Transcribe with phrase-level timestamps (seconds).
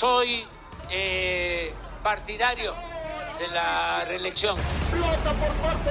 [0.00, 0.46] Soy
[0.90, 2.72] eh, partidario
[3.38, 4.56] de la reelección.
[4.56, 5.90] explota por parte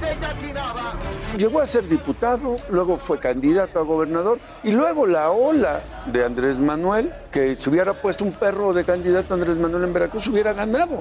[0.00, 0.94] de Jackie Nava.
[1.38, 6.58] Llegó a ser diputado, luego fue candidato a gobernador y luego la ola de Andrés
[6.58, 10.52] Manuel, que si hubiera puesto un perro de candidato a Andrés Manuel en Veracruz hubiera
[10.52, 10.98] ganado.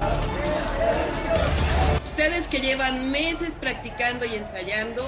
[2.03, 5.03] Ustedes que llevan meses practicando y ensayando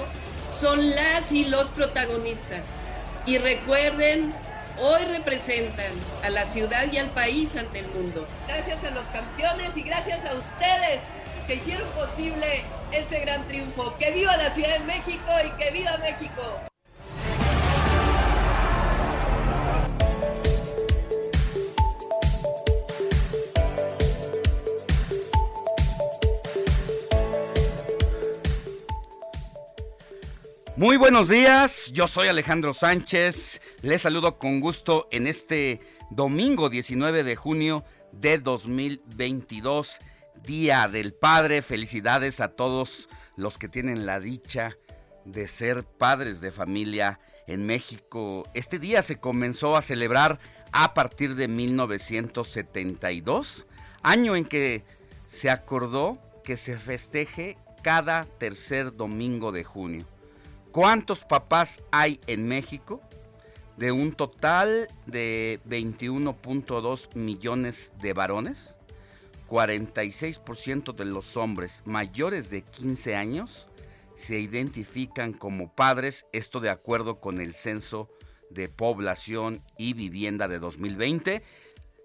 [0.52, 2.66] son las y los protagonistas.
[3.26, 4.34] Y recuerden,
[4.80, 8.26] hoy representan a la ciudad y al país ante el mundo.
[8.46, 11.00] Gracias a los campeones y gracias a ustedes
[11.46, 12.62] que hicieron posible
[12.92, 13.94] este gran triunfo.
[13.98, 16.68] Que viva la Ciudad de México y que viva México.
[30.78, 35.80] Muy buenos días, yo soy Alejandro Sánchez, les saludo con gusto en este
[36.10, 39.98] domingo 19 de junio de 2022,
[40.44, 41.62] Día del Padre.
[41.62, 44.76] Felicidades a todos los que tienen la dicha
[45.24, 48.50] de ser padres de familia en México.
[48.52, 50.40] Este día se comenzó a celebrar
[50.72, 53.64] a partir de 1972,
[54.02, 54.82] año en que
[55.28, 60.04] se acordó que se festeje cada tercer domingo de junio.
[60.72, 63.00] ¿Cuántos papás hay en México?
[63.78, 68.74] De un total de 21.2 millones de varones,
[69.48, 73.68] 46% de los hombres mayores de 15 años
[74.16, 78.10] se identifican como padres, esto de acuerdo con el Censo
[78.50, 81.44] de Población y Vivienda de 2020.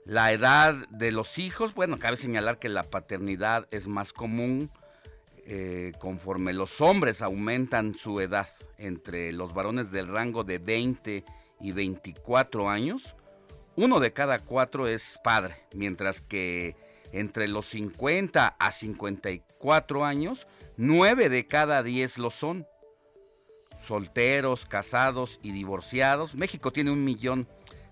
[0.05, 4.69] La edad de los hijos, bueno, cabe señalar que la paternidad es más común
[5.47, 8.47] eh, conforme los hombres aumentan su edad
[8.77, 11.25] entre los varones del rango de 20
[11.63, 13.15] y 24 años,
[13.75, 16.75] uno de cada cuatro es padre, mientras que
[17.11, 20.47] entre los 50 a 54 años,
[20.77, 22.67] nueve de cada 10 lo son.
[23.79, 26.35] Solteros, casados y divorciados.
[26.35, 27.47] México tiene un millón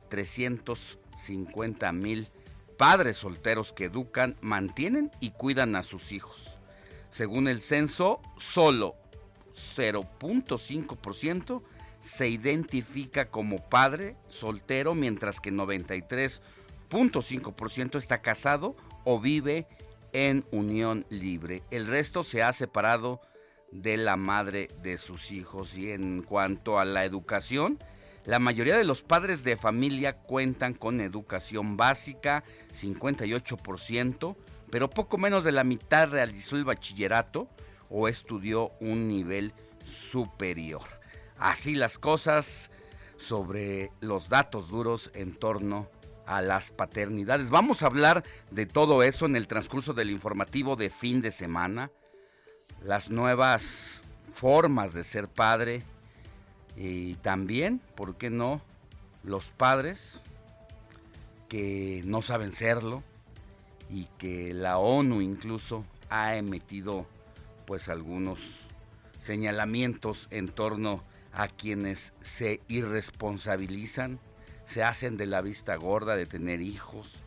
[0.09, 2.29] trescientos cincuenta mil
[2.77, 6.57] padres solteros que educan, mantienen y cuidan a sus hijos.
[7.09, 8.95] Según el censo, solo
[9.53, 11.61] 0.5%
[12.01, 18.75] se identifica como padre soltero, mientras que 93.5% está casado
[19.05, 19.67] o vive
[20.11, 21.63] en unión libre.
[21.71, 23.21] El resto se ha separado
[23.71, 25.77] de la madre de sus hijos.
[25.77, 27.77] Y en cuanto a la educación,
[28.25, 34.35] la mayoría de los padres de familia cuentan con educación básica, 58%,
[34.69, 37.47] pero poco menos de la mitad realizó el bachillerato
[37.89, 41.00] o estudió un nivel superior.
[41.41, 42.69] Así las cosas
[43.17, 45.89] sobre los datos duros en torno
[46.27, 47.49] a las paternidades.
[47.49, 51.89] Vamos a hablar de todo eso en el transcurso del informativo de fin de semana,
[52.85, 55.81] las nuevas formas de ser padre
[56.77, 58.61] y también, ¿por qué no?,
[59.23, 60.21] los padres
[61.49, 63.01] que no saben serlo
[63.89, 67.07] y que la ONU incluso ha emitido
[67.65, 68.67] pues algunos
[69.19, 74.19] señalamientos en torno a quienes se irresponsabilizan,
[74.65, 77.19] se hacen de la vista gorda de tener hijos,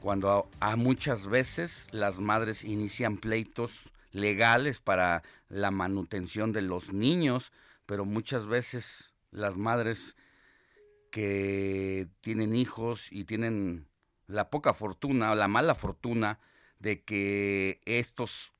[0.00, 6.92] cuando a, a muchas veces las madres inician pleitos legales para la manutención de los
[6.92, 7.52] niños,
[7.86, 10.16] pero muchas veces las madres
[11.10, 13.86] que tienen hijos y tienen
[14.26, 16.40] la poca fortuna o la mala fortuna
[16.78, 18.54] de que estos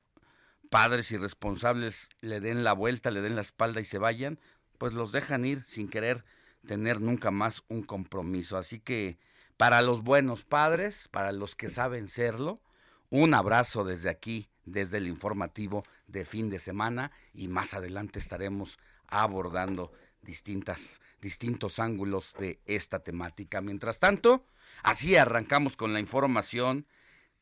[0.73, 4.39] padres irresponsables le den la vuelta, le den la espalda y se vayan,
[4.79, 6.25] pues los dejan ir sin querer
[6.65, 8.57] tener nunca más un compromiso.
[8.57, 9.19] Así que
[9.55, 12.59] para los buenos padres, para los que saben serlo,
[13.11, 18.79] un abrazo desde aquí, desde el informativo de fin de semana y más adelante estaremos
[19.05, 19.91] abordando
[20.23, 23.61] distintas, distintos ángulos de esta temática.
[23.61, 24.47] Mientras tanto,
[24.81, 26.87] así arrancamos con la información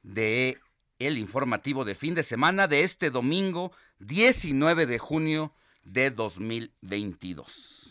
[0.03, 0.59] de
[1.07, 5.53] el informativo de fin de semana de este domingo 19 de junio
[5.83, 7.90] de 2022.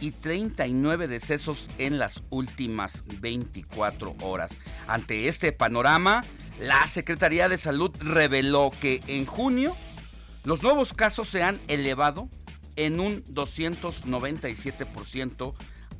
[0.00, 4.52] y 39 decesos en las últimas 24 horas.
[4.86, 6.24] Ante este panorama,
[6.60, 9.74] la Secretaría de Salud reveló que en junio
[10.44, 12.28] los nuevos casos se han elevado
[12.76, 15.54] en un 297%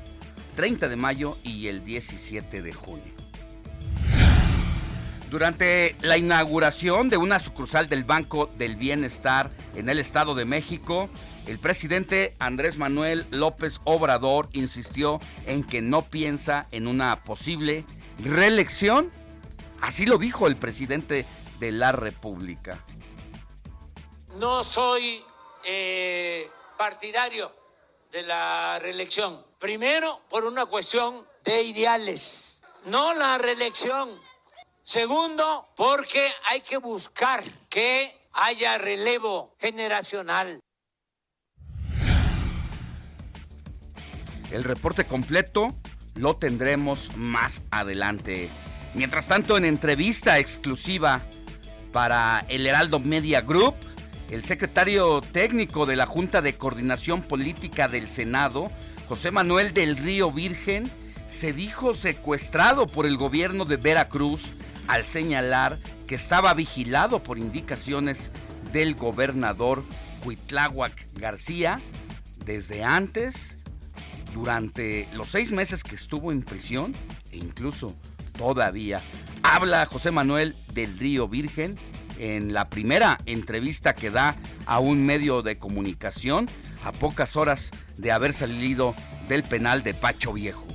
[0.55, 3.18] 30 de mayo y el 17 de junio.
[5.29, 11.07] Durante la inauguración de una sucursal del Banco del Bienestar en el Estado de México,
[11.45, 17.85] el presidente Andrés Manuel López Obrador insistió en que no piensa en una posible
[18.23, 19.11] reelección.
[19.81, 21.27] Así lo dijo el presidente
[21.59, 22.83] de la República.
[24.39, 25.23] No soy
[25.63, 27.51] eh, partidario
[28.11, 29.45] de la reelección.
[29.59, 34.28] Primero, por una cuestión de ideales, no la reelección
[34.89, 40.61] Segundo, porque hay que buscar que haya relevo generacional.
[44.51, 45.67] El reporte completo
[46.15, 48.49] lo tendremos más adelante.
[48.95, 51.21] Mientras tanto, en entrevista exclusiva
[51.93, 53.75] para el Heraldo Media Group,
[54.31, 58.71] el secretario técnico de la Junta de Coordinación Política del Senado,
[59.07, 60.89] José Manuel del Río Virgen,
[61.27, 64.51] se dijo secuestrado por el gobierno de Veracruz
[64.89, 65.77] al señalar
[66.07, 68.31] que estaba vigilado por indicaciones
[68.73, 69.83] del gobernador
[70.23, 71.79] Cuitláhuac García
[72.43, 73.57] desde antes,
[74.33, 76.95] durante los seis meses que estuvo en prisión
[77.31, 77.95] e incluso
[78.35, 78.99] todavía.
[79.43, 81.77] Habla José Manuel del Río Virgen
[82.17, 86.49] en la primera entrevista que da a un medio de comunicación
[86.83, 88.95] a pocas horas de haber salido
[89.27, 90.65] del penal de Pacho Viejo.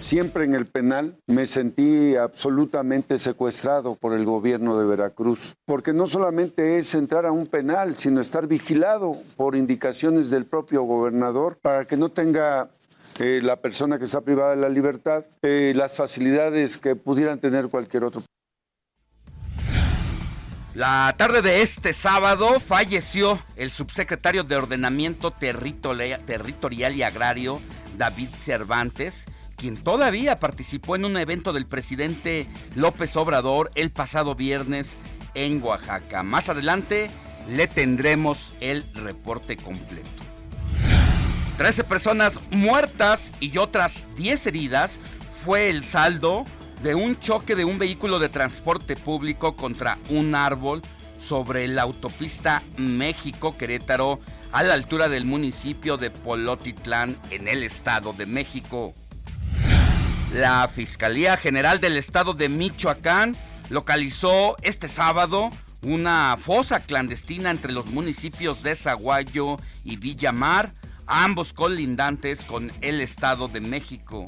[0.00, 6.06] Siempre en el penal me sentí absolutamente secuestrado por el gobierno de Veracruz, porque no
[6.06, 11.84] solamente es entrar a un penal, sino estar vigilado por indicaciones del propio gobernador para
[11.84, 12.70] que no tenga
[13.18, 17.68] eh, la persona que está privada de la libertad eh, las facilidades que pudieran tener
[17.68, 18.22] cualquier otro.
[20.74, 27.60] La tarde de este sábado falleció el subsecretario de Ordenamiento Territorial y Agrario,
[27.98, 29.26] David Cervantes,
[29.60, 34.96] quien todavía participó en un evento del presidente López Obrador el pasado viernes
[35.34, 36.22] en Oaxaca.
[36.22, 37.10] Más adelante
[37.46, 40.08] le tendremos el reporte completo.
[41.58, 44.98] 13 personas muertas y otras 10 heridas
[45.44, 46.46] fue el saldo
[46.82, 50.80] de un choque de un vehículo de transporte público contra un árbol
[51.18, 54.20] sobre la autopista México-Querétaro
[54.52, 58.94] a la altura del municipio de Polotitlán en el Estado de México.
[60.34, 63.36] La Fiscalía General del Estado de Michoacán
[63.68, 65.50] localizó este sábado
[65.82, 70.72] una fosa clandestina entre los municipios de Zaguayo y Villamar,
[71.06, 74.24] ambos colindantes con el Estado de México.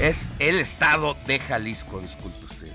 [0.00, 2.72] Es el Estado de Jalisco, disculpe usted.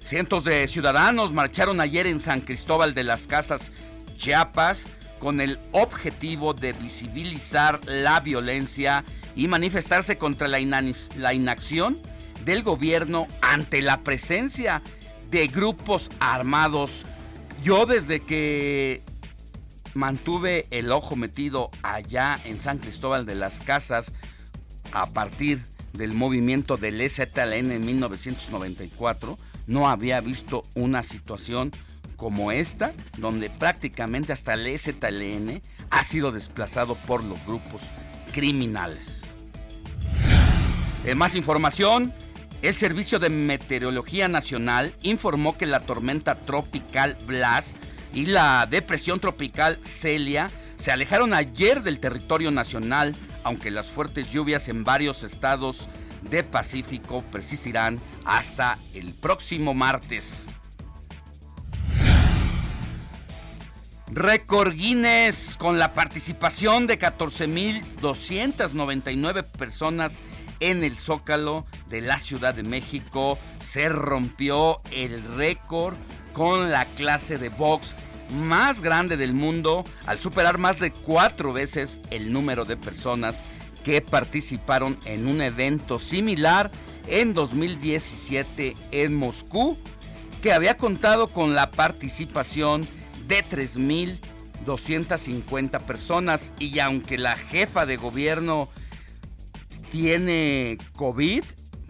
[0.00, 3.70] Cientos de ciudadanos marcharon ayer en San Cristóbal de las Casas,
[4.16, 4.86] Chiapas,
[5.20, 9.04] con el objetivo de visibilizar la violencia
[9.36, 11.98] y manifestarse contra la, inacción
[12.44, 14.82] del gobierno ante la presencia
[15.30, 17.04] de grupos armados.
[17.62, 19.02] Yo desde que
[19.94, 24.10] mantuve el ojo metido allá en San Cristóbal de las Casas
[24.92, 25.62] a partir
[25.92, 31.72] del movimiento del EZLN en 1994, no había visto una situación
[32.16, 37.82] como esta, donde prácticamente hasta el EZLN ha sido desplazado por los grupos
[38.32, 39.25] criminales.
[41.06, 42.12] En más información,
[42.62, 47.76] el Servicio de Meteorología Nacional informó que la tormenta tropical Blas
[48.12, 54.66] y la depresión tropical Celia se alejaron ayer del territorio nacional, aunque las fuertes lluvias
[54.66, 55.88] en varios estados
[56.28, 60.42] de Pacífico persistirán hasta el próximo martes.
[64.08, 70.18] Récord Guinness con la participación de 14.299 personas
[70.60, 73.38] en el Zócalo de la Ciudad de México.
[73.64, 75.96] Se rompió el récord
[76.32, 77.96] con la clase de box
[78.30, 83.44] más grande del mundo al superar más de cuatro veces el número de personas
[83.84, 86.72] que participaron en un evento similar
[87.06, 89.78] en 2017 en Moscú,
[90.42, 92.84] que había contado con la participación
[93.28, 98.68] de 3.250 personas y aunque la jefa de gobierno
[99.90, 101.42] tiene COVID,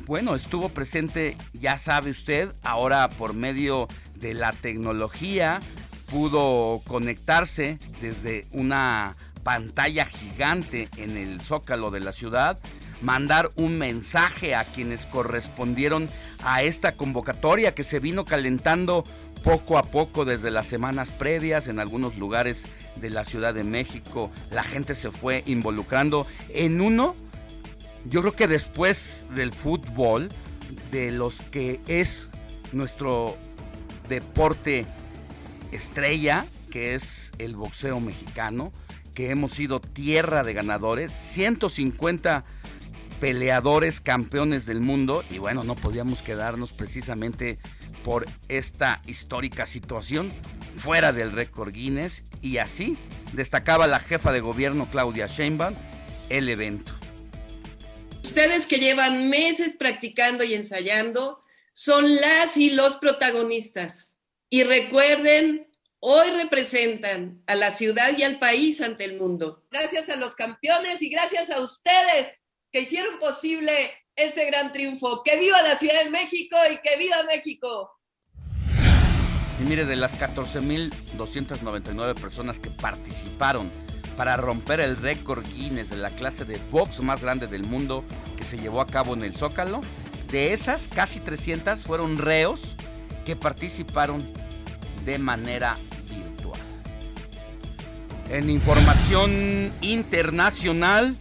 [0.07, 5.61] bueno, estuvo presente, ya sabe usted, ahora por medio de la tecnología
[6.07, 12.59] pudo conectarse desde una pantalla gigante en el zócalo de la ciudad,
[13.03, 16.09] mandar un mensaje a quienes correspondieron
[16.43, 19.05] a esta convocatoria que se vino calentando
[19.45, 22.65] poco a poco desde las semanas previas en algunos lugares
[22.97, 24.31] de la Ciudad de México.
[24.51, 27.15] La gente se fue involucrando en uno,
[28.09, 30.29] yo creo que después del fútbol,
[30.91, 32.29] de los que es
[32.73, 33.37] nuestro
[34.09, 34.87] deporte
[35.73, 38.73] estrella, que es el boxeo mexicano,
[39.15, 42.45] que hemos sido tierra de ganadores, 150
[43.21, 47.59] peleadores campeones del mundo y bueno, no podíamos quedarnos precisamente
[48.05, 50.33] por esta histórica situación
[50.77, 52.99] fuera del récord Guinness y así
[53.33, 55.75] destacaba la jefa de gobierno Claudia Sheinbaum
[56.29, 56.93] el evento.
[58.27, 64.17] Ustedes que llevan meses practicando y ensayando son las y los protagonistas.
[64.51, 69.65] Y recuerden, hoy representan a la ciudad y al país ante el mundo.
[69.71, 72.43] Gracias a los campeones y gracias a ustedes
[72.73, 75.23] que hicieron posible este gran triunfo.
[75.23, 77.93] ¡Que viva la Ciudad de México y que viva México!
[79.61, 83.71] Y mire, de las 14.299 personas que participaron
[84.17, 88.05] para romper el récord Guinness de la clase de box más grande del mundo
[88.37, 89.81] que se llevó a cabo en el Zócalo,
[90.31, 92.61] de esas casi 300 fueron reos
[93.25, 94.27] que participaron
[95.05, 95.77] de manera
[96.11, 96.61] virtual.
[98.31, 101.17] En información internacional,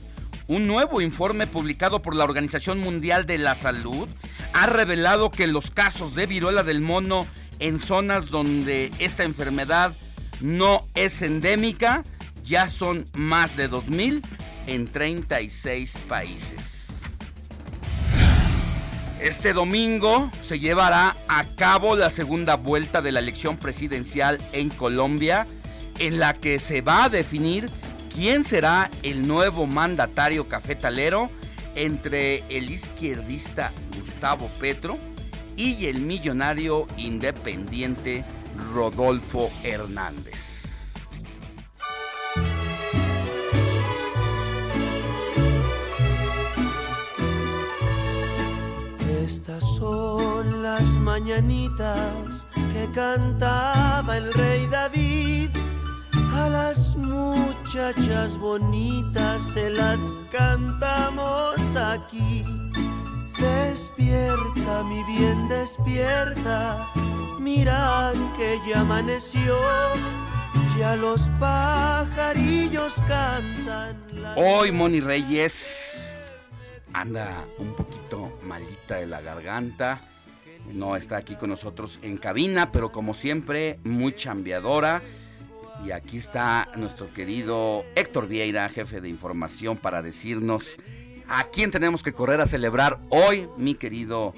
[0.47, 4.07] un nuevo informe publicado por la Organización Mundial de la Salud
[4.53, 7.27] ha revelado que los casos de viruela del mono
[7.59, 9.93] en zonas donde esta enfermedad
[10.41, 12.03] no es endémica
[12.45, 14.21] ya son más de 2.000
[14.67, 16.85] en 36 países.
[19.19, 25.47] Este domingo se llevará a cabo la segunda vuelta de la elección presidencial en Colombia,
[25.99, 27.69] en la que se va a definir
[28.13, 31.31] quién será el nuevo mandatario cafetalero
[31.75, 34.97] entre el izquierdista Gustavo Petro
[35.57, 38.23] y el millonario independiente
[38.73, 40.44] Rodolfo Hernández.
[49.25, 55.49] Estas son las mañanitas que cantaba el rey David.
[56.31, 59.99] A las muchachas bonitas se las
[60.31, 62.45] cantamos aquí.
[63.39, 66.87] Despierta, mi bien, despierta.
[67.39, 69.57] Mira que ya amaneció.
[70.77, 73.97] Ya los pajarillos cantan.
[74.35, 76.19] Hoy, Moni Reyes
[76.93, 80.01] anda un poquito malita de la garganta.
[80.73, 85.01] No está aquí con nosotros en cabina, pero como siempre, muy chambeadora.
[85.85, 90.77] Y aquí está nuestro querido Héctor Vieira, jefe de información, para decirnos
[91.27, 94.33] a quién tenemos que correr a celebrar hoy, mi querido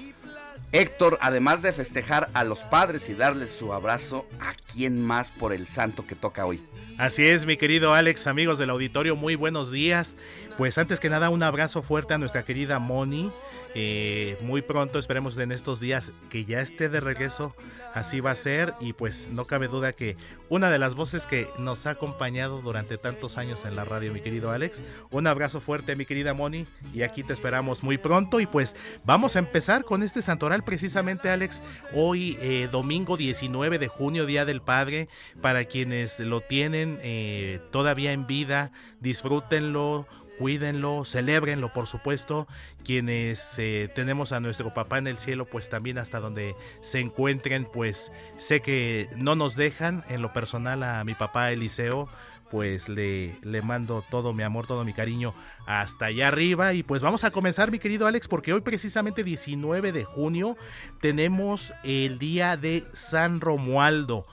[0.72, 5.54] Héctor, además de festejar a los padres y darles su abrazo, ¿a quién más por
[5.54, 6.62] el santo que toca hoy?
[6.98, 10.16] Así es, mi querido Alex, amigos del auditorio, muy buenos días.
[10.58, 13.30] Pues antes que nada, un abrazo fuerte a nuestra querida Moni,
[13.74, 17.54] eh, muy pronto, esperemos en estos días que ya esté de regreso,
[17.94, 20.16] así va a ser y pues no cabe duda que
[20.48, 24.20] una de las voces que nos ha acompañado durante tantos años en la radio, mi
[24.20, 28.40] querido Alex, un abrazo fuerte mi querida Moni y aquí te esperamos muy pronto.
[28.40, 33.88] Y pues vamos a empezar con este santoral precisamente Alex, hoy eh, domingo 19 de
[33.88, 35.08] junio, Día del Padre,
[35.40, 40.06] para quienes lo tienen eh, todavía en vida, disfrútenlo
[40.38, 42.46] cuídenlo, celebrenlo, por supuesto.
[42.84, 47.66] Quienes eh, tenemos a nuestro papá en el cielo, pues también hasta donde se encuentren,
[47.66, 50.04] pues sé que no nos dejan.
[50.08, 52.08] En lo personal a mi papá Eliseo,
[52.50, 55.34] pues le, le mando todo mi amor, todo mi cariño
[55.66, 56.72] hasta allá arriba.
[56.72, 60.56] Y pues vamos a comenzar, mi querido Alex, porque hoy precisamente 19 de junio
[61.00, 64.26] tenemos el día de San Romualdo.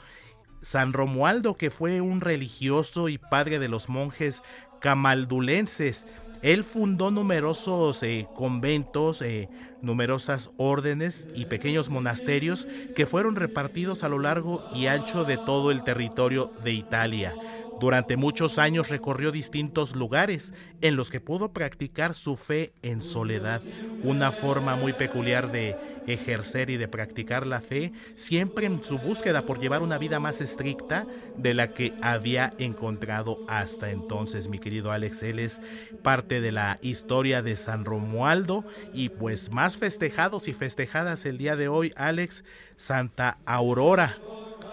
[0.65, 4.41] San Romualdo, que fue un religioso y padre de los monjes
[4.85, 6.05] camaldulenses.
[6.43, 9.49] Él fundó numerosos eh, conventos, eh,
[9.81, 15.71] numerosas órdenes y pequeños monasterios que fueron repartidos a lo largo y ancho de todo
[15.71, 17.33] el territorio de Italia.
[17.79, 23.61] Durante muchos años recorrió distintos lugares en los que pudo practicar su fe en soledad,
[24.03, 25.75] una forma muy peculiar de
[26.07, 30.39] ejercer y de practicar la fe, siempre en su búsqueda por llevar una vida más
[30.39, 31.05] estricta
[31.35, 34.47] de la que había encontrado hasta entonces.
[34.47, 35.61] Mi querido Alex, él es
[36.01, 38.63] parte de la historia de San Romualdo
[38.93, 42.45] y pues más festejados y festejadas el día de hoy, Alex,
[42.77, 44.17] Santa Aurora.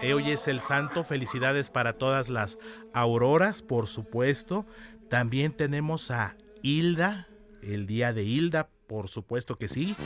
[0.03, 2.59] Hoy es el santo, felicidades para todas las
[2.93, 4.67] auroras, por supuesto.
[5.09, 7.29] También tenemos a Hilda,
[7.63, 9.97] el día de Hilda, por supuesto que sí.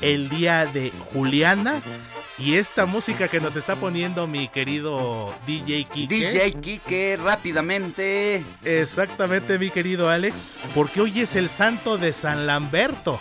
[0.00, 1.80] El día de Juliana.
[2.38, 6.14] Y esta música que nos está poniendo mi querido DJ Kike.
[6.14, 8.44] DJ Kike, rápidamente.
[8.64, 10.60] Exactamente, mi querido Alex.
[10.74, 13.18] Porque hoy es el santo de San Lamberto.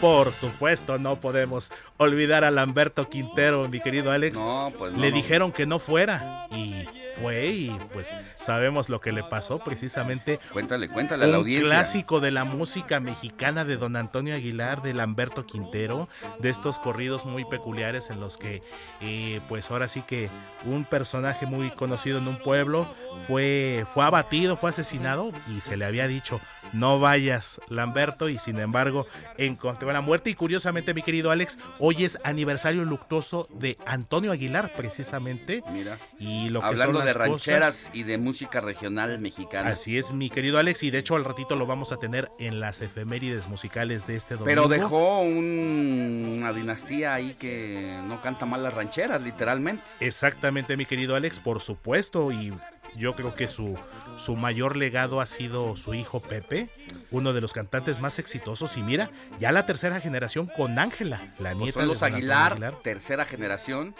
[0.00, 4.38] Por supuesto, no podemos olvidar a Lamberto Quintero, mi querido Alex.
[4.38, 6.84] No, pues Le dijeron que no fuera y
[7.14, 10.38] fue y pues sabemos lo que le pasó precisamente.
[10.52, 11.68] Cuéntale, cuéntale a la audiencia.
[11.70, 17.24] clásico de la música mexicana de don Antonio Aguilar, de Lamberto Quintero, de estos corridos
[17.24, 18.62] muy peculiares en los que
[19.00, 20.28] eh, pues ahora sí que
[20.64, 22.86] un personaje muy conocido en un pueblo
[23.26, 26.40] fue, fue abatido, fue asesinado y se le había dicho
[26.72, 32.04] no vayas Lamberto y sin embargo encontró la muerte y curiosamente mi querido Alex hoy
[32.04, 35.98] es aniversario luctuoso de Antonio Aguilar precisamente Mira.
[36.18, 39.70] y lo que son de rancheras cosas- y de música regional mexicana.
[39.70, 42.60] Así es, mi querido Alex, y de hecho al ratito lo vamos a tener en
[42.60, 44.46] las efemérides musicales de este domingo.
[44.46, 49.82] pero dejó un- una dinastía ahí que no canta mal las rancheras literalmente.
[50.00, 52.52] Exactamente, mi querido Alex, por supuesto, y
[52.96, 53.78] yo creo que su,
[54.16, 56.70] su mayor legado ha sido su hijo Pepe,
[57.10, 61.50] uno de los cantantes más exitosos, y mira, ya la tercera generación con Ángela, la
[61.52, 63.94] Pues nieta son de los Antonio Aguilar, tercera generación,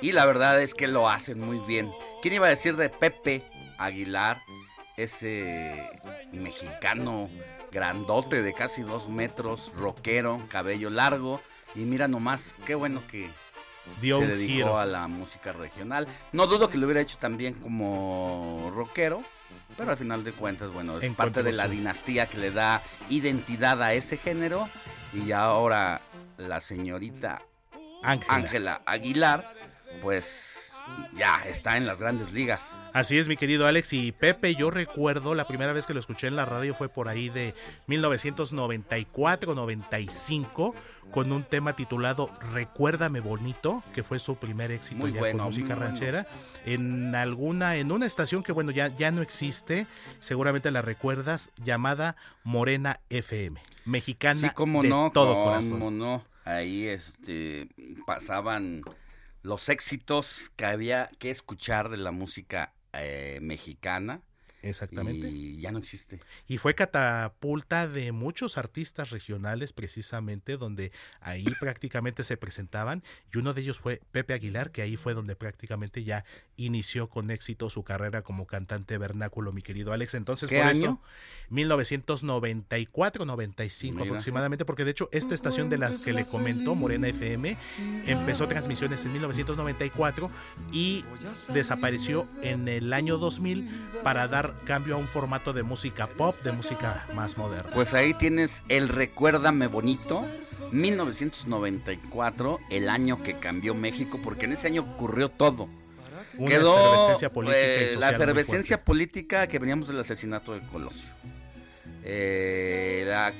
[0.00, 1.90] y la verdad es que lo hacen muy bien.
[2.22, 3.42] ¿Quién iba a decir de Pepe
[3.78, 4.40] Aguilar,
[4.96, 5.90] ese
[6.32, 7.28] mexicano
[7.72, 11.40] grandote de casi dos metros, rockero, cabello largo,
[11.74, 13.28] y mira nomás, qué bueno que
[14.00, 14.78] Dio se dedicó giro.
[14.78, 16.06] a la música regional.
[16.32, 19.22] No dudo que lo hubiera hecho también como rockero,
[19.76, 23.82] pero al final de cuentas, bueno, es parte de la dinastía que le da identidad
[23.82, 24.68] a ese género.
[25.12, 26.00] Y ahora
[26.36, 27.42] la señorita.
[28.02, 29.54] Ángela Aguilar,
[30.02, 30.72] pues
[31.16, 32.76] ya está en las grandes ligas.
[32.92, 33.92] Así es, mi querido Alex.
[33.94, 37.08] Y Pepe, yo recuerdo la primera vez que lo escuché en la radio fue por
[37.08, 37.54] ahí de
[37.88, 40.74] 1994-95
[41.10, 45.46] con un tema titulado Recuérdame Bonito, que fue su primer éxito Muy ya bueno, con
[45.46, 45.90] música muy bueno.
[45.90, 46.26] ranchera.
[46.64, 49.86] En alguna, en una estación que bueno, ya, ya no existe,
[50.20, 55.98] seguramente la recuerdas, llamada Morena FM, mexicana Sí, cómo de no, todo corazón.
[55.98, 56.24] no.
[56.44, 57.68] Ahí este
[58.06, 58.82] pasaban
[59.44, 64.22] los éxitos que había que escuchar de la música eh, mexicana.
[64.68, 65.28] Exactamente.
[65.28, 66.20] Y ya no existe.
[66.48, 73.52] Y fue catapulta de muchos artistas regionales precisamente donde ahí prácticamente se presentaban y uno
[73.52, 76.24] de ellos fue Pepe Aguilar que ahí fue donde prácticamente ya
[76.56, 80.78] inició con éxito su carrera como cantante vernáculo mi querido Alex entonces ¿Qué por año?
[80.78, 81.00] eso
[81.50, 84.06] 1994 95 Mira.
[84.06, 87.56] aproximadamente porque de hecho esta estación de las que le comentó Morena FM
[88.06, 90.30] empezó transmisiones en 1994
[90.72, 91.04] y
[91.52, 93.68] desapareció en el año 2000
[94.02, 97.70] para dar cambio a un formato de música pop, de música más moderna.
[97.72, 100.24] Pues ahí tienes el Recuérdame Bonito,
[100.72, 105.68] 1994, el año que cambió México, porque en ese año ocurrió todo.
[106.36, 111.08] Una Quedó efervescencia política eh, la efervescencia política que veníamos del asesinato de Colosio.
[112.06, 113.32] Eh, la,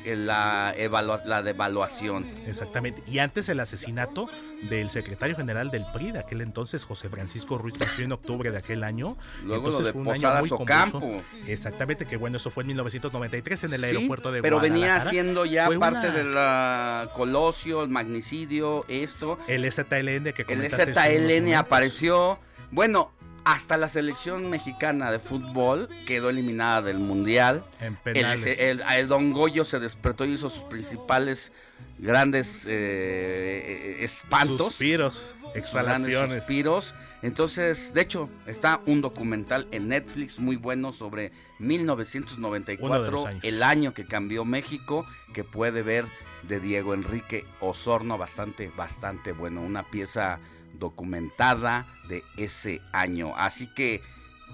[0.74, 2.24] la, la devaluación.
[2.46, 3.02] Exactamente.
[3.06, 4.28] Y antes el asesinato
[4.62, 8.58] del secretario general del PRI de aquel entonces, José Francisco Ruiz nació en octubre de
[8.58, 9.16] aquel año.
[9.44, 11.22] Luego lo de Posadas Ocampo.
[11.46, 15.68] Exactamente, que bueno, eso fue en 1993 en el aeropuerto de pero venía siendo ya
[15.78, 19.38] parte de del Colosio, el magnicidio, esto.
[19.46, 22.38] El ZLN que El ZLN apareció.
[22.70, 23.12] Bueno,
[23.44, 27.64] hasta la selección mexicana de fútbol quedó eliminada del mundial.
[27.80, 31.52] En el, el, Don Goyo se despertó y hizo sus principales
[31.98, 34.68] grandes eh, espantos.
[34.68, 36.38] Suspiros, exhalaciones.
[36.38, 36.94] Suspiros.
[37.22, 44.04] Entonces, de hecho, está un documental en Netflix muy bueno sobre 1994, el año que
[44.04, 46.04] cambió México, que puede ver
[46.42, 49.62] de Diego Enrique Osorno, bastante, bastante bueno.
[49.62, 50.38] Una pieza
[50.78, 53.34] documentada de ese año.
[53.36, 54.02] Así que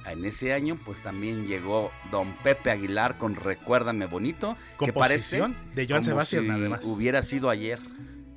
[0.06, 5.42] en ese año pues también llegó don Pepe Aguilar con Recuérdame Bonito, que parece
[5.74, 6.84] de Joan Sebastián nada más.
[6.84, 7.78] hubiera sido ayer.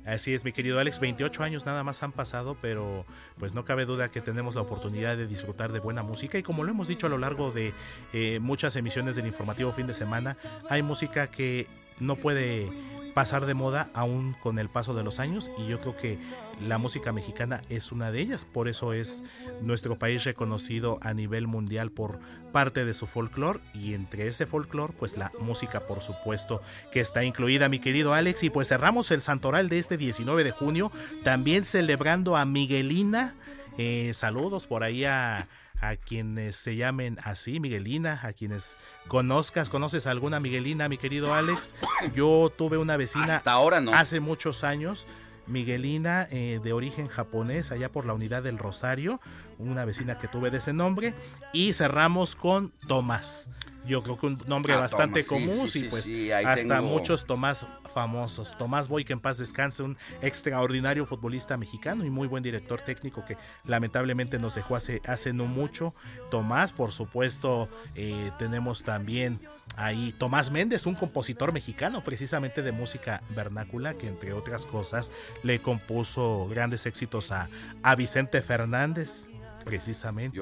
[0.06, 3.06] Así es, mi querido Alex, 28 años nada más han pasado, pero
[3.38, 6.62] pues no cabe duda que tenemos la oportunidad de disfrutar de buena música y como
[6.62, 7.72] lo hemos dicho a lo largo de
[8.12, 10.36] eh, muchas emisiones del informativo fin de semana,
[10.68, 11.68] hay música que
[12.00, 12.70] no puede
[13.14, 16.18] pasar de moda aún con el paso de los años y yo creo que
[16.60, 19.22] la música mexicana es una de ellas, por eso es
[19.60, 22.18] nuestro país reconocido a nivel mundial por
[22.52, 26.62] parte de su folclore y entre ese folclore pues la música por supuesto
[26.92, 30.50] que está incluida mi querido Alex y pues cerramos el santoral de este 19 de
[30.52, 30.92] junio
[31.24, 33.34] también celebrando a Miguelina,
[33.78, 35.46] eh, saludos por ahí a
[35.80, 41.74] a quienes se llamen así, Miguelina, a quienes conozcas, conoces alguna Miguelina, mi querido Alex.
[42.14, 43.92] Yo tuve una vecina Hasta ahora no.
[43.92, 45.06] hace muchos años,
[45.46, 49.20] Miguelina, eh, de origen japonés, allá por la unidad del Rosario,
[49.58, 51.14] una vecina que tuve de ese nombre.
[51.52, 53.50] Y cerramos con Tomás
[53.86, 56.08] yo creo que un nombre ah, bastante común y pues
[56.44, 58.56] hasta muchos Tomás famosos.
[58.58, 63.24] Tomás Boy, que en paz descanse, un extraordinario futbolista mexicano y muy buen director técnico
[63.24, 65.94] que lamentablemente nos dejó hace, hace no mucho.
[66.30, 69.40] Tomás, por supuesto, eh, tenemos también
[69.76, 75.60] ahí Tomás Méndez, un compositor mexicano precisamente de música vernácula, que entre otras cosas le
[75.60, 77.48] compuso grandes éxitos a,
[77.82, 79.28] a Vicente Fernández,
[79.64, 80.40] precisamente.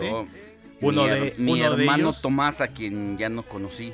[0.80, 3.92] Uno mi, de, mi hermano Tomás, a quien ya no conocí,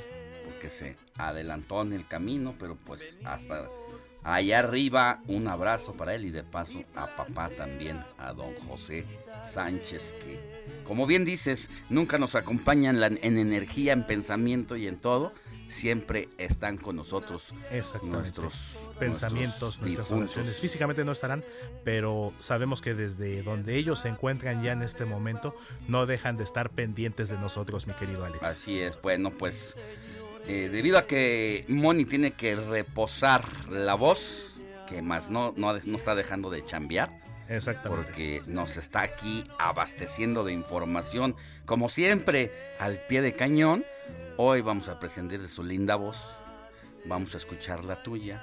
[0.69, 3.69] se adelantó en el camino, pero pues hasta
[4.23, 9.05] allá arriba un abrazo para él y de paso a papá también, a don José
[9.51, 10.39] Sánchez, que
[10.89, 15.31] como bien dices, nunca nos acompañan en energía, en pensamiento y en todo,
[15.67, 17.53] siempre están con nosotros
[18.01, 18.55] nuestros
[18.97, 20.59] pensamientos, nuestras oraciones.
[20.59, 21.43] Físicamente no estarán,
[21.83, 25.55] pero sabemos que desde donde ellos se encuentran ya en este momento,
[25.87, 28.41] no dejan de estar pendientes de nosotros, mi querido Alex.
[28.41, 29.75] Así es, bueno, pues
[30.49, 35.97] eh, debido a que Moni tiene que reposar la voz, que más no, no, no
[35.97, 37.11] está dejando de chambear.
[37.47, 38.03] Exactamente.
[38.03, 41.35] Porque nos está aquí abasteciendo de información,
[41.65, 43.85] como siempre, al pie de cañón.
[44.37, 46.17] Hoy vamos a prescindir de su linda voz.
[47.05, 48.41] Vamos a escuchar la tuya.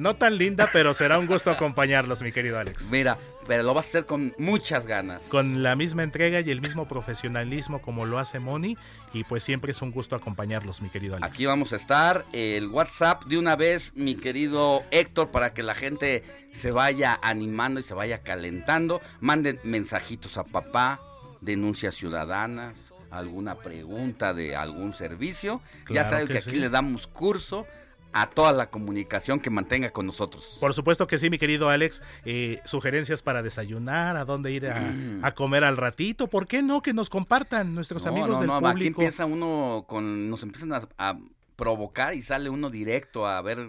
[0.00, 2.90] No tan linda, pero será un gusto acompañarlos, mi querido Alex.
[2.90, 5.22] Mira, pero lo vas a hacer con muchas ganas.
[5.24, 8.78] Con la misma entrega y el mismo profesionalismo como lo hace Moni.
[9.12, 11.34] Y pues siempre es un gusto acompañarlos, mi querido Alex.
[11.34, 12.24] Aquí vamos a estar.
[12.32, 17.78] El WhatsApp de una vez, mi querido Héctor, para que la gente se vaya animando
[17.78, 19.02] y se vaya calentando.
[19.20, 21.02] Manden mensajitos a papá,
[21.42, 27.66] denuncias ciudadanas alguna pregunta de algún servicio, ya saben que, aquí le damos curso
[28.12, 30.56] a toda la comunicación que mantenga con nosotros.
[30.60, 32.02] Por supuesto que sí, mi querido Alex.
[32.24, 35.24] Eh, sugerencias para desayunar, a dónde ir mm.
[35.24, 36.26] a, comer al ratito.
[36.26, 36.82] ¿Por qué no?
[36.82, 41.18] Que nos compartan nuestros amigos no, del no, Aquí empieza uno con, nos empiezan a,
[41.56, 43.68] provocar y sale uno directo a ver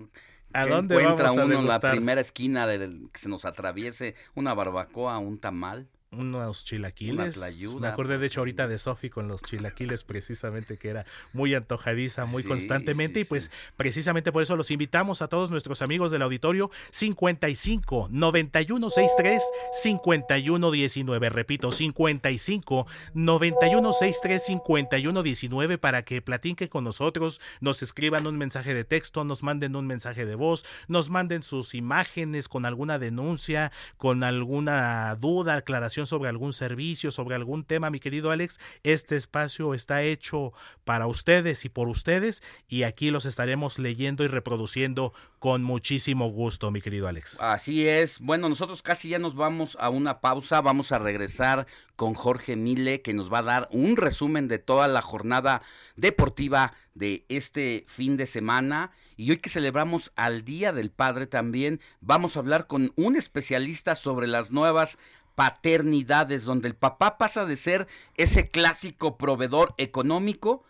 [0.54, 5.18] ¿A dónde encuentra uno en la primera esquina del que se nos atraviese una barbacoa,
[5.18, 7.38] un tamal unos chilaquiles.
[7.80, 12.26] Me acordé de hecho ahorita de Sofi con los chilaquiles precisamente que era muy antojadiza
[12.26, 16.70] muy constantemente y pues precisamente por eso los invitamos a todos nuestros amigos del auditorio
[16.92, 19.42] 55 91 63
[19.82, 28.28] 51 19 repito 55 91 63 51 19 para que platiquen con nosotros nos escriban
[28.28, 32.66] un mensaje de texto nos manden un mensaje de voz nos manden sus imágenes con
[32.66, 38.60] alguna denuncia con alguna duda aclaración sobre algún servicio, sobre algún tema, mi querido Alex,
[38.84, 44.28] este espacio está hecho para ustedes y por ustedes y aquí los estaremos leyendo y
[44.28, 47.42] reproduciendo con muchísimo gusto, mi querido Alex.
[47.42, 48.20] Así es.
[48.20, 50.62] Bueno, nosotros casi ya nos vamos a una pausa.
[50.62, 54.88] Vamos a regresar con Jorge Mile, que nos va a dar un resumen de toda
[54.88, 55.62] la jornada
[55.96, 58.92] deportiva de este fin de semana.
[59.18, 63.96] Y hoy que celebramos al Día del Padre también, vamos a hablar con un especialista
[63.96, 64.98] sobre las nuevas
[65.36, 70.64] paternidades, donde el papá pasa de ser ese clásico proveedor económico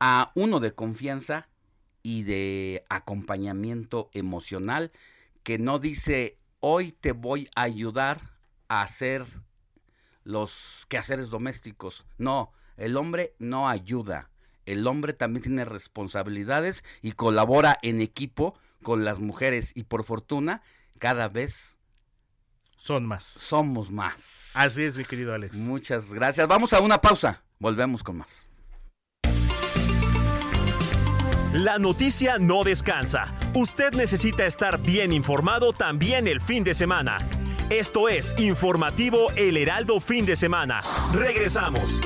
[0.00, 1.48] a uno de confianza
[2.02, 4.92] y de acompañamiento emocional
[5.42, 8.32] que no dice hoy te voy a ayudar
[8.68, 9.24] a hacer
[10.24, 12.04] los quehaceres domésticos.
[12.18, 14.30] No, el hombre no ayuda.
[14.66, 20.62] El hombre también tiene responsabilidades y colabora en equipo con las mujeres y por fortuna
[20.98, 21.78] cada vez
[22.86, 23.24] son más.
[23.24, 24.52] Somos más.
[24.54, 25.56] Así es, mi querido Alex.
[25.56, 26.46] Muchas gracias.
[26.46, 27.42] Vamos a una pausa.
[27.58, 28.46] Volvemos con más.
[31.52, 33.34] La noticia no descansa.
[33.54, 37.18] Usted necesita estar bien informado también el fin de semana.
[37.70, 40.82] Esto es Informativo El Heraldo Fin de Semana.
[41.12, 42.00] Regresamos.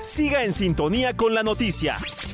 [0.00, 1.96] Siga en sintonía con la noticia.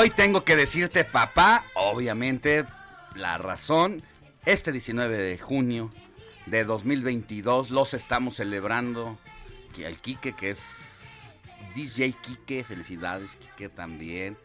[0.00, 2.64] Hoy tengo que decirte, papá, obviamente,
[3.14, 4.02] la razón,
[4.46, 5.90] este 19 de junio
[6.46, 9.18] de 2022 los estamos celebrando.
[9.74, 11.02] Que al Quique, que es
[11.74, 14.38] DJ Quique, felicidades, Quique también.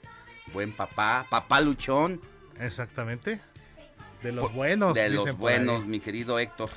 [0.51, 2.19] Buen papá, papá luchón.
[2.59, 3.39] Exactamente.
[4.23, 4.93] De los buenos.
[4.93, 6.69] De los buenos, mi querido Héctor.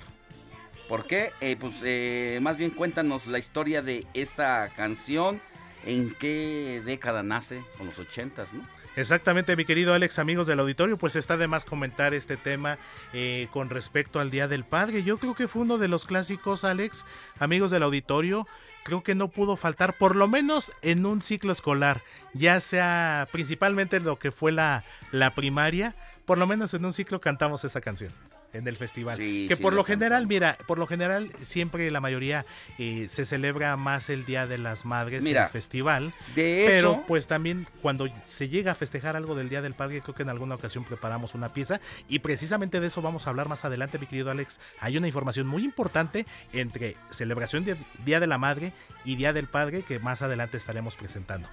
[0.89, 1.33] ¿Por qué?
[1.41, 5.43] Eh, pues eh, más bien cuéntanos la historia de esta canción
[5.85, 8.63] en qué década nace, con los ochentas, ¿no?
[8.99, 12.79] Exactamente, mi querido Alex, amigos del auditorio, pues está de más comentar este tema
[13.13, 15.05] eh, con respecto al Día del Padre.
[15.05, 17.07] Yo creo que fue uno de los clásicos, Alex,
[17.39, 18.49] amigos del auditorio,
[18.83, 22.03] creo que no pudo faltar, por lo menos en un ciclo escolar,
[22.35, 27.21] ya sea principalmente lo que fue la, la primaria, por lo menos en un ciclo
[27.21, 28.13] cantamos esa canción
[28.53, 29.19] en el festival.
[29.19, 32.47] que por lo general, mira, por lo general siempre la mayoría
[32.79, 36.15] eh, se celebra más el Día de las Madres en el festival.
[36.35, 40.15] De pero pues también cuando se llega a festejar algo del Día del Padre, creo
[40.15, 43.65] que en alguna ocasión preparamos una pieza y precisamente de eso vamos a hablar más
[43.65, 44.61] adelante, mi querido Alex.
[44.81, 48.73] Hay una información muy importante entre celebración de Día de la Madre
[49.05, 51.49] y Día del Padre que más adelante estaremos presentando.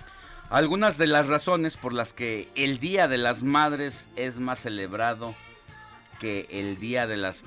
[0.49, 5.35] Algunas de las razones por las que el Día de las Madres es más celebrado
[6.19, 7.41] que el día de las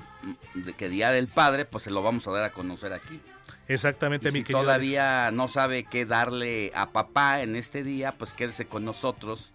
[0.77, 3.19] que día del padre pues se lo vamos a dar a conocer aquí.
[3.67, 8.65] Exactamente mi si todavía no sabe qué darle a papá en este día pues quédese
[8.65, 9.51] con nosotros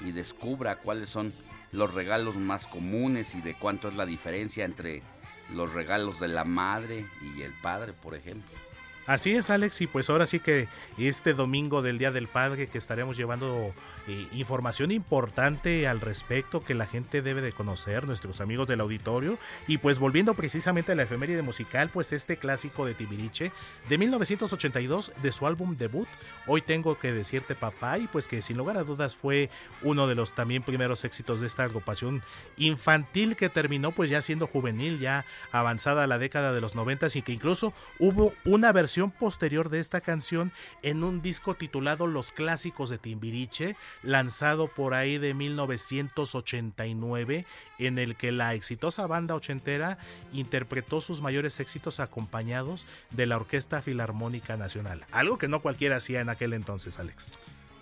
[0.00, 1.32] y descubra cuáles son
[1.70, 5.02] los regalos más comunes y de cuánto es la diferencia entre
[5.50, 8.61] los regalos de la madre y el padre por ejemplo
[9.06, 12.78] Así es, Alex, y pues ahora sí que este domingo del Día del Padre que
[12.78, 13.74] estaremos llevando
[14.06, 19.38] eh, información importante al respecto que la gente debe de conocer, nuestros amigos del auditorio,
[19.66, 23.50] y pues volviendo precisamente a la efeméride musical, pues este clásico de Tibiriche
[23.88, 26.08] de 1982 de su álbum debut,
[26.46, 29.50] Hoy tengo que decirte papá, y pues que sin lugar a dudas fue
[29.82, 32.22] uno de los también primeros éxitos de esta agrupación
[32.56, 37.22] infantil que terminó pues ya siendo juvenil, ya avanzada la década de los noventas y
[37.22, 40.52] que incluso hubo una versión posterior de esta canción
[40.82, 47.46] en un disco titulado Los Clásicos de Timbiriche, lanzado por ahí de 1989,
[47.78, 49.98] en el que la exitosa banda ochentera
[50.32, 55.04] interpretó sus mayores éxitos acompañados de la Orquesta Filarmónica Nacional.
[55.10, 57.32] Algo que no cualquiera hacía en aquel entonces, Alex.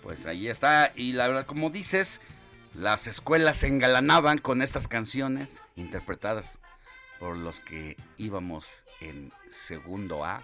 [0.03, 2.21] Pues ahí está, y la verdad, como dices,
[2.73, 6.59] las escuelas se engalanaban con estas canciones interpretadas
[7.19, 9.31] por los que íbamos en
[9.67, 10.43] segundo A,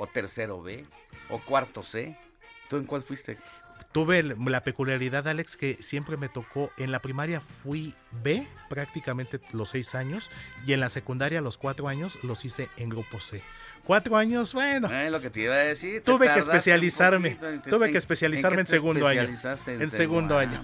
[0.00, 0.86] o tercero B,
[1.28, 2.16] o cuarto C.
[2.68, 3.36] ¿Tú en cuál fuiste?
[3.92, 9.70] tuve la peculiaridad, Alex, que siempre me tocó, en la primaria fui B prácticamente los
[9.70, 10.30] seis años
[10.66, 13.42] y en la secundaria los cuatro años los hice en grupo C.
[13.84, 14.90] Cuatro años, bueno.
[14.92, 16.02] Eh, lo que te iba a decir.
[16.02, 17.38] Tuve que especializarme.
[17.68, 19.22] tuve que especializarme en, segundo año.
[19.66, 20.62] En, segundo año.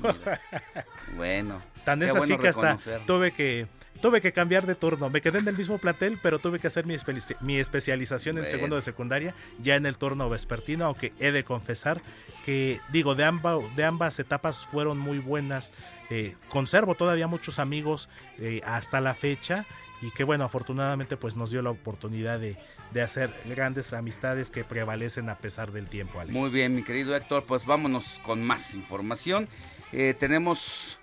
[1.17, 1.63] bueno.
[1.85, 5.11] Tan es así que hasta tuve que tuve que cambiar de turno.
[5.11, 6.97] Me quedé en el mismo platel, pero tuve que hacer mi,
[7.41, 12.01] mi especialización en segundo de secundaria, ya en el turno vespertino, aunque he de confesar
[12.45, 13.31] que, digo, de,
[13.75, 15.73] de ambas etapas fueron muy buenas.
[16.11, 19.67] Eh, conservo todavía muchos amigos eh, hasta la fecha
[20.01, 22.57] y que bueno, afortunadamente pues nos dio la oportunidad de,
[23.03, 26.33] hacer grandes amistades que prevalecen a pesar del tiempo, Alex.
[26.33, 29.49] Muy bien, mi querido Héctor, pues vámonos con más información.
[29.93, 30.99] Eh, tenemos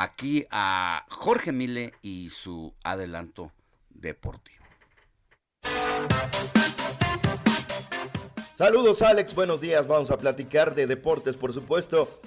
[0.00, 3.52] aquí a Jorge Mile y su adelanto
[3.90, 4.64] deportivo.
[8.54, 9.86] Saludos Alex, buenos días.
[9.86, 12.20] Vamos a platicar de deportes, por supuesto.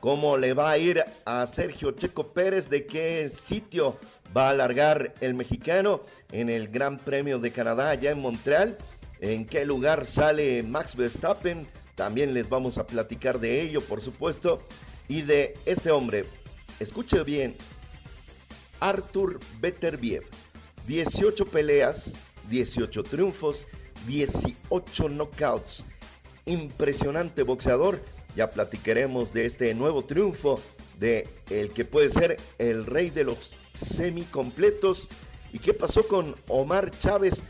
[0.00, 2.68] ¿Cómo le va a ir a Sergio Checo Pérez?
[2.68, 3.98] ¿De qué sitio
[4.36, 8.76] va a alargar el mexicano en el Gran Premio de Canadá allá en Montreal?
[9.20, 11.66] ¿En qué lugar sale Max Verstappen?
[11.94, 14.60] También les vamos a platicar de ello, por supuesto.
[15.08, 16.24] Y de este hombre,
[16.80, 17.56] escuche bien,
[18.80, 20.24] Arthur Beterbiev,
[20.86, 22.14] 18 peleas,
[22.50, 23.66] 18 triunfos,
[24.06, 25.84] 18 knockouts.
[26.46, 28.00] Impresionante boxeador.
[28.36, 30.60] Ya platicaremos de este nuevo triunfo
[30.98, 35.08] de el que puede ser el rey de los semicompletos.
[35.52, 37.42] ¿Y qué pasó con Omar Chávez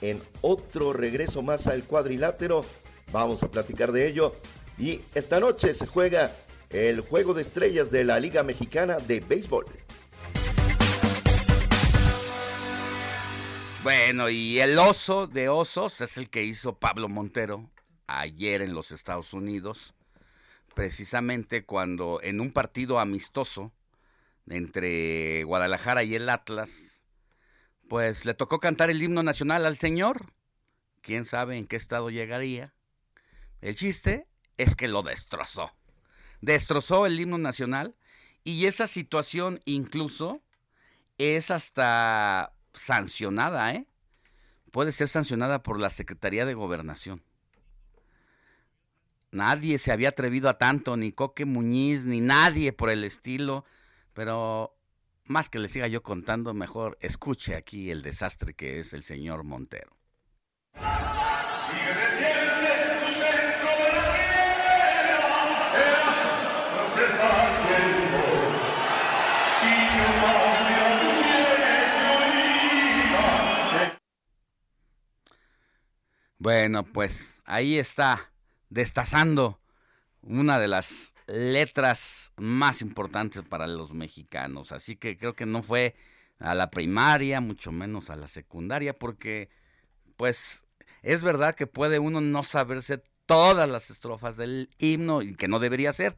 [0.00, 2.64] en otro regreso más al cuadrilátero?
[3.12, 4.34] Vamos a platicar de ello.
[4.78, 6.32] Y esta noche se juega
[6.70, 9.66] el Juego de Estrellas de la Liga Mexicana de Béisbol.
[13.82, 17.70] Bueno, y el oso de osos es el que hizo Pablo Montero
[18.06, 19.94] ayer en los Estados Unidos,
[20.74, 23.72] precisamente cuando en un partido amistoso
[24.48, 27.02] entre Guadalajara y el Atlas,
[27.88, 30.32] pues le tocó cantar el himno nacional al señor.
[31.00, 32.74] Quién sabe en qué estado llegaría.
[33.60, 35.72] El chiste es que lo destrozó
[36.40, 37.94] destrozó el himno nacional
[38.44, 40.40] y esa situación incluso
[41.18, 43.86] es hasta sancionada, ¿eh?
[44.70, 47.22] Puede ser sancionada por la Secretaría de Gobernación.
[49.32, 53.64] Nadie se había atrevido a tanto, ni Coque Muñiz, ni nadie por el estilo,
[54.12, 54.76] pero
[55.24, 59.44] más que le siga yo contando, mejor escuche aquí el desastre que es el señor
[59.44, 59.96] Montero.
[76.40, 78.32] Bueno, pues ahí está,
[78.70, 79.60] destazando
[80.22, 84.72] una de las letras más importantes para los mexicanos.
[84.72, 85.94] Así que creo que no fue
[86.38, 89.50] a la primaria, mucho menos a la secundaria, porque
[90.16, 90.64] pues
[91.02, 95.58] es verdad que puede uno no saberse todas las estrofas del himno y que no
[95.58, 96.16] debería ser,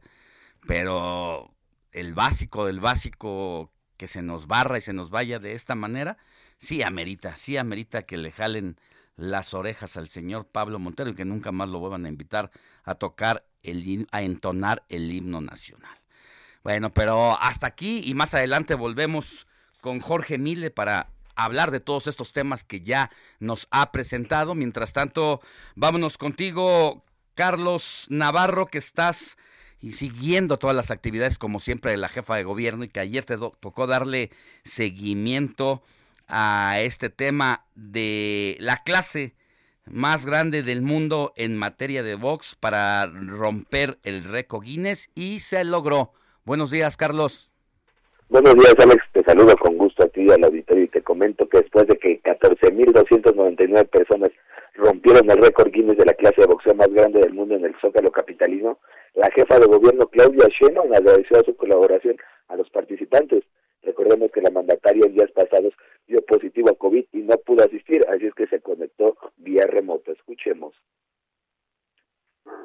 [0.65, 1.53] pero
[1.91, 6.17] el básico del básico que se nos barra y se nos vaya de esta manera,
[6.55, 8.77] sí amerita, sí amerita que le jalen
[9.15, 12.51] las orejas al señor Pablo Montero y que nunca más lo vuelvan a invitar
[12.83, 15.97] a tocar, el, a entonar el himno nacional.
[16.63, 19.47] Bueno, pero hasta aquí y más adelante volvemos
[19.81, 24.55] con Jorge Mile para hablar de todos estos temas que ya nos ha presentado.
[24.55, 25.41] Mientras tanto,
[25.75, 27.03] vámonos contigo,
[27.35, 29.37] Carlos Navarro, que estás
[29.81, 33.25] y siguiendo todas las actividades como siempre de la jefa de gobierno y que ayer
[33.25, 34.31] te tocó darle
[34.63, 35.83] seguimiento
[36.27, 39.35] a este tema de la clase
[39.85, 45.63] más grande del mundo en materia de box para romper el récord Guinness y se
[45.63, 46.11] logró.
[46.45, 47.51] Buenos días, Carlos.
[48.29, 49.03] Buenos días, Alex.
[49.11, 51.97] Te saludo con gusto a ti y al auditorio y te comento que después de
[51.97, 54.31] que 14.299 personas
[54.75, 57.75] rompieron el récord Guinness de la clase de boxeo más grande del mundo en el
[57.79, 58.79] Zócalo Capitalino,
[59.13, 63.43] la jefa de gobierno Claudia Sheinbaum agradeció su colaboración a los participantes.
[63.83, 65.73] Recordemos que la mandataria días pasados
[66.07, 70.11] dio positivo a COVID y no pudo asistir, así es que se conectó vía remota.
[70.11, 70.73] Escuchemos.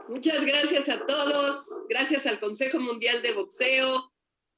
[0.09, 4.11] Muchas gracias a todos, gracias al Consejo Mundial de Boxeo,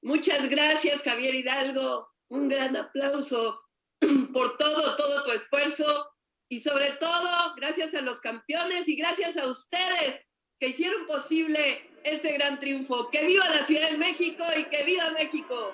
[0.03, 3.61] muchas gracias Javier Hidalgo, un gran aplauso
[4.33, 6.11] por todo, todo tu esfuerzo
[6.49, 10.21] y sobre todo gracias a los campeones y gracias a ustedes
[10.59, 13.09] que hicieron posible este gran triunfo.
[13.11, 15.73] Que viva la Ciudad de México y que viva México.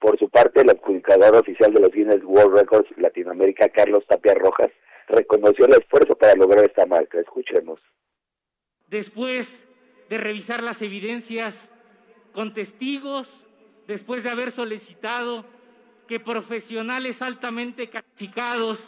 [0.00, 4.70] Por su parte, el adjudicador oficial de los Guinness World Records Latinoamérica, Carlos Tapia Rojas,
[5.08, 7.18] reconoció el esfuerzo para lograr esta marca.
[7.18, 7.80] Escuchemos.
[8.86, 9.50] Después
[10.08, 11.54] de revisar las evidencias
[12.32, 13.28] con testigos,
[13.86, 15.44] después de haber solicitado
[16.06, 18.78] que profesionales altamente calificados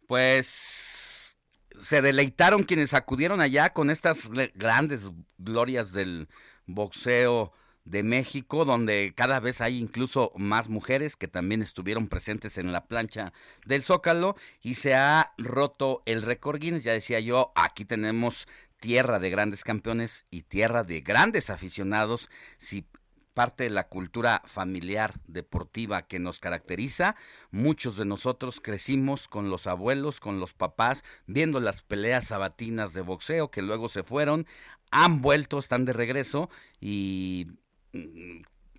[0.07, 1.37] Pues
[1.79, 6.27] se deleitaron quienes acudieron allá con estas grandes glorias del
[6.65, 7.51] boxeo
[7.85, 12.85] de México, donde cada vez hay incluso más mujeres que también estuvieron presentes en la
[12.85, 13.33] plancha
[13.65, 16.83] del Zócalo y se ha roto el récord Guinness.
[16.83, 18.47] Ya decía yo, aquí tenemos
[18.79, 22.29] tierra de grandes campeones y tierra de grandes aficionados.
[22.57, 22.85] Si
[23.33, 27.15] parte de la cultura familiar deportiva que nos caracteriza.
[27.51, 33.01] Muchos de nosotros crecimos con los abuelos, con los papás, viendo las peleas sabatinas de
[33.01, 34.45] boxeo que luego se fueron,
[34.91, 37.47] han vuelto, están de regreso y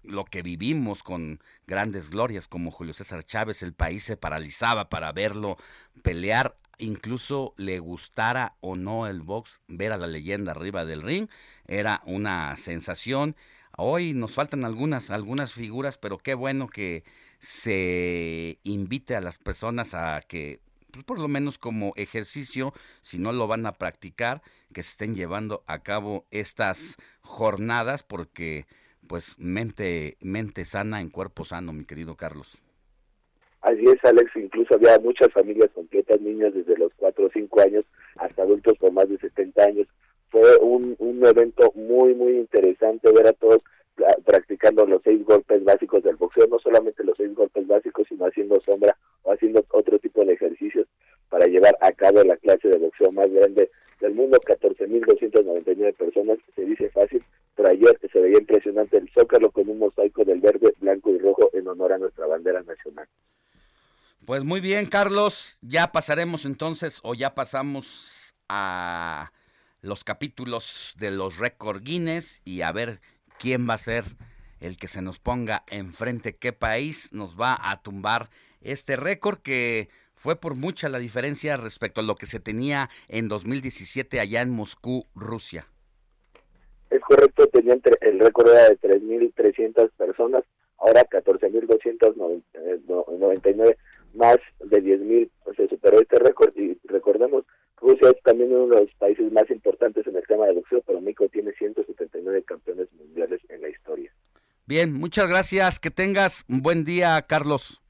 [0.04, 5.12] lo que vivimos con grandes glorias como Julio César Chávez, el país se paralizaba para
[5.12, 5.56] verlo
[6.02, 11.28] pelear, incluso le gustara o no el box, ver a la leyenda arriba del ring,
[11.66, 13.36] era una sensación.
[13.76, 17.04] Hoy nos faltan algunas, algunas figuras, pero qué bueno que
[17.38, 20.60] se invite a las personas a que,
[20.92, 24.42] pues por lo menos como ejercicio, si no lo van a practicar,
[24.72, 28.66] que se estén llevando a cabo estas jornadas, porque
[29.08, 32.58] pues mente, mente sana en cuerpo sano, mi querido Carlos.
[33.60, 37.84] Así es, Alex, incluso había muchas familias completas, niños desde los 4 o 5 años
[38.16, 39.86] hasta adultos con más de 70 años
[40.34, 43.60] fue un, un evento muy, muy interesante ver a todos
[44.24, 48.60] practicando los seis golpes básicos del boxeo, no solamente los seis golpes básicos, sino haciendo
[48.60, 50.86] sombra o haciendo otro tipo de ejercicios
[51.28, 53.70] para llevar a cabo la clase de boxeo más grande
[54.00, 57.24] del mundo, 14.299 personas, se dice fácil,
[57.54, 61.50] pero ayer se veía impresionante el zócalo con un mosaico del verde, blanco y rojo
[61.52, 63.06] en honor a nuestra bandera nacional.
[64.26, 69.32] Pues muy bien, Carlos, ya pasaremos entonces o ya pasamos a
[69.82, 73.00] los capítulos de los récord Guinness y a ver
[73.38, 74.04] quién va a ser
[74.60, 78.30] el que se nos ponga enfrente, qué país nos va a tumbar
[78.62, 83.28] este récord que fue por mucha la diferencia respecto a lo que se tenía en
[83.28, 85.66] 2017 allá en Moscú, Rusia.
[86.90, 90.44] Es correcto, tenía el récord era de 3.300 personas,
[90.78, 93.76] ahora 14.299,
[94.14, 97.44] más de 10.000 se superó este récord y recordemos
[97.80, 101.00] Rusia es también uno de los países más importantes en el tema de boxeo, pero
[101.00, 104.12] México tiene 179 campeones mundiales en la historia.
[104.66, 105.78] Bien, muchas gracias.
[105.78, 107.82] Que tengas un buen día, Carlos.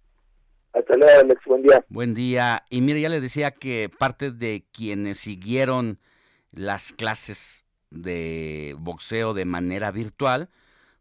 [0.73, 1.41] Hasta luego, Alex.
[1.47, 1.85] Buen día.
[1.89, 2.65] Buen día.
[2.69, 5.99] Y mire, ya le decía que parte de quienes siguieron
[6.51, 10.49] las clases de boxeo de manera virtual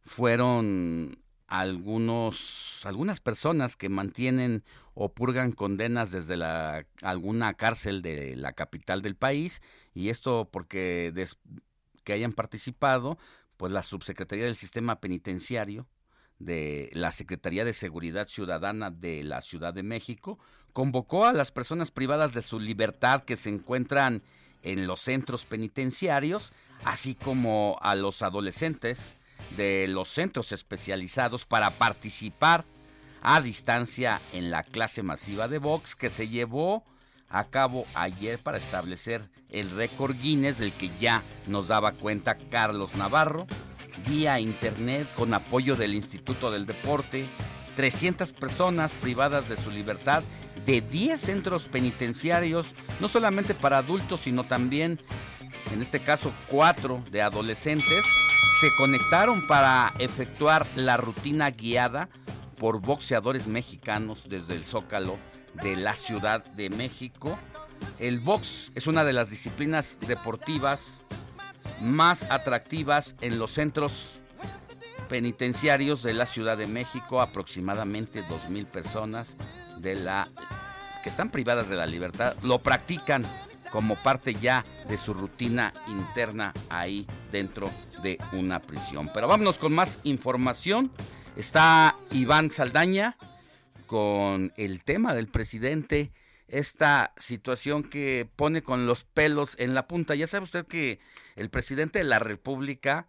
[0.05, 1.17] fueron
[1.47, 4.63] algunos algunas personas que mantienen
[4.95, 9.61] o purgan condenas desde la alguna cárcel de la capital del país
[9.93, 11.13] y esto porque
[12.03, 13.17] que hayan participado
[13.57, 15.87] pues la subsecretaría del sistema penitenciario
[16.39, 20.39] de la Secretaría de Seguridad Ciudadana de la Ciudad de México
[20.73, 24.21] convocó a las personas privadas de su libertad que se encuentran
[24.63, 26.53] en los centros penitenciarios
[26.85, 29.15] así como a los adolescentes
[29.57, 32.65] de los centros especializados para participar
[33.23, 36.83] a distancia en la clase masiva de box que se llevó
[37.29, 42.95] a cabo ayer para establecer el récord Guinness del que ya nos daba cuenta Carlos
[42.95, 43.47] Navarro,
[44.05, 47.25] vía internet con apoyo del Instituto del Deporte,
[47.75, 50.21] 300 personas privadas de su libertad
[50.65, 52.67] de 10 centros penitenciarios,
[52.99, 54.99] no solamente para adultos, sino también,
[55.73, 58.05] en este caso, 4 de adolescentes,
[58.59, 62.09] se conectaron para efectuar la rutina guiada
[62.63, 65.17] por boxeadores mexicanos desde el Zócalo
[65.61, 67.37] de la Ciudad de México
[67.99, 71.03] el box es una de las disciplinas deportivas
[71.81, 74.13] más atractivas en los centros
[75.09, 79.35] penitenciarios de la Ciudad de México, aproximadamente 2.000 personas
[79.79, 80.29] de la,
[81.03, 83.25] que están privadas de la libertad, lo practican
[83.71, 87.69] como parte ya de su rutina interna ahí dentro
[88.01, 89.09] de una prisión.
[89.13, 90.91] Pero vámonos con más información.
[91.35, 93.17] Está Iván Saldaña
[93.87, 96.11] con el tema del presidente,
[96.47, 100.13] esta situación que pone con los pelos en la punta.
[100.13, 100.99] Ya sabe usted que
[101.35, 103.07] el presidente de la República,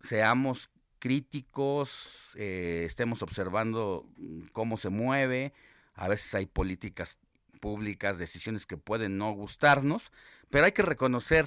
[0.00, 0.70] seamos
[1.00, 4.06] críticos, eh, estemos observando
[4.52, 5.52] cómo se mueve,
[5.94, 7.18] a veces hay políticas
[7.60, 10.12] públicas, decisiones que pueden no gustarnos,
[10.48, 11.46] pero hay que reconocer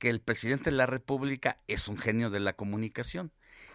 [0.00, 3.30] que el presidente de la República es un genio de la comunicación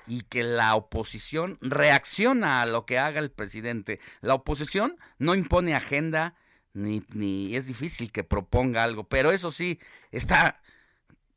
[0.08, 3.99] y que la oposición reacciona a lo que haga el presidente.
[4.22, 6.36] La oposición no impone agenda
[6.74, 9.80] ni, ni es difícil que proponga algo, pero eso sí,
[10.12, 10.62] está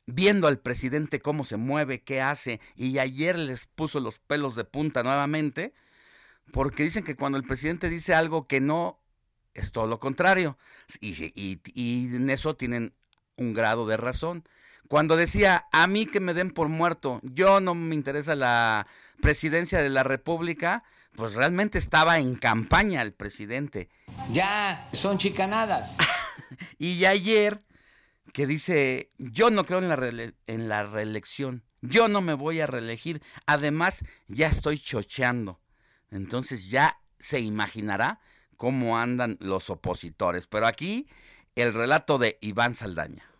[0.05, 4.65] viendo al presidente cómo se mueve, qué hace, y ayer les puso los pelos de
[4.65, 5.73] punta nuevamente,
[6.51, 8.99] porque dicen que cuando el presidente dice algo que no
[9.53, 10.57] es todo lo contrario.
[10.99, 12.93] Y, y, en eso tienen
[13.37, 14.47] un grado de razón.
[14.91, 18.87] Cuando decía, a mí que me den por muerto, yo no me interesa la
[19.21, 20.83] presidencia de la República,
[21.15, 23.87] pues realmente estaba en campaña el presidente.
[24.33, 25.97] Ya son chicanadas.
[26.77, 27.63] y ayer
[28.33, 32.67] que dice, yo no creo en la, en la reelección, yo no me voy a
[32.67, 35.61] reelegir, además ya estoy chocheando.
[36.09, 38.19] Entonces ya se imaginará
[38.57, 40.47] cómo andan los opositores.
[40.47, 41.07] Pero aquí
[41.55, 43.30] el relato de Iván Saldaña.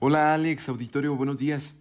[0.00, 1.74] Hola Alex, auditorio, buenos días.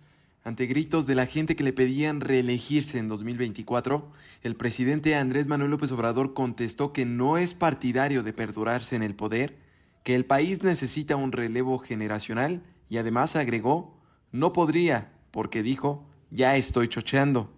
[0.43, 4.11] Ante gritos de la gente que le pedían reelegirse en 2024,
[4.41, 9.13] el presidente Andrés Manuel López Obrador contestó que no es partidario de perdurarse en el
[9.13, 9.55] poder,
[10.03, 13.95] que el país necesita un relevo generacional y además agregó,
[14.31, 17.53] no podría, porque dijo, ya estoy chocheando.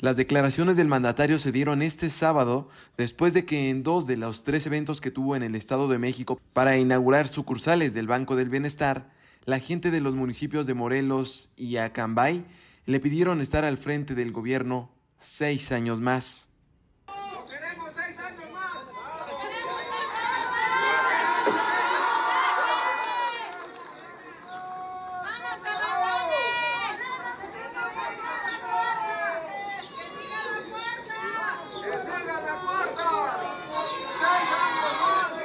[0.00, 4.42] Las declaraciones del mandatario se dieron este sábado después de que en dos de los
[4.42, 8.48] tres eventos que tuvo en el Estado de México para inaugurar sucursales del Banco del
[8.48, 12.44] Bienestar, la gente de los municipios de Morelos y Acambay
[12.86, 16.48] le pidieron estar al frente del gobierno seis años más.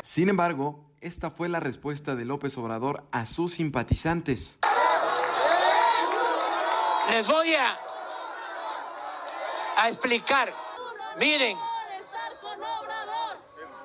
[0.04, 4.58] Sin embargo, esta fue la respuesta de López Obrador a sus simpatizantes.
[7.12, 7.80] Les voy a,
[9.88, 10.52] explicar.
[11.18, 11.56] Miren,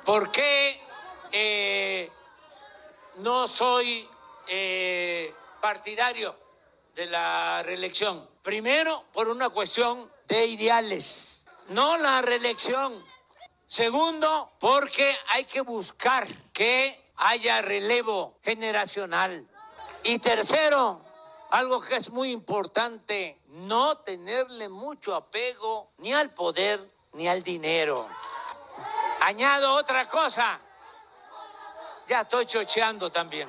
[0.07, 0.81] ¿por qué
[1.31, 2.11] eh,
[3.17, 4.09] no soy
[4.49, 6.35] eh, partidario
[6.95, 8.31] de la reelección?
[8.43, 13.05] Primero, por una cuestión de ideales, no la reelección
[13.71, 19.47] Segundo, porque hay que buscar que haya relevo generacional.
[20.03, 21.05] Y tercero,
[21.51, 26.81] algo que es muy importante, no tenerle mucho apego ni al poder
[27.13, 28.09] ni al dinero.
[29.21, 30.59] Añado otra cosa,
[32.09, 33.49] ya estoy chocheando también.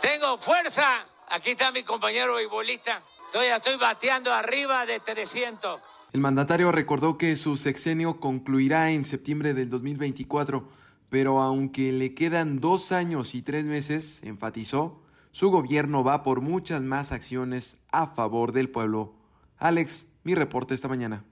[0.00, 5.80] Tengo fuerza, aquí está mi compañero Ibolita, estoy, estoy bateando arriba de 300.
[6.12, 10.68] El mandatario recordó que su sexenio concluirá en septiembre del 2024,
[11.14, 15.00] pero aunque le quedan dos años y tres meses, enfatizó,
[15.30, 19.14] su gobierno va por muchas más acciones a favor del pueblo.
[19.56, 21.24] Alex, mi reporte esta mañana.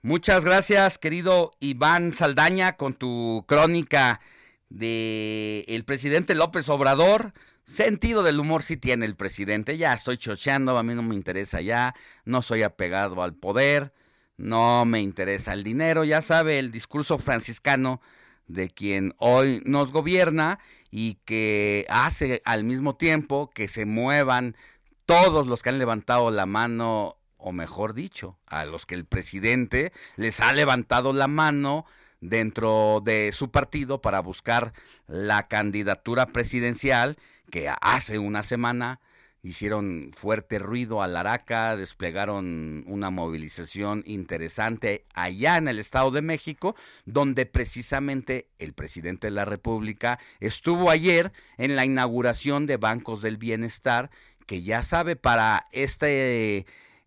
[0.00, 4.20] Muchas gracias, querido Iván Saldaña, con tu crónica
[4.68, 7.32] de el presidente López Obrador
[7.66, 9.76] Sentido del humor sí tiene el presidente.
[9.76, 11.96] Ya estoy chocheando, a mí no me interesa ya.
[12.24, 13.92] No soy apegado al poder.
[14.36, 16.04] No me interesa el dinero.
[16.04, 18.00] Ya sabe el discurso franciscano
[18.46, 20.58] de quien hoy nos gobierna
[20.90, 24.56] y que hace al mismo tiempo que se muevan
[25.04, 29.92] todos los que han levantado la mano, o mejor dicho, a los que el presidente
[30.16, 31.86] les ha levantado la mano
[32.20, 34.72] dentro de su partido para buscar
[35.06, 37.16] la candidatura presidencial
[37.50, 39.00] que hace una semana
[39.42, 46.74] hicieron fuerte ruido a Laraca, desplegaron una movilización interesante allá en el Estado de México,
[47.04, 53.36] donde precisamente el presidente de la República estuvo ayer en la inauguración de Bancos del
[53.36, 54.10] Bienestar,
[54.46, 56.66] que ya sabe para este,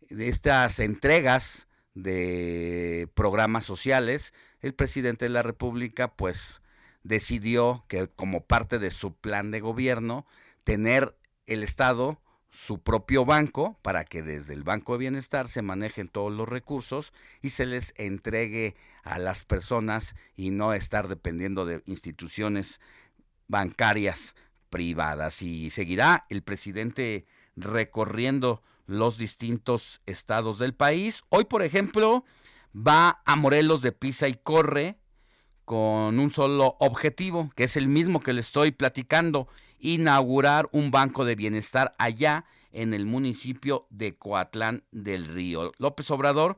[0.10, 6.62] estas entregas de programas sociales, el presidente de la República pues
[7.04, 10.26] decidió que como parte de su plan de gobierno,
[10.64, 11.16] tener
[11.50, 12.22] el Estado
[12.52, 17.14] su propio banco para que desde el Banco de Bienestar se manejen todos los recursos
[17.42, 22.80] y se les entregue a las personas y no estar dependiendo de instituciones
[23.48, 24.34] bancarias
[24.70, 25.42] privadas.
[25.42, 27.26] Y seguirá el presidente
[27.56, 31.24] recorriendo los distintos estados del país.
[31.30, 32.24] Hoy, por ejemplo,
[32.76, 34.98] va a Morelos de Pisa y corre
[35.66, 39.48] con un solo objetivo, que es el mismo que le estoy platicando,
[39.80, 45.72] inaugurar un banco de bienestar allá en el municipio de Coatlán del Río.
[45.78, 46.58] López Obrador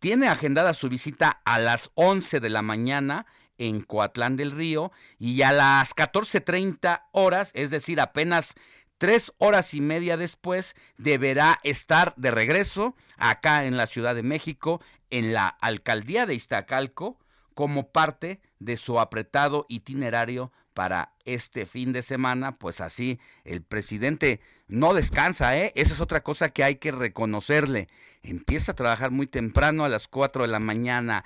[0.00, 3.26] tiene agendada su visita a las 11 de la mañana
[3.58, 8.54] en Coatlán del Río y a las 14.30 horas, es decir, apenas
[8.98, 14.80] tres horas y media después, deberá estar de regreso acá en la Ciudad de México,
[15.10, 17.18] en la alcaldía de Iztacalco,
[17.54, 24.40] como parte de su apretado itinerario para este fin de semana, pues así el presidente
[24.66, 25.72] no descansa, ¿eh?
[25.76, 27.88] Esa es otra cosa que hay que reconocerle.
[28.22, 31.24] Empieza a trabajar muy temprano a las 4 de la mañana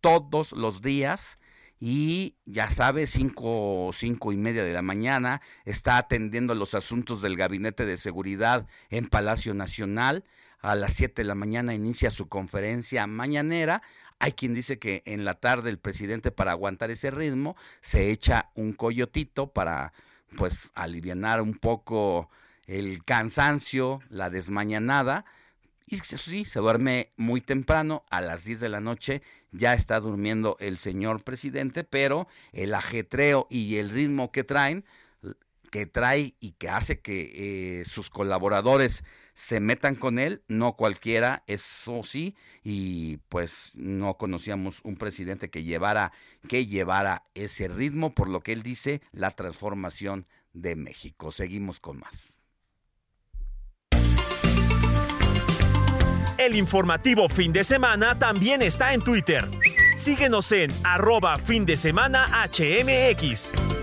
[0.00, 1.38] todos los días
[1.80, 7.36] y ya sabe, cinco, cinco y media de la mañana, está atendiendo los asuntos del
[7.36, 10.24] Gabinete de Seguridad en Palacio Nacional.
[10.60, 13.80] A las 7 de la mañana inicia su conferencia mañanera.
[14.20, 18.50] Hay quien dice que en la tarde el presidente para aguantar ese ritmo se echa
[18.54, 19.92] un coyotito para
[20.36, 22.30] pues aliviar un poco
[22.66, 25.24] el cansancio, la desmañanada
[25.90, 30.56] y sí, se duerme muy temprano, a las 10 de la noche ya está durmiendo
[30.60, 34.84] el señor presidente, pero el ajetreo y el ritmo que traen,
[35.72, 39.02] que trae y que hace que eh, sus colaboradores
[39.40, 45.64] se metan con él, no cualquiera, eso sí, y pues no conocíamos un presidente que
[45.64, 46.12] llevara,
[46.46, 51.32] que llevara ese ritmo, por lo que él dice, la transformación de México.
[51.32, 52.42] Seguimos con más.
[56.36, 59.48] El informativo fin de semana también está en Twitter.
[59.96, 63.79] Síguenos en arroba fin de semana HMX.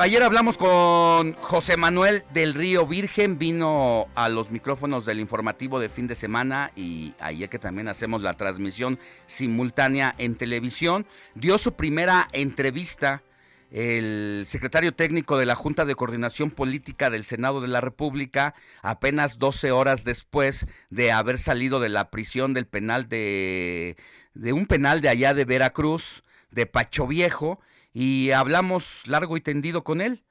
[0.00, 5.90] Ayer hablamos con José Manuel del Río Virgen, vino a los micrófonos del informativo de
[5.90, 11.74] fin de semana y ayer que también hacemos la transmisión simultánea en televisión, dio su
[11.74, 13.22] primera entrevista
[13.70, 19.38] el secretario técnico de la Junta de Coordinación Política del Senado de la República apenas
[19.38, 23.98] 12 horas después de haber salido de la prisión del penal de,
[24.32, 27.60] de un penal de allá de Veracruz, de Pacho Viejo,
[27.92, 30.24] y hablamos largo y tendido con él.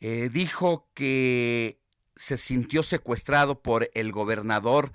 [0.00, 1.78] Eh, dijo que
[2.16, 4.92] se sintió secuestrado por el gobernador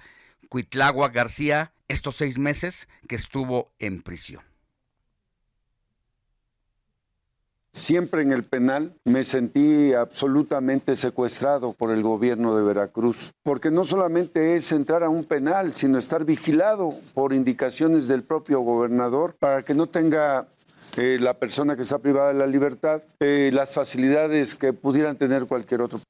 [0.50, 4.44] Cuitlagua García estos seis meses que estuvo en prisión.
[7.76, 13.84] Siempre en el penal me sentí absolutamente secuestrado por el gobierno de Veracruz, porque no
[13.84, 19.64] solamente es entrar a un penal, sino estar vigilado por indicaciones del propio gobernador para
[19.64, 20.48] que no tenga
[20.98, 25.46] eh, la persona que está privada de la libertad, eh, las facilidades que pudieran tener
[25.46, 26.02] cualquier otro.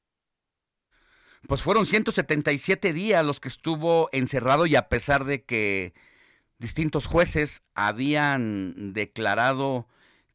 [1.48, 5.94] Pues fueron 177 días los que estuvo encerrado y a pesar de que
[6.58, 9.88] distintos jueces habían declarado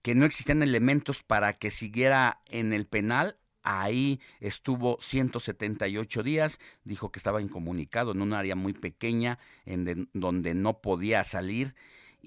[0.02, 7.10] que no existían elementos para que siguiera en el penal, ahí estuvo 178 días, dijo
[7.10, 11.74] que estaba incomunicado en un área muy pequeña en donde no podía salir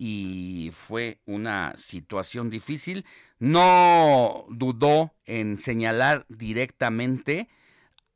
[0.04, 3.06] y fue una situación difícil.
[3.38, 7.50] No dudó en señalar directamente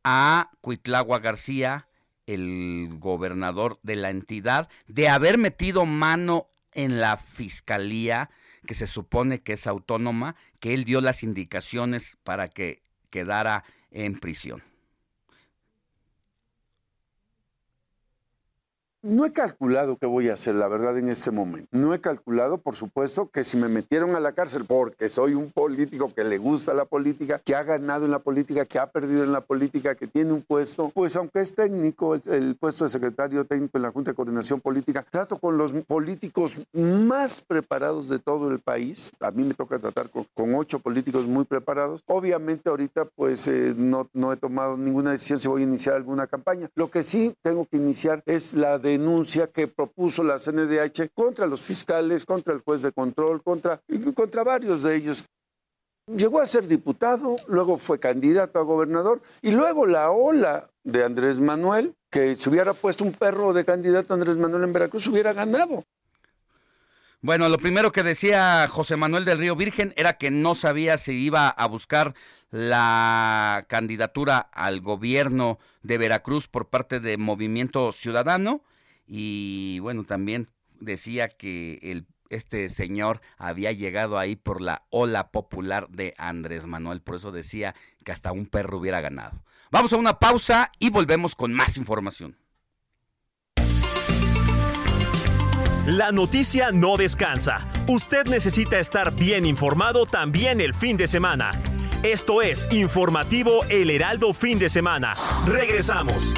[0.04, 1.88] a Cuitlagua García,
[2.26, 8.32] el gobernador de la entidad, de haber metido mano en la fiscalía,
[8.66, 12.82] que se supone que es autónoma, que él dio las indicaciones para que
[13.12, 14.64] quedara en prisión.
[19.08, 21.68] No he calculado qué voy a hacer, la verdad, en este momento.
[21.74, 25.52] No he calculado, por supuesto, que si me metieron a la cárcel porque soy un
[25.52, 29.24] político que le gusta la política, que ha ganado en la política, que ha perdido
[29.24, 33.46] en la política, que tiene un puesto, pues aunque es técnico, el, puesto de secretario
[33.46, 38.50] técnico en la Junta de Coordinación Política, trato con los políticos más preparados de todo
[38.50, 39.12] el país.
[39.20, 42.04] A mí me toca tratar con, ocho políticos muy preparados.
[42.08, 46.26] Obviamente ahorita pues eh, no, no he tomado ninguna decisión si voy a iniciar alguna
[46.26, 46.72] campaña.
[46.74, 51.62] Lo que sí tengo que iniciar es la denuncia que propuso la CNDH contra los
[51.62, 53.82] fiscales, contra el juez de control, contra,
[54.16, 55.26] contra varios de ellos.
[56.08, 61.40] Llegó a ser diputado, luego fue candidato a gobernador y luego la ola de Andrés
[61.40, 65.34] Manuel, que si hubiera puesto un perro de candidato a Andrés Manuel en Veracruz, hubiera
[65.34, 65.84] ganado.
[67.22, 71.14] Bueno, lo primero que decía José Manuel del Río Virgen era que no sabía si
[71.14, 72.14] iba a buscar
[72.52, 78.62] la candidatura al gobierno de Veracruz por parte de Movimiento Ciudadano
[79.08, 80.48] y bueno, también
[80.80, 87.02] decía que el este señor había llegado ahí por la ola popular de Andrés Manuel,
[87.02, 89.44] por eso decía que hasta un perro hubiera ganado.
[89.72, 92.38] Vamos a una pausa y volvemos con más información.
[95.86, 97.70] La noticia no descansa.
[97.88, 101.52] Usted necesita estar bien informado también el fin de semana.
[102.02, 105.16] Esto es Informativo El Heraldo Fin de Semana.
[105.46, 106.34] Regresamos.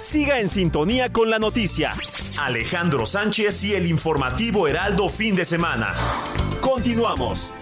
[0.00, 1.92] Siga en sintonía con la noticia.
[2.40, 5.94] Alejandro Sánchez y el informativo Heraldo fin de semana.
[6.60, 7.52] Continuamos.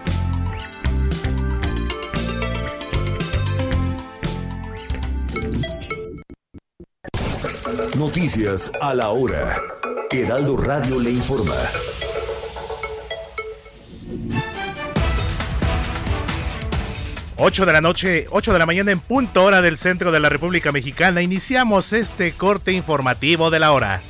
[7.97, 9.57] Noticias a la hora.
[10.11, 11.55] Heraldo Radio le informa.
[17.39, 20.31] 8 de la noche, 8 de la mañana en punto hora del centro de la
[20.31, 24.01] República Mexicana, iniciamos este corte informativo de la hora.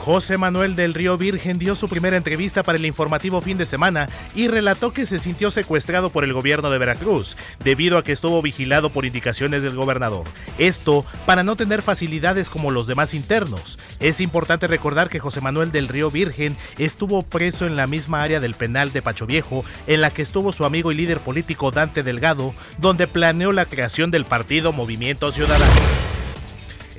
[0.00, 4.08] José Manuel del Río Virgen dio su primera entrevista para el informativo fin de semana
[4.34, 8.40] y relató que se sintió secuestrado por el gobierno de Veracruz, debido a que estuvo
[8.40, 10.24] vigilado por indicaciones del gobernador.
[10.56, 13.78] Esto para no tener facilidades como los demás internos.
[14.00, 18.40] Es importante recordar que José Manuel del Río Virgen estuvo preso en la misma área
[18.40, 22.02] del penal de Pacho Viejo, en la que estuvo su amigo y líder político Dante
[22.02, 26.19] Delgado, donde planeó la creación del partido Movimiento Ciudadano.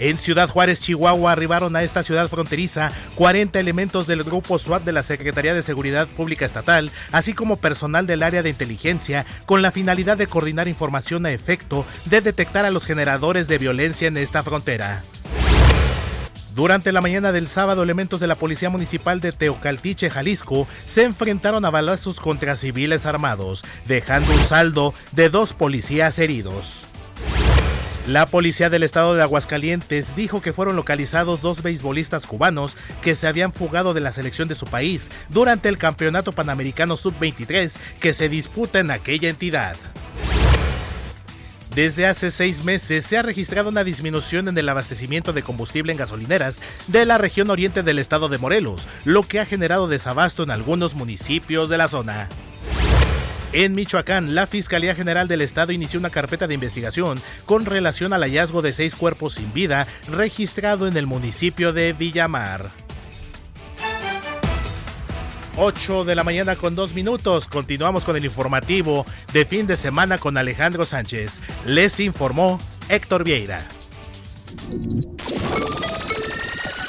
[0.02, 4.94] En Ciudad Juárez, Chihuahua, arribaron a esta ciudad fronteriza 40 elementos del grupo SWAT de
[4.94, 9.70] la Secretaría de Seguridad Pública Estatal, así como personal del área de inteligencia, con la
[9.70, 14.42] finalidad de coordinar información a efecto de detectar a los generadores de violencia en esta
[14.42, 15.04] frontera.
[16.56, 21.64] Durante la mañana del sábado, elementos de la Policía Municipal de Teocaltiche, Jalisco, se enfrentaron
[21.64, 26.91] a balazos contra civiles armados, dejando un saldo de dos policías heridos.
[28.08, 33.28] La policía del estado de Aguascalientes dijo que fueron localizados dos beisbolistas cubanos que se
[33.28, 38.28] habían fugado de la selección de su país durante el Campeonato Panamericano Sub-23 que se
[38.28, 39.76] disputa en aquella entidad.
[41.76, 46.00] Desde hace seis meses se ha registrado una disminución en el abastecimiento de combustible en
[46.00, 50.52] gasolineras de la región oriente del estado de Morelos, lo que ha generado desabasto en
[50.52, 52.28] algunos municipios de la zona.
[53.54, 58.22] En Michoacán, la Fiscalía General del Estado inició una carpeta de investigación con relación al
[58.22, 62.72] hallazgo de seis cuerpos sin vida registrado en el municipio de Villamar.
[65.58, 67.48] 8 de la mañana con dos minutos.
[67.48, 71.40] Continuamos con el informativo de fin de semana con Alejandro Sánchez.
[71.66, 73.68] Les informó Héctor Vieira.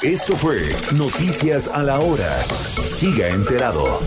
[0.01, 0.61] Esto fue
[0.93, 2.41] Noticias a la Hora.
[2.85, 4.01] Siga enterado.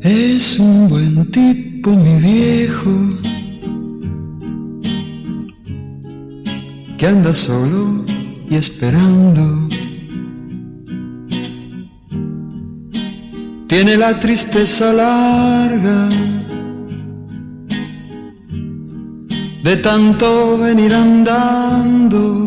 [0.00, 2.90] Es un buen tipo, mi viejo,
[6.96, 8.04] que anda solo
[8.50, 9.68] y esperando.
[13.68, 16.08] Tiene la tristeza larga
[19.62, 22.46] de tanto venir andando.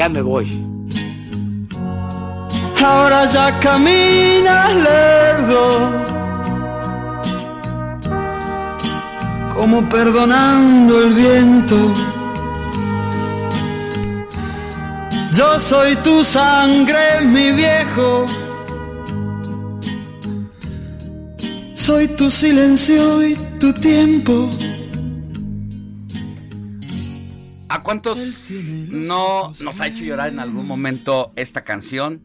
[0.00, 0.48] Ya me voy
[2.82, 5.64] ahora ya caminas lerdo,
[9.54, 11.92] como perdonando el viento.
[15.34, 18.24] Yo soy tu sangre, mi viejo.
[21.74, 24.48] Soy tu silencio y tu tiempo.
[27.80, 28.18] ¿A cuántos
[28.90, 32.20] no nos ha hecho llorar en algún momento esta canción?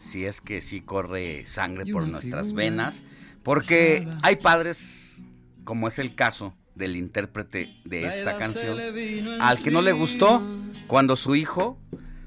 [0.00, 3.04] Si es que sí corre sangre por nuestras venas.
[3.44, 5.22] Porque hay padres,
[5.62, 8.76] como es el caso del intérprete de esta canción,
[9.40, 10.42] al que no le gustó
[10.88, 11.78] cuando su hijo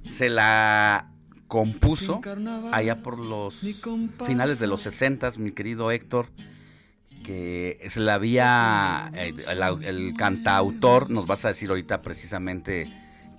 [0.09, 1.11] se la
[1.49, 2.21] compuso
[2.71, 3.55] allá por los
[4.25, 6.29] finales de los 60, mi querido Héctor,
[7.23, 12.87] que se la había, el, el cantautor, nos vas a decir ahorita precisamente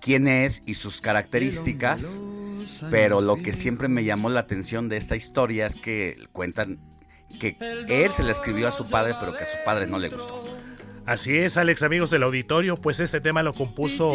[0.01, 2.03] quién es y sus características,
[2.91, 6.79] pero lo que siempre me llamó la atención de esta historia es que cuentan
[7.41, 7.57] que
[7.89, 10.41] él se la escribió a su padre, pero que a su padre no le gustó.
[11.07, 14.11] Así es, Alex, amigos del auditorio, pues este tema lo compuso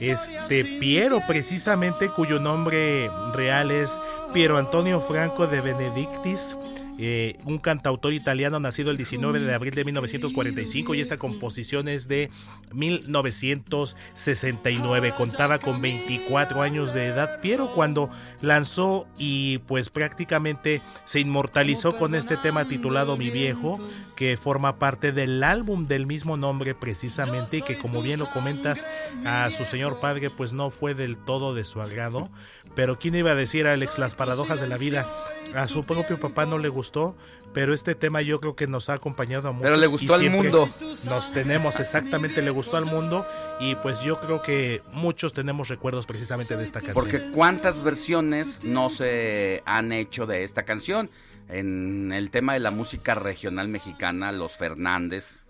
[0.00, 3.90] este Piero, precisamente, cuyo nombre real es
[4.32, 6.56] Piero Antonio Franco de Benedictis.
[7.02, 12.08] Eh, un cantautor italiano nacido el 19 de abril de 1945 y esta composición es
[12.08, 12.28] de
[12.74, 15.14] 1969.
[15.16, 18.10] Contaba con 24 años de edad, Piero cuando
[18.42, 23.80] lanzó y pues prácticamente se inmortalizó con este tema titulado Mi viejo,
[24.14, 28.86] que forma parte del álbum del mismo nombre precisamente y que como bien lo comentas
[29.24, 32.28] a su señor padre pues no fue del todo de su agrado.
[32.74, 35.06] Pero quién iba a decir, Alex, las paradojas de la vida.
[35.54, 37.16] A su propio papá no le gustó,
[37.52, 39.64] pero este tema yo creo que nos ha acompañado a muchos.
[39.64, 40.70] Pero le gustó al mundo.
[41.06, 43.26] Nos tenemos, exactamente, le gustó al mundo.
[43.58, 47.04] Y pues yo creo que muchos tenemos recuerdos precisamente de esta canción.
[47.04, 51.10] Porque cuántas versiones no se han hecho de esta canción.
[51.48, 55.46] En el tema de la música regional mexicana, los Fernández,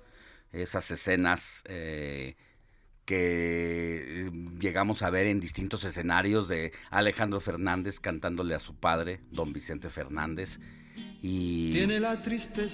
[0.53, 2.37] esas escenas eh,
[3.11, 4.31] que eh,
[4.61, 9.91] llegamos a ver en distintos escenarios de Alejandro Fernández cantándole a su padre, don Vicente
[9.91, 10.61] Fernández,
[11.21, 11.77] y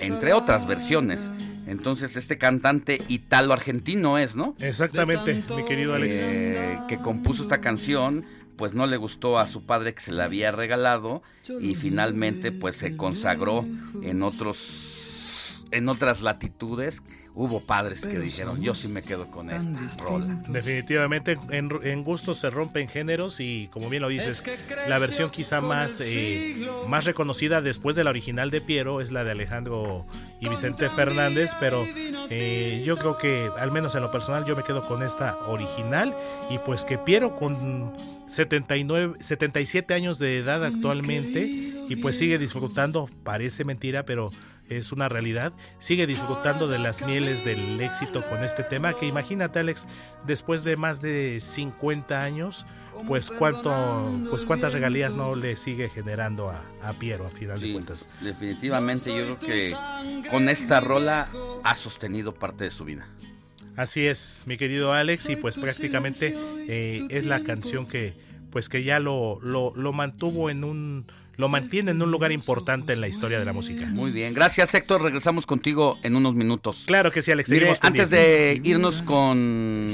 [0.01, 1.30] entre otras versiones.
[1.66, 4.55] Entonces este cantante italo-argentino es, ¿no?
[4.59, 6.14] Exactamente, mi querido Alex.
[6.14, 8.26] Eh, que compuso esta canción,
[8.59, 11.22] pues no le gustó a su padre que se la había regalado
[11.62, 13.64] y finalmente pues se consagró
[14.03, 17.03] en otros en otras latitudes
[17.37, 20.39] hubo padres que dijeron, yo sí me quedo con esta rola.
[20.49, 24.43] Definitivamente, en, en gustos se rompen géneros y como bien lo dices,
[24.89, 29.22] la versión quizá más, eh, más reconocida después de la original de Piero es la
[29.22, 30.07] de Alejandro
[30.41, 31.84] y Vicente Fernández, pero
[32.30, 36.16] eh, yo creo que al menos en lo personal yo me quedo con esta original
[36.49, 37.93] y pues que Piero con
[38.28, 44.26] 79, 77 años de edad actualmente y pues sigue disfrutando, parece mentira, pero
[44.68, 49.61] es una realidad, sigue disfrutando de las mieles del éxito con este tema, que imagínate
[49.61, 49.87] Alex,
[50.26, 52.66] después de más de 50 años,
[53.07, 53.72] pues cuánto,
[54.30, 58.09] pues cuántas regalías no le sigue generando a, a Piero a final Sí, de cuentas.
[58.20, 59.74] Definitivamente yo creo que
[60.30, 61.28] con esta rola
[61.62, 63.07] ha sostenido parte de su vida.
[63.76, 66.34] Así es, mi querido Alex, y pues prácticamente
[66.66, 68.14] eh, es la canción que
[68.51, 71.05] pues que ya lo, lo, lo mantuvo en un
[71.37, 73.87] lo mantiene en un lugar importante en la historia de la música.
[73.87, 76.84] Muy bien, gracias Héctor, regresamos contigo en unos minutos.
[76.87, 77.49] Claro que sí, Alex.
[77.49, 79.89] Mire, antes de irnos con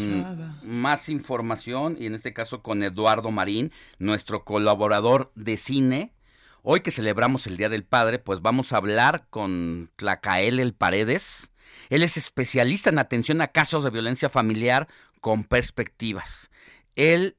[0.64, 6.12] más información, y en este caso con Eduardo Marín, nuestro colaborador de cine,
[6.62, 11.52] hoy que celebramos el Día del Padre, pues vamos a hablar con Tlacael El Paredes.
[11.90, 14.88] Él es especialista en atención a casos de violencia familiar
[15.20, 16.50] con perspectivas.
[16.94, 17.36] Él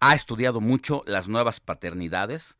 [0.00, 2.56] ha estudiado mucho las nuevas paternidades,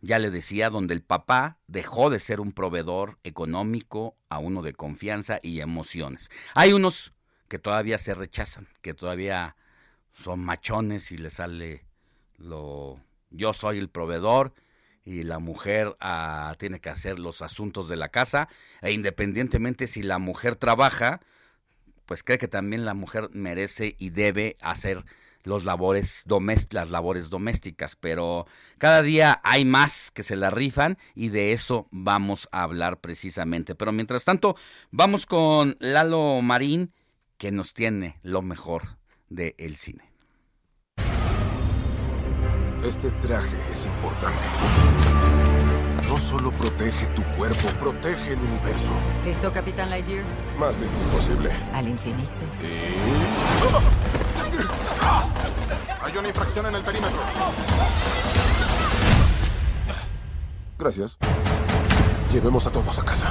[0.00, 4.72] ya le decía, donde el papá dejó de ser un proveedor económico a uno de
[4.72, 6.30] confianza y emociones.
[6.54, 7.12] Hay unos
[7.48, 9.56] que todavía se rechazan, que todavía
[10.14, 11.84] son machones y le sale
[12.38, 12.96] lo
[13.30, 14.54] yo soy el proveedor
[15.04, 18.48] y la mujer ah, tiene que hacer los asuntos de la casa
[18.82, 21.20] e independientemente si la mujer trabaja,
[22.06, 25.04] pues cree que también la mujer merece y debe hacer
[25.42, 26.24] los labores
[26.70, 28.46] las labores domésticas, pero
[28.78, 33.74] cada día hay más que se la rifan y de eso vamos a hablar precisamente.
[33.74, 34.56] Pero mientras tanto,
[34.90, 36.92] vamos con Lalo Marín,
[37.38, 40.10] que nos tiene lo mejor del cine.
[42.84, 44.44] Este traje es importante.
[46.08, 48.90] No solo protege tu cuerpo, protege el universo.
[49.24, 50.24] ¿Listo, Capitán Lightyear?
[50.58, 51.50] Más listo imposible.
[51.72, 52.32] Al infinito.
[56.02, 57.20] Hay una infracción en el perímetro.
[60.78, 61.18] Gracias.
[62.32, 63.30] Llevemos a todos a casa.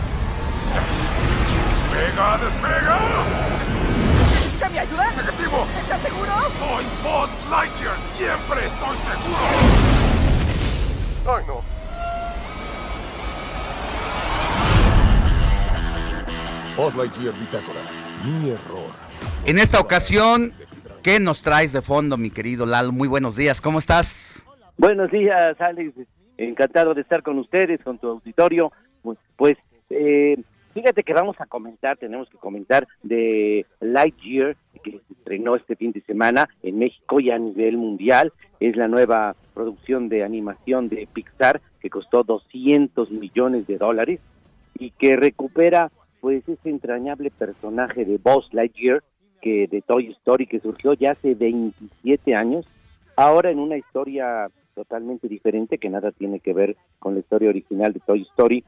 [1.91, 2.99] ¡Despega, despega!
[4.33, 5.11] ¿Necesita mi ayuda?
[5.11, 5.67] ¡Negativo!
[5.81, 6.31] ¿Estás seguro?
[6.59, 7.97] ¡Soy Buzz Lightyear!
[8.17, 9.43] ¡Siempre estoy seguro!
[11.27, 11.63] ¡Ay, no!
[16.77, 17.81] Buzz Lightyear Bitácora.
[18.23, 18.91] Mi error.
[19.45, 20.53] En esta ocasión,
[21.01, 22.91] ¿qué nos traes de fondo, mi querido Lalo?
[22.91, 24.43] Muy buenos días, ¿cómo estás?
[24.77, 25.93] Buenos días, Alex.
[26.37, 28.71] Encantado de estar con ustedes, con tu auditorio.
[29.35, 29.57] Pues,
[29.89, 30.37] eh,
[30.73, 35.91] fíjate que vamos a comentar, tenemos que comentar de Lightyear, que se estrenó este fin
[35.91, 38.33] de semana en México y a nivel mundial.
[38.59, 44.19] Es la nueva producción de animación de Pixar que costó 200 millones de dólares
[44.77, 49.01] y que recupera pues ese entrañable personaje de Buzz Lightyear
[49.41, 52.65] que de Toy Story que surgió ya hace 27 años,
[53.15, 57.91] ahora en una historia totalmente diferente que nada tiene que ver con la historia original
[57.91, 58.63] de Toy Story.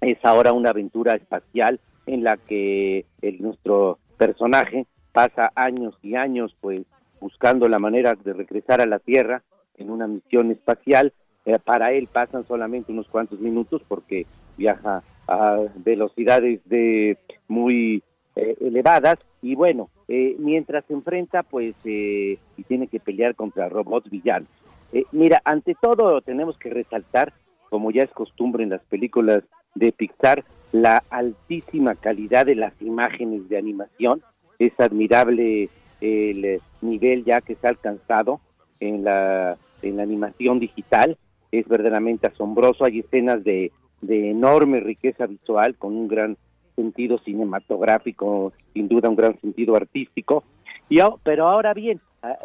[0.00, 6.56] Es ahora una aventura espacial en la que el, nuestro personaje pasa años y años
[6.60, 6.82] pues
[7.20, 9.42] buscando la manera de regresar a la Tierra
[9.76, 11.12] en una misión espacial.
[11.44, 18.02] Eh, para él pasan solamente unos cuantos minutos porque viaja a velocidades de muy
[18.36, 23.68] eh, elevadas y bueno, eh, mientras se enfrenta pues eh, y tiene que pelear contra
[23.68, 24.48] robots villanos.
[24.92, 27.32] Eh, mira, ante todo tenemos que resaltar,
[27.68, 29.44] como ya es costumbre en las películas
[29.76, 34.20] de Pixar, la altísima calidad de las imágenes de animación.
[34.58, 35.68] Es admirable
[36.00, 38.40] el nivel ya que se ha alcanzado
[38.80, 41.18] en la, en la animación digital.
[41.52, 42.84] Es verdaderamente asombroso.
[42.84, 46.36] Hay escenas de, de enorme riqueza visual con un gran
[46.80, 50.44] sentido cinematográfico, sin duda un gran sentido artístico.
[50.88, 52.00] Y, pero ahora bien,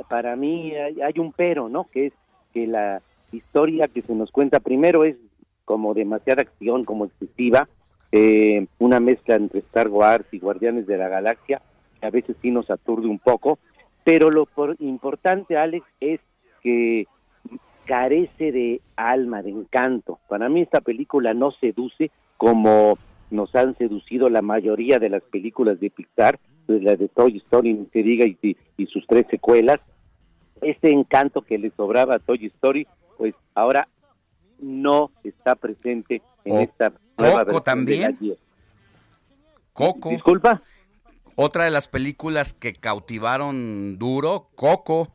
[0.09, 1.85] para mí hay un pero, ¿no?
[1.91, 2.13] Que es
[2.53, 5.15] que la historia que se nos cuenta primero es
[5.65, 7.67] como demasiada acción, como excesiva,
[8.11, 11.61] eh, una mezcla entre Star Wars y Guardianes de la Galaxia,
[11.99, 13.57] que a veces sí nos aturde un poco,
[14.03, 16.19] pero lo por- importante, Alex, es
[16.61, 17.07] que
[17.85, 20.19] carece de alma, de encanto.
[20.27, 22.97] Para mí esta película no seduce como
[23.35, 27.73] nos han seducido la mayoría de las películas de Pixar, pues la de Toy Story,
[27.73, 29.79] ni se diga, y, y- y sus tres secuelas.
[30.61, 33.87] Ese encanto que le sobraba a Toy Story, pues ahora
[34.59, 38.17] no está presente en O- esta nueva Coco de también.
[39.73, 40.09] Coco.
[40.09, 40.61] Disculpa.
[41.35, 45.09] Otra de las películas que cautivaron duro, Coco.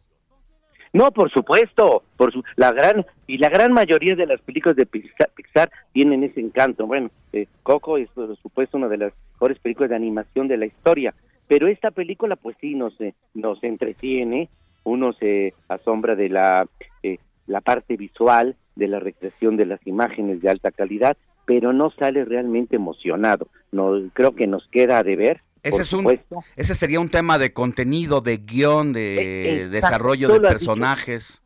[0.92, 4.86] No, por supuesto, por su, la gran y la gran mayoría de las películas de
[4.86, 6.86] Pixar, Pixar tienen ese encanto.
[6.86, 10.66] Bueno, eh, Coco es por supuesto una de las mejores películas de animación de la
[10.66, 11.14] historia,
[11.46, 14.48] pero esta película pues sí nos eh, nos entretiene,
[14.82, 16.66] uno se asombra de la
[17.04, 21.90] eh, la parte visual, de la recreación de las imágenes de alta calidad, pero no
[21.90, 23.48] sale realmente emocionado.
[23.72, 25.40] No creo que nos queda a deber.
[25.62, 26.18] Ese, es un,
[26.56, 31.40] ese sería un tema de contenido, de guion, de Eh, exacto, desarrollo de personajes.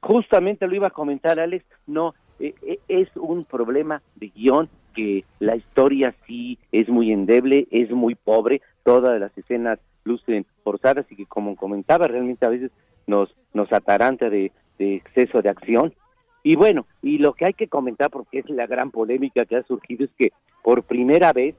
[0.00, 5.24] Justamente lo iba a comentar Alex, no, eh, eh, es un problema de guion que
[5.38, 11.16] la historia sí es muy endeble, es muy pobre, todas las escenas lucen forzadas y
[11.16, 12.70] que como comentaba realmente a veces
[13.06, 15.94] nos, nos ataranta de, de exceso de acción.
[16.42, 19.62] Y bueno, y lo que hay que comentar porque es la gran polémica que ha
[19.64, 20.32] surgido es que
[20.62, 21.56] por primera vez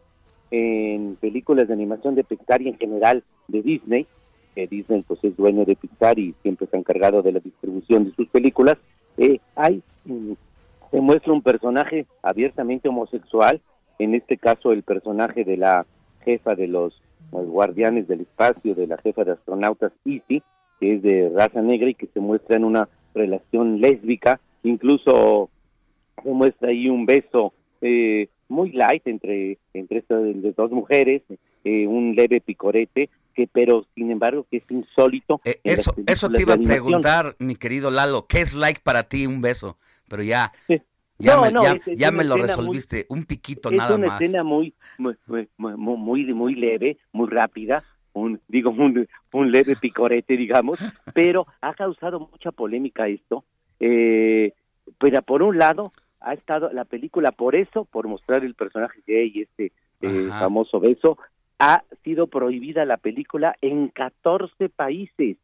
[0.51, 4.07] en películas de animación de Pixar y en general de Disney,
[4.55, 8.15] que Disney pues es dueño de Pixar y siempre está encargado de la distribución de
[8.15, 8.77] sus películas,
[9.17, 10.33] eh, hay mm,
[10.91, 13.61] se muestra un personaje abiertamente homosexual,
[13.99, 15.85] en este caso el personaje de la
[16.23, 20.41] jefa de los, guardianes del espacio, de la jefa de astronautas Izzy,
[20.79, 25.49] que es de raza negra y que se muestra en una relación lésbica, incluso
[26.23, 30.19] se muestra ahí un beso eh, muy light entre entre estas
[30.55, 31.21] dos mujeres,
[31.63, 35.39] eh, un leve picorete, que pero sin embargo que es insólito.
[35.45, 39.25] las Eso, eso te iba a preguntar, mi querido Lalo, ¿qué es like para ti
[39.27, 39.77] un beso?
[40.09, 40.81] Pero ya, Sí.
[41.19, 43.23] ya, No, me, no, ya, es- es ya una me lo escena muy- resolviste, un
[43.23, 44.21] piquito es nada una más.
[44.21, 47.83] escena muy muy, muy muy muy muy leve, muy rápida,
[48.13, 50.79] un digo un, un leve picorete digamos,
[51.13, 53.45] pero ha causado mucha polémica esto.
[53.79, 54.53] Eh,
[54.97, 59.31] pero por un lado ha estado la película por eso, por mostrar el personaje gay
[59.33, 61.17] y este eh, famoso beso,
[61.59, 65.37] ha sido prohibida la película en 14 países.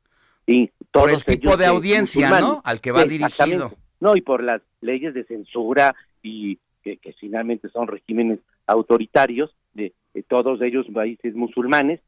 [0.47, 2.39] Y Por todos el tipo de audiencia.
[2.39, 2.61] ¿no?
[2.63, 3.73] Al que va dirigido.
[3.99, 9.93] No, y por las leyes de censura y que, que finalmente son regímenes autoritarios de,
[10.13, 11.99] de todos ellos países musulmanes.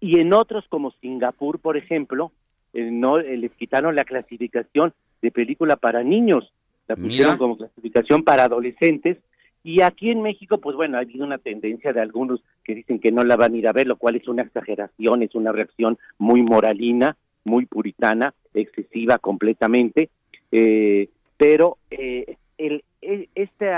[0.00, 2.32] Y en otros como Singapur, por ejemplo,
[2.72, 6.52] eh, no eh, les quitaron la clasificación de película para niños.
[6.90, 7.38] La pusieron Mira.
[7.38, 9.16] como clasificación para adolescentes.
[9.62, 13.12] Y aquí en México, pues bueno, ha habido una tendencia de algunos que dicen que
[13.12, 15.98] no la van a ir a ver, lo cual es una exageración, es una reacción
[16.18, 20.08] muy moralina, muy puritana, excesiva completamente.
[20.50, 23.68] Eh, pero eh, el, el- este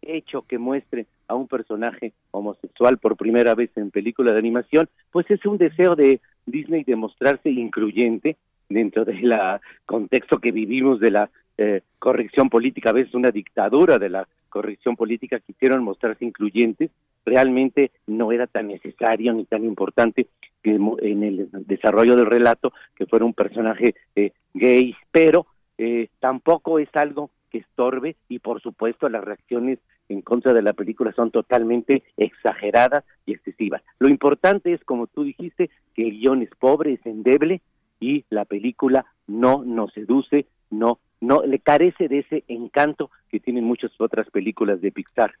[0.00, 5.30] hecho que muestre a un personaje homosexual por primera vez en película de animación, pues
[5.30, 8.36] es un deseo de Disney de mostrarse incluyente
[8.68, 9.34] dentro del
[9.86, 11.30] contexto que vivimos de la
[11.64, 16.90] eh, corrección política, a veces una dictadura de la corrección política, quisieron mostrarse incluyentes,
[17.24, 20.26] realmente no era tan necesario ni tan importante
[20.60, 25.46] que en el desarrollo del relato que fuera un personaje eh, gay, pero
[25.78, 30.72] eh, tampoco es algo que estorbe y por supuesto las reacciones en contra de la
[30.72, 33.82] película son totalmente exageradas y excesivas.
[34.00, 37.60] Lo importante es, como tú dijiste, que el guion es pobre, es endeble
[38.00, 43.64] y la película no nos seduce, no, no le carece de ese encanto que tienen
[43.64, 45.32] muchas otras películas de Pixar.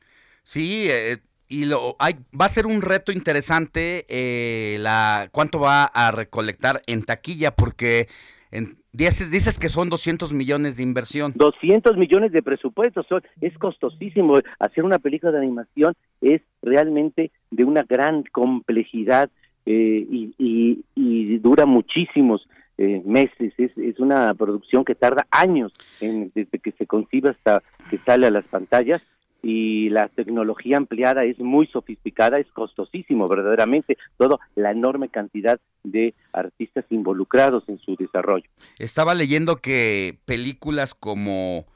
[0.44, 1.18] Sí, eh,
[1.48, 6.82] y lo hay, va a ser un reto interesante eh, la cuánto va a recolectar
[6.86, 8.08] en taquilla porque
[8.50, 11.32] en, dices, dices que son 200 millones de inversión.
[11.34, 14.38] 200 millones de presupuesto, son, es costosísimo.
[14.58, 19.30] Hacer una película de animación es realmente de una gran complejidad
[19.64, 22.46] eh, y, y- y dura muchísimos
[22.78, 23.52] eh, meses.
[23.58, 28.26] Es, es una producción que tarda años en- desde que se concibe hasta que sale
[28.26, 29.02] a las pantallas
[29.44, 36.14] y la tecnología empleada es muy sofisticada, es costosísimo verdaderamente, toda la enorme cantidad de
[36.32, 38.48] artistas involucrados en su desarrollo.
[38.78, 41.66] Estaba leyendo que películas como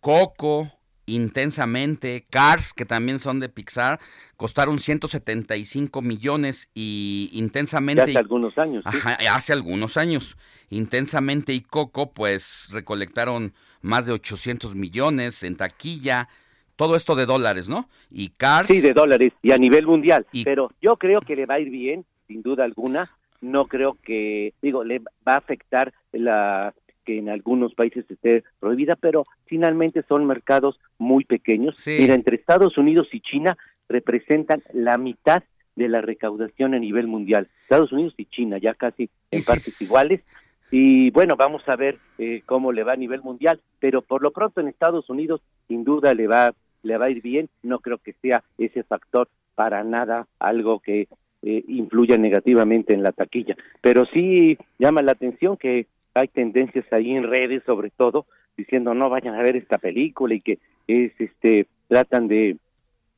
[0.00, 0.72] Coco,
[1.06, 3.98] Intensamente, Cars, que también son de Pixar,
[4.36, 8.02] costaron 175 millones y Intensamente...
[8.02, 8.98] Hace algunos años, sí.
[8.98, 10.36] Ajá, hace algunos años.
[10.70, 16.28] Intensamente y Coco, pues recolectaron más de 800 millones en taquilla.
[16.76, 17.88] Todo esto de dólares, ¿no?
[18.10, 18.68] Y Cars...
[18.68, 20.26] Sí, de dólares y a nivel mundial.
[20.44, 23.10] Pero yo creo que le va a ir bien, sin duda alguna.
[23.40, 26.72] No creo que, digo, le va a afectar la
[27.04, 31.76] que en algunos países esté prohibida, pero finalmente son mercados muy pequeños.
[31.78, 31.96] Sí.
[31.98, 33.56] Mira, entre Estados Unidos y China
[33.88, 35.42] representan la mitad
[35.76, 37.48] de la recaudación a nivel mundial.
[37.62, 40.22] Estados Unidos y China, ya casi en partes iguales.
[40.70, 44.30] Y bueno, vamos a ver eh, cómo le va a nivel mundial, pero por lo
[44.30, 47.48] pronto en Estados Unidos sin duda le va le va a ir bien.
[47.62, 51.08] No creo que sea ese factor para nada algo que
[51.42, 53.56] eh, influya negativamente en la taquilla.
[53.80, 59.08] Pero sí llama la atención que hay tendencias ahí en redes, sobre todo, diciendo no
[59.10, 62.56] vayan a ver esta película y que es este tratan de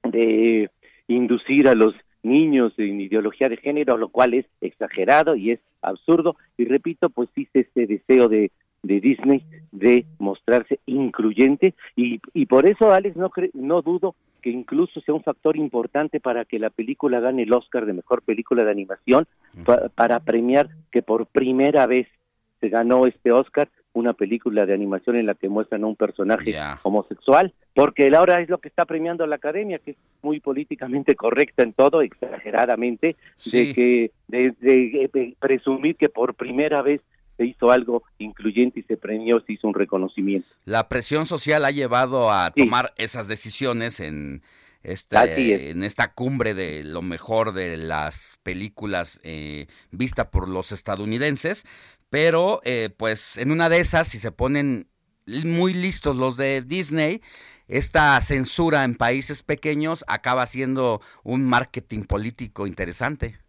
[0.05, 0.70] de
[1.09, 6.36] inducir a los niños en ideología de género, lo cual es exagerado y es absurdo.
[6.57, 8.51] Y repito, pues sí, este deseo de,
[8.82, 9.42] de Disney
[9.72, 15.14] de mostrarse incluyente y, y por eso, Alex, no, cre- no dudo que incluso sea
[15.14, 19.26] un factor importante para que la película gane el Oscar de Mejor Película de Animación,
[19.64, 22.07] pa- para premiar que por primera vez
[22.65, 26.57] se ganó este Oscar una película de animación en la que muestran a un personaje
[26.83, 31.62] homosexual, porque ahora es lo que está premiando la academia, que es muy políticamente correcta
[31.62, 33.67] en todo, exageradamente, Sí.
[33.69, 37.01] de que de, de- de presumir que por primera vez
[37.37, 40.49] se hizo algo incluyente y se premió, se hizo un reconocimiento.
[40.65, 44.43] La presión social ha llevado a tomar esas decisiones en
[44.83, 45.71] esta, es.
[45.71, 51.65] en esta cumbre de lo mejor de las películas eh, vista por los estadounidenses,
[52.15, 54.87] pero eh, pues en una de esas, si se ponen
[55.27, 57.23] muy listos los de Disney,
[57.67, 63.41] esta censura en países pequeños acaba siendo un marketing político interesante.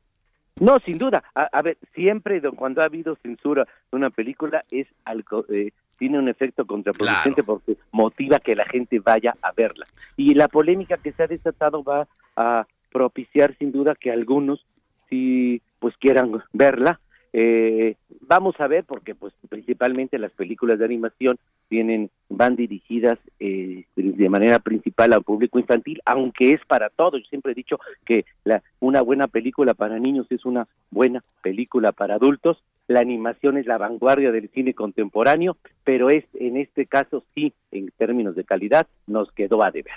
[0.59, 1.23] No, sin duda.
[1.35, 5.69] A, a ver, siempre do- cuando ha habido censura de una película es algo, eh,
[5.99, 9.85] tiene un efecto contraproducente porque motiva que la gente vaya a verla.
[10.17, 14.65] Y la polémica que se ha desatado va a propiciar sin duda que algunos
[15.07, 16.99] sí pues quieran verla.
[17.37, 21.37] Eh, vamos a ver porque pues principalmente las películas de animación
[21.67, 27.21] tienen van dirigidas eh, de manera principal al público infantil, aunque es para todos.
[27.21, 31.91] Yo siempre he dicho que la, una buena película para niños es una buena película
[31.91, 32.63] para adultos.
[32.87, 37.91] La animación es la vanguardia del cine contemporáneo, pero es en este caso sí, en
[37.97, 39.91] términos de calidad, nos quedó a deber.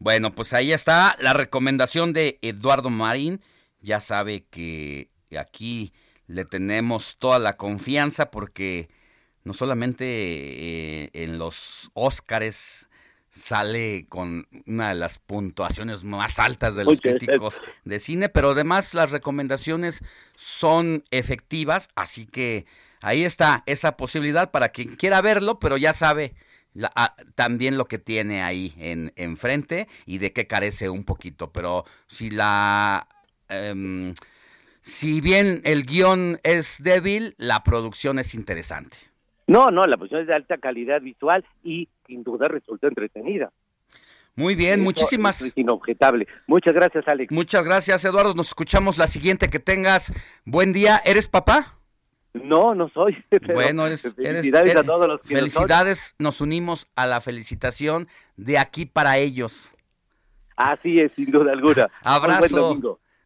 [0.00, 3.40] Bueno, pues ahí está la recomendación de Eduardo Marín.
[3.80, 5.08] Ya sabe que
[5.38, 5.92] aquí
[6.26, 8.88] le tenemos toda la confianza porque
[9.44, 12.88] no solamente eh, en los Óscares
[13.32, 18.92] sale con una de las puntuaciones más altas de los críticos de cine, pero además
[18.92, 20.02] las recomendaciones
[20.36, 22.66] son efectivas, así que
[23.00, 26.34] ahí está esa posibilidad para quien quiera verlo, pero ya sabe
[26.94, 31.52] ah, también lo que tiene ahí en enfrente y de qué carece un poquito.
[31.52, 33.08] Pero si la
[33.48, 34.14] em,
[34.82, 38.96] si bien el guion es débil, la producción es interesante.
[39.46, 43.50] No, no, la producción es de alta calidad visual y sin duda resulta entretenida.
[44.34, 45.42] Muy bien, muchísimas.
[45.42, 46.26] Es inobjetable.
[46.46, 47.30] Muchas gracias, Alex.
[47.30, 48.34] Muchas gracias, Eduardo.
[48.34, 49.48] Nos escuchamos la siguiente.
[49.48, 50.12] Que tengas
[50.44, 51.02] buen día.
[51.04, 51.74] ¿Eres papá?
[52.32, 53.22] No, no soy.
[53.54, 58.86] bueno, eres, felicidades a todos los que Felicidades, nos unimos a la felicitación de aquí
[58.86, 59.72] para ellos.
[60.56, 61.90] Así es, sin duda alguna.
[62.02, 63.00] Abrazo.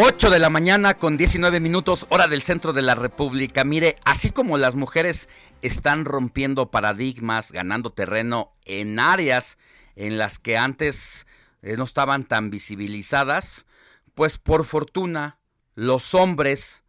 [0.00, 3.64] 8 de la mañana con 19 minutos, hora del centro de la República.
[3.64, 5.28] Mire, así como las mujeres
[5.60, 9.58] están rompiendo paradigmas, ganando terreno en áreas
[9.96, 11.26] en las que antes
[11.62, 13.66] eh, no estaban tan visibilizadas,
[14.14, 15.40] pues por fortuna
[15.74, 16.84] los hombres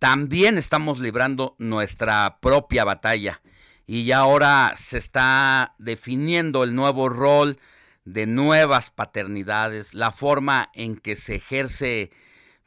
[0.00, 3.40] también estamos librando nuestra propia batalla
[3.86, 7.60] y ya ahora se está definiendo el nuevo rol
[8.04, 12.10] de nuevas paternidades, la forma en que se ejerce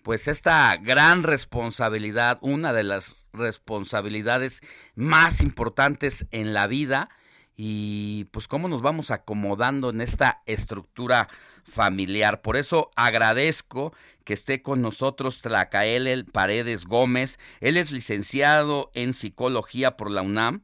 [0.03, 4.61] pues esta gran responsabilidad, una de las responsabilidades
[4.95, 7.09] más importantes en la vida
[7.55, 11.29] y pues cómo nos vamos acomodando en esta estructura
[11.63, 12.41] familiar.
[12.41, 17.39] Por eso agradezco que esté con nosotros Tlacael Paredes Gómez.
[17.59, 20.63] Él es licenciado en psicología por la UNAM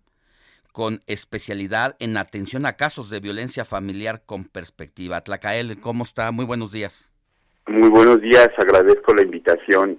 [0.71, 5.21] con especialidad en atención a casos de violencia familiar con perspectiva.
[5.21, 6.31] Tlacael, ¿cómo está?
[6.31, 7.16] Muy buenos días.
[7.67, 9.97] Muy buenos días, agradezco la invitación.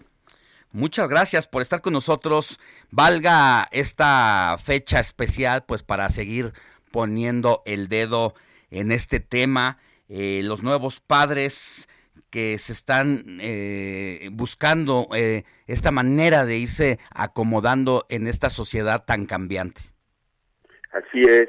[0.72, 2.58] Muchas gracias por estar con nosotros.
[2.90, 6.52] Valga esta fecha especial, pues para seguir
[6.90, 8.32] poniendo el dedo
[8.70, 9.76] en este tema.
[10.08, 11.88] Eh, los nuevos padres
[12.30, 19.26] que se están eh, buscando eh, esta manera de irse acomodando en esta sociedad tan
[19.26, 19.82] cambiante.
[20.92, 21.48] Así es.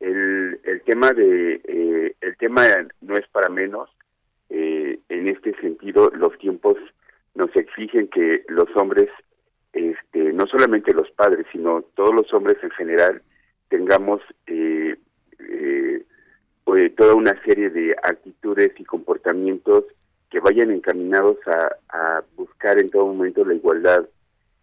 [0.00, 1.60] El, el tema de
[2.20, 2.66] el tema
[3.02, 3.99] no es para menos eh,
[5.10, 6.76] en este sentido, los tiempos
[7.34, 9.10] nos exigen que los hombres,
[9.72, 13.22] este, no solamente los padres, sino todos los hombres en general,
[13.68, 14.96] tengamos eh,
[15.38, 16.04] eh,
[16.64, 19.84] pues, toda una serie de actitudes y comportamientos
[20.30, 24.08] que vayan encaminados a, a buscar en todo momento la igualdad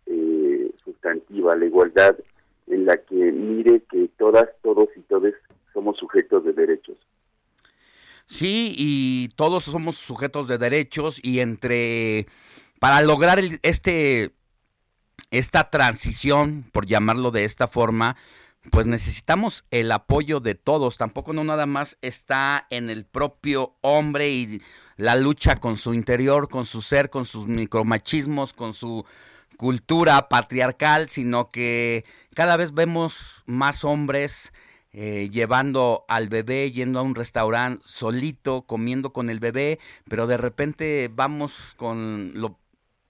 [0.05, 2.17] eh, sustantiva, la igualdad
[2.67, 5.35] en la que mire que todas, todos y todes
[5.73, 6.97] somos sujetos de derechos.
[8.27, 12.27] Sí, y todos somos sujetos de derechos y entre
[12.79, 14.33] para lograr este
[15.31, 18.15] esta transición, por llamarlo de esta forma,
[18.71, 20.97] pues necesitamos el apoyo de todos.
[20.97, 24.61] Tampoco no nada más está en el propio hombre y
[24.97, 29.05] la lucha con su interior, con su ser, con sus micromachismos, con su
[29.57, 32.05] cultura patriarcal, sino que
[32.35, 34.53] cada vez vemos más hombres
[34.99, 39.77] eh, llevando al bebé, yendo a un restaurante solito, comiendo con el bebé,
[40.09, 42.57] pero de repente vamos con lo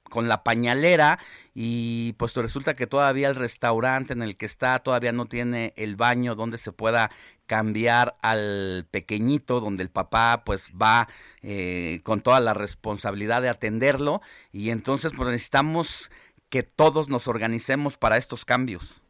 [0.10, 1.20] con la pañalera
[1.54, 5.96] y pues resulta que todavía el restaurante en el que está todavía no tiene el
[5.96, 7.10] baño donde se pueda
[7.46, 11.08] cambiar al pequeñito donde el papá pues va
[11.42, 16.12] eh, con toda la responsabilidad de atenderlo y entonces pues necesitamos
[16.50, 19.02] que todos nos organicemos para estos cambios.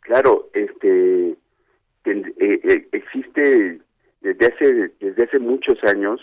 [0.00, 0.50] Claro,
[2.04, 3.80] eh, eh, existe
[4.20, 6.20] desde hace desde hace muchos años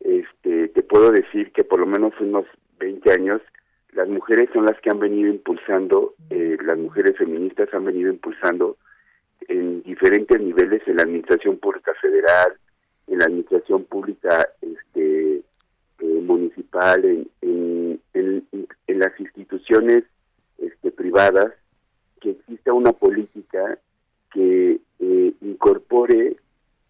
[0.00, 2.46] este te puedo decir que por lo menos unos
[2.78, 3.42] 20 años
[3.92, 8.76] las mujeres son las que han venido impulsando eh, las mujeres feministas han venido impulsando
[9.48, 12.52] en diferentes niveles en la administración pública federal
[13.08, 15.42] en la administración pública este
[16.00, 18.46] municipal en, en, en,
[18.86, 20.04] en las instituciones
[20.58, 21.52] este privadas
[22.20, 23.78] que exista una política
[24.32, 26.36] que eh, incorpore,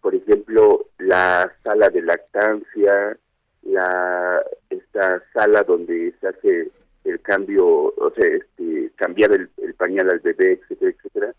[0.01, 3.17] por ejemplo, la sala de lactancia,
[3.63, 6.71] la esta sala donde se hace
[7.03, 11.33] el cambio, o sea, este, cambiar el, pañal al bebé, etcétera, etcétera,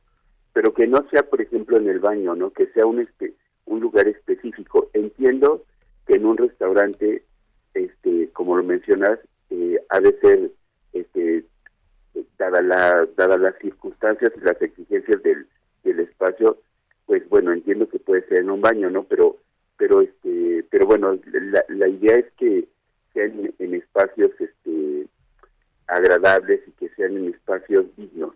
[0.52, 2.51] pero que no sea, por ejemplo, en el baño, ¿no?
[2.51, 3.06] Que sea un
[3.81, 4.89] lugar específico.
[4.94, 5.64] Entiendo
[6.06, 7.22] que en un restaurante,
[7.74, 9.18] este, como lo mencionas,
[9.51, 10.51] eh, ha de ser,
[10.93, 11.44] este,
[12.39, 15.47] dada la, dadas las circunstancias y las exigencias del,
[15.82, 16.59] del espacio,
[17.07, 19.05] pues bueno, entiendo que puede ser en un baño, ¿no?
[19.05, 19.39] Pero
[19.77, 22.69] pero este pero bueno la, la idea es que
[23.15, 25.07] sean en espacios este
[25.86, 28.35] agradables y que sean en espacios dignos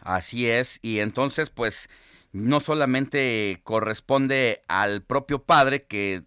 [0.00, 1.88] Así es, y entonces pues
[2.32, 6.24] no solamente corresponde al propio padre que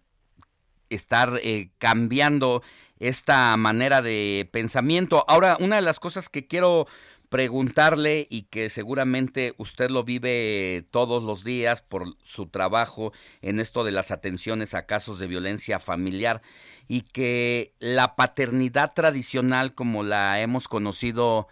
[0.88, 2.62] estar eh, cambiando
[2.98, 5.24] esta manera de pensamiento.
[5.28, 6.86] Ahora, una de las cosas que quiero
[7.28, 13.12] preguntarle y que seguramente usted lo vive todos los días por su trabajo
[13.42, 16.42] en esto de las atenciones a casos de violencia familiar
[16.88, 21.48] y que la paternidad tradicional como la hemos conocido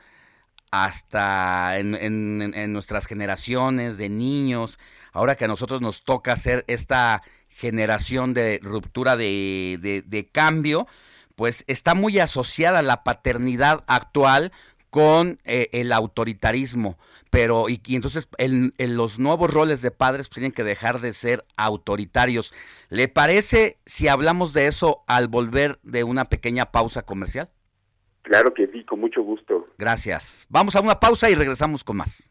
[0.70, 4.78] hasta en, en, nuestras generaciones de niños,
[5.12, 10.88] ahora que a nosotros nos toca hacer esta generación de ruptura de, de, cambio,
[11.36, 14.50] pues está muy asociada la paternidad actual
[14.94, 16.96] con eh, el autoritarismo.
[17.32, 22.54] Pero, y, entonces en, los nuevos roles de padres tienen que dejar de ser autoritarios.
[22.90, 27.50] ¿Le parece si hablamos de eso al volver de una pequeña pausa comercial?
[28.22, 29.66] Claro que sí, con mucho gusto.
[29.78, 30.46] Gracias.
[30.48, 32.30] Vamos a una pausa y regresamos con más.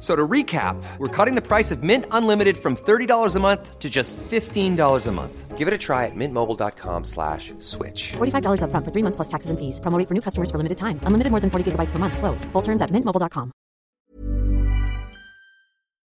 [0.00, 3.88] So to recap, we're cutting the price of Mint Unlimited from $30 a month to
[3.88, 5.56] just $15 a month.
[5.56, 8.12] Give it a try at mintmobile.com slash switch.
[8.12, 9.80] $45 up front for three months plus taxes and fees.
[9.80, 11.00] Promo for new customers for limited time.
[11.04, 12.18] Unlimited more than 40 gigabytes per month.
[12.18, 12.44] Slows.
[12.52, 13.50] Full terms at mintmobile.com.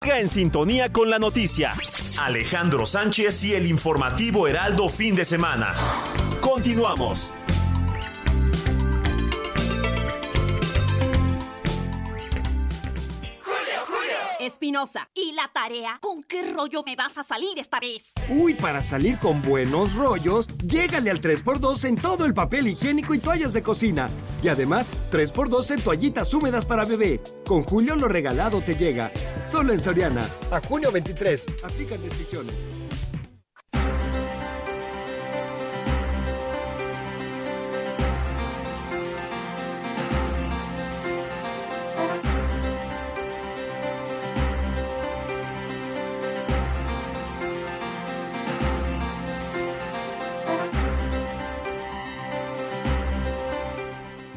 [0.03, 1.73] En sintonía con la noticia.
[2.21, 5.75] Alejandro Sánchez y el informativo Heraldo fin de semana.
[6.41, 7.31] Continuamos.
[15.15, 15.99] ¿Y la tarea?
[16.01, 18.13] ¿Con qué rollo me vas a salir esta vez?
[18.29, 23.19] Uy, para salir con buenos rollos, llégale al 3x2 en todo el papel higiénico y
[23.19, 24.09] toallas de cocina.
[24.43, 27.21] Y además, 3x2 en toallitas húmedas para bebé.
[27.47, 29.11] Con Julio lo regalado te llega.
[29.47, 30.29] Solo en Soriana.
[30.51, 31.47] A junio 23.
[31.63, 32.55] Aplican decisiones.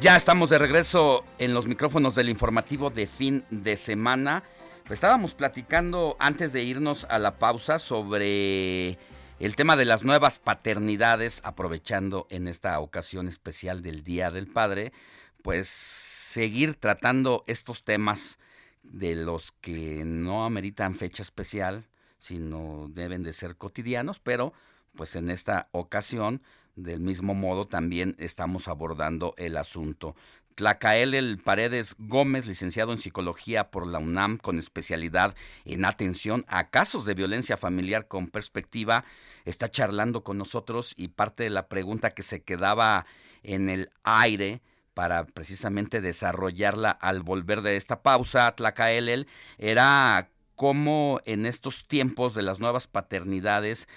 [0.01, 4.43] Ya estamos de regreso en los micrófonos del informativo de fin de semana.
[4.89, 8.97] Estábamos platicando antes de irnos a la pausa sobre
[9.41, 14.93] el tema de las nuevas paternidades, aprovechando en esta ocasión especial del Día del Padre,
[15.41, 18.39] pues seguir tratando estos temas
[18.83, 21.83] de los que no ameritan fecha especial,
[22.19, 24.53] sino deben de ser cotidianos, pero
[24.95, 26.41] pues en esta ocasión
[26.83, 30.15] del mismo modo, también estamos abordando el asunto.
[30.55, 36.69] Tlacael El Paredes Gómez, licenciado en Psicología por la UNAM, con especialidad en atención a
[36.69, 39.05] casos de violencia familiar con perspectiva,
[39.45, 43.05] está charlando con nosotros y parte de la pregunta que se quedaba
[43.41, 44.61] en el aire
[44.93, 49.27] para precisamente desarrollarla al volver de esta pausa, Tlacael,
[49.57, 53.87] era cómo en estos tiempos de las nuevas paternidades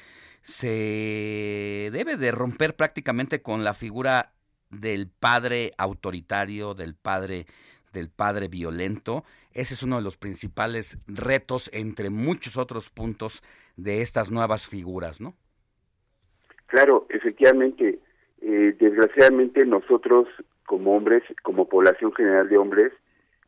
[0.43, 4.33] se debe de romper prácticamente con la figura
[4.71, 7.47] del padre autoritario, del padre
[7.93, 9.23] del padre violento.
[9.53, 13.43] Ese es uno de los principales retos entre muchos otros puntos
[13.77, 15.35] de estas nuevas figuras, ¿no?
[16.67, 17.99] Claro, efectivamente,
[18.41, 20.27] eh, desgraciadamente nosotros
[20.65, 22.93] como hombres, como población general de hombres,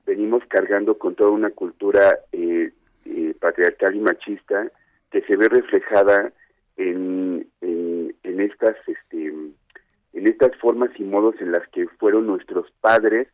[0.05, 2.71] venimos cargando con toda una cultura eh,
[3.07, 4.71] eh, patriarcal y machista
[5.11, 6.33] que se ve reflejada
[6.77, 13.29] en, en, estas este en estas formas y modos en las que fueron nuestros padres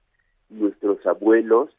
[0.49, 1.71] nuestros abuelos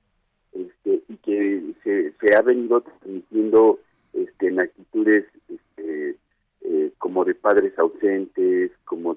[0.54, 3.80] este y que se, se ha venido transmitiendo
[4.14, 6.16] este en actitudes este,
[6.62, 9.16] eh, como de padres ausentes como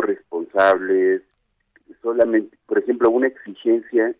[0.00, 1.22] responsables,
[2.02, 4.14] solamente, por ejemplo, una exigencia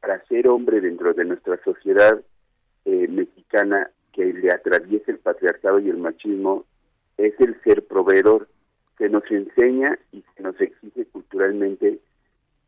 [0.00, 2.20] para ser hombre dentro de nuestra sociedad
[2.84, 6.64] eh, mexicana que le atraviesa el patriarcado y el machismo
[7.16, 8.48] es el ser proveedor,
[8.98, 12.00] que nos enseña y que nos exige culturalmente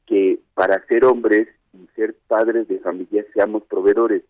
[0.07, 4.23] que para ser hombres y ser padres de familia seamos proveedores.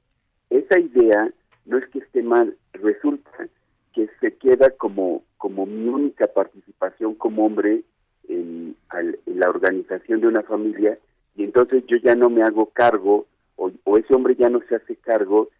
[0.50, 1.30] Esa idea
[1.64, 3.48] no es que esté mal, resulta
[3.94, 7.82] que se queda como, como mi única participación como hombre
[8.28, 10.98] en, en la organización de una familia
[11.36, 13.26] y entonces yo ya no me hago cargo
[13.56, 15.50] o, o ese hombre ya no se hace cargo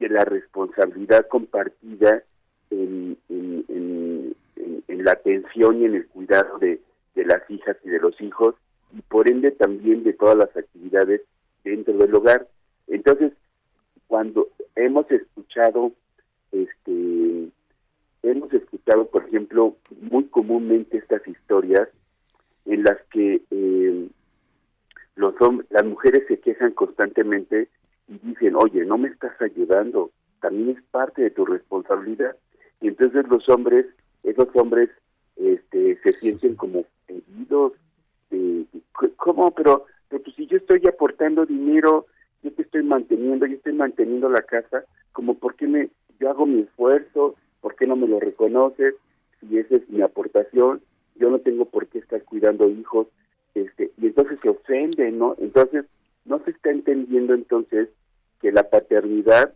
[0.00, 2.22] de la responsabilidad compartida
[2.70, 3.16] en,
[4.88, 6.80] la atención y en el cuidado de,
[7.14, 8.54] las hijas y de los hijos
[8.96, 11.20] y por ende también de todas las actividades
[11.62, 12.48] dentro del hogar.
[12.86, 13.32] Entonces,
[14.06, 15.92] cuando hemos escuchado,
[16.52, 17.48] este,
[18.22, 21.88] hemos escuchado, por ejemplo, muy comúnmente estas historias
[22.64, 24.08] en las que eh,
[25.16, 25.34] los
[25.70, 27.68] las mujeres se quejan constantemente
[28.08, 30.10] y dicen, oye, no me estás ayudando,
[30.40, 32.36] también es parte de tu responsabilidad.
[32.80, 33.86] Y entonces los hombres,
[34.22, 34.90] esos hombres,
[35.36, 37.72] este, se sienten como heridos,
[38.30, 38.66] de,
[39.16, 39.50] ¿cómo?
[39.52, 42.06] Pero, pero pues si yo estoy aportando dinero,
[42.42, 45.88] yo te estoy manteniendo, yo estoy manteniendo la casa, como por qué me,
[46.20, 48.94] yo hago mi esfuerzo, por qué no me lo reconoces,
[49.40, 50.82] si esa es mi aportación,
[51.16, 53.06] yo no tengo por qué estar cuidando hijos,
[53.54, 55.36] este, y entonces se ofende, ¿no?
[55.38, 55.86] Entonces,
[56.24, 57.88] no se está entendiendo entonces
[58.40, 59.54] que la paternidad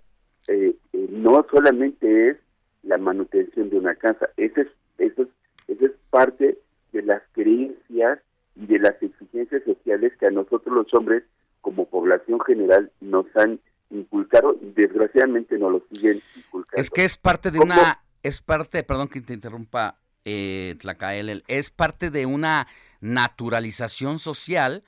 [0.48, 2.36] eh, eh, no solamente es
[2.82, 4.68] la manutención de una casa, esa es,
[4.98, 5.28] eso es,
[5.68, 6.58] eso es parte
[6.92, 8.20] de las creencias
[8.56, 11.24] y de las exigencias sociales que a nosotros los hombres
[11.60, 16.80] como población general nos han inculcado y desgraciadamente nos lo siguen inculcando.
[16.80, 21.70] Es que es parte de una, es parte, perdón que te interrumpa, eh, Tlacael, es
[21.70, 22.66] parte de una
[23.00, 24.82] naturalización social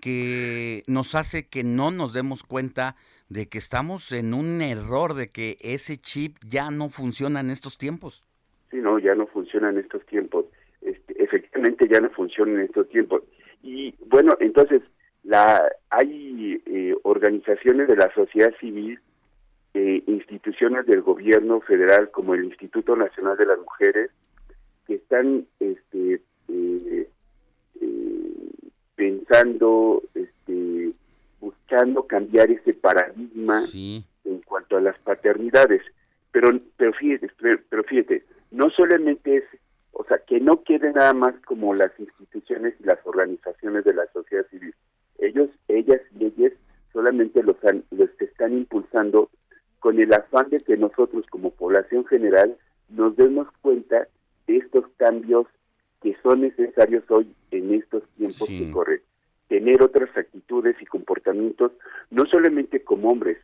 [0.00, 2.96] que nos hace que no nos demos cuenta
[3.28, 7.78] de que estamos en un error, de que ese chip ya no funciona en estos
[7.78, 8.24] tiempos.
[8.70, 10.46] Sí, no, ya no funciona en estos tiempos.
[10.80, 13.22] Este, efectivamente ya no funciona en estos tiempos.
[13.62, 14.82] Y bueno, entonces
[15.22, 19.00] la hay eh, organizaciones de la sociedad civil,
[19.72, 24.10] eh, instituciones del gobierno federal como el Instituto Nacional de las Mujeres,
[24.86, 27.08] que están este, eh,
[28.96, 30.92] pensando, este,
[31.40, 35.82] buscando cambiar ese paradigma en cuanto a las paternidades.
[36.32, 37.30] Pero, pero fíjate,
[37.68, 39.44] pero fíjate, no solamente es,
[39.92, 44.06] o sea, que no quede nada más como las instituciones y las organizaciones de la
[44.12, 44.74] sociedad civil.
[45.18, 46.52] Ellos, ellas y ellos
[46.92, 49.30] solamente los, han, los están impulsando
[49.80, 52.56] con el afán de que nosotros como población general
[52.88, 54.08] nos demos cuenta
[54.46, 55.46] de estos cambios
[56.04, 59.00] que son necesarios hoy en estos tiempos que corren.
[59.48, 61.72] Tener otras actitudes y comportamientos,
[62.10, 63.38] no solamente como hombres,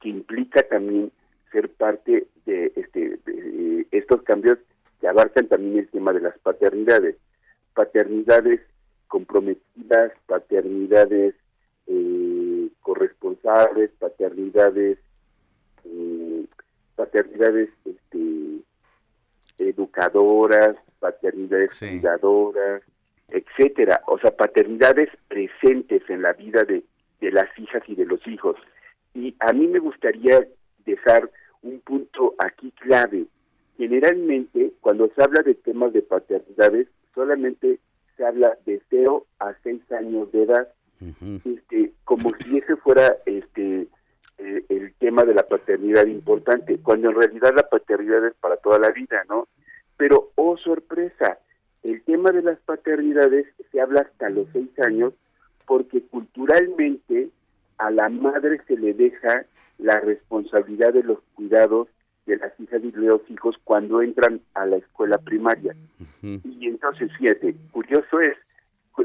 [0.00, 1.12] que implica también
[1.52, 4.58] ser parte de, este, de estos cambios
[5.00, 7.18] que abarcan también el tema de las paternidades.
[7.72, 8.62] Paternidades
[9.06, 11.36] comprometidas, paternidades
[11.86, 14.98] eh, corresponsables, paternidades,
[15.84, 16.46] eh,
[16.96, 18.58] paternidades este,
[19.58, 20.76] educadoras,
[21.06, 22.82] paternidades cuidadoras,
[23.28, 26.82] etcétera, o sea, paternidades presentes en la vida de,
[27.20, 28.56] de las hijas y de los hijos.
[29.14, 30.46] Y a mí me gustaría
[30.84, 31.30] dejar
[31.62, 33.26] un punto aquí clave.
[33.76, 37.78] Generalmente, cuando se habla de temas de paternidades, solamente
[38.16, 40.68] se habla de 0 a 6 años de edad,
[41.44, 43.86] este, como si ese fuera este
[44.38, 48.78] eh, el tema de la paternidad importante, cuando en realidad la paternidad es para toda
[48.78, 49.48] la vida, ¿no?
[49.96, 51.38] Pero, oh sorpresa,
[51.82, 55.14] el tema de las paternidades se habla hasta los seis años
[55.66, 57.30] porque culturalmente
[57.78, 59.44] a la madre se le deja
[59.78, 61.88] la responsabilidad de los cuidados
[62.26, 65.76] de las hijas y de los hijos cuando entran a la escuela primaria.
[66.22, 68.36] Y entonces, fíjate, curioso es,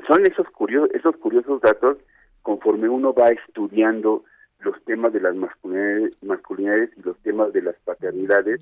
[0.07, 1.97] son esos curiosos, esos curiosos datos
[2.41, 4.23] conforme uno va estudiando
[4.61, 8.61] los temas de las masculinidades, masculinidades y los temas de las paternidades,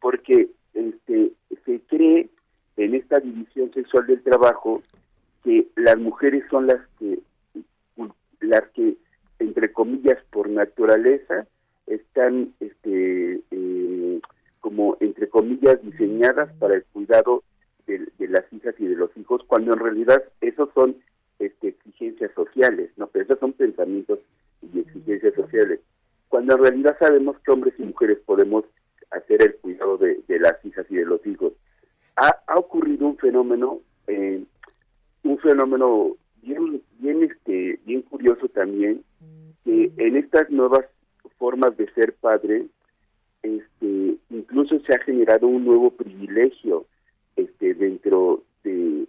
[0.00, 1.32] porque este,
[1.64, 2.28] se cree
[2.76, 4.82] en esta división sexual del trabajo
[5.44, 7.18] que las mujeres son las que
[8.40, 8.96] las que
[9.38, 11.46] entre comillas por naturaleza
[11.86, 14.20] están este eh,
[14.60, 17.42] como entre comillas diseñadas para el cuidado
[17.86, 20.96] de, de, las hijas y de los hijos cuando en realidad esos son
[21.38, 24.20] este, exigencias sociales no pero esos son pensamientos
[24.62, 25.80] y exigencias sociales.
[26.28, 28.64] Cuando en realidad sabemos que hombres y mujeres podemos
[29.10, 31.52] hacer el cuidado de, de las hijas y de los hijos.
[32.16, 34.42] Ha, ha ocurrido un fenómeno eh,
[35.22, 39.04] un, fenómeno bien, bien, este, bien curioso también,
[39.64, 40.86] que en estas nuevas
[41.38, 42.66] formas de ser padre,
[43.42, 46.86] este, incluso se ha generado un nuevo privilegio
[47.36, 49.06] este, dentro de,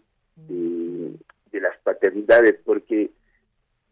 [0.48, 1.14] de,
[1.52, 3.10] de las paternidades, porque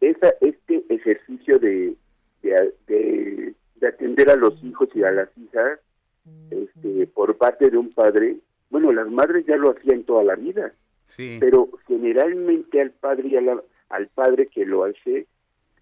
[0.00, 1.94] esa, este ejercicio de,
[2.42, 5.78] de, de- de atender a los hijos y a las hijas
[6.50, 8.36] este, por parte de un padre,
[8.70, 10.72] bueno, las madres ya lo hacían toda la vida,
[11.06, 11.38] Sí.
[11.40, 15.26] pero generalmente al padre y a la- al padre que lo hace,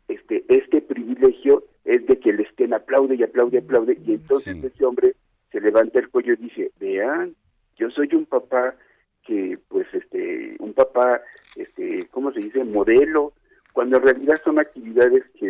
[0.09, 4.63] este, este privilegio es de que le estén aplaude y aplaude y aplaude, y entonces
[4.63, 5.15] ese hombre
[5.51, 7.35] se levanta el cuello y dice, vean,
[7.77, 8.77] yo soy un papá
[9.25, 11.21] que, pues, este, un papá,
[11.57, 12.63] este, ¿cómo se dice?
[12.63, 13.33] Modelo,
[13.73, 15.49] cuando en realidad son actividades que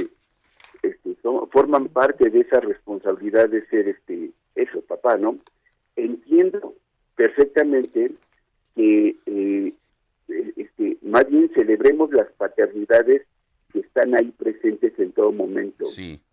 [0.82, 5.38] este, son- forman parte de esa responsabilidad de ser, este, eso, papá, ¿no?
[5.96, 6.74] Entiendo
[7.14, 8.12] perfectamente
[8.74, 9.72] que, eh,
[10.28, 13.22] eh, este, más bien celebremos las paternidades
[13.72, 15.84] que están ahí presentes en todo momento.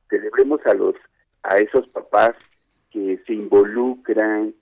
[0.09, 0.95] Celebremos a los,
[1.43, 2.35] a esos papás
[2.91, 4.53] que se involucran,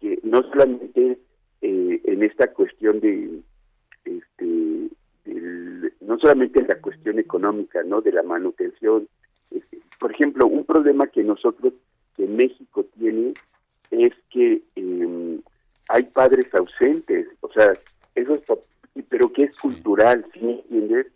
[0.00, 1.18] que no solamente
[1.62, 3.40] eh, en esta cuestión de,
[4.04, 4.88] este,
[5.24, 8.00] del- no solamente en la cuestión económica, ¿no?
[8.00, 9.08] De la manutención.
[9.50, 11.72] Este, por ejemplo, un problema que nosotros,
[12.16, 13.32] que México tiene,
[13.90, 15.38] es que eh,
[15.88, 17.72] hay padres ausentes, o sea,
[18.14, 18.60] esos, pap-
[19.08, 21.06] pero que es cultural, ¿sí entiendes?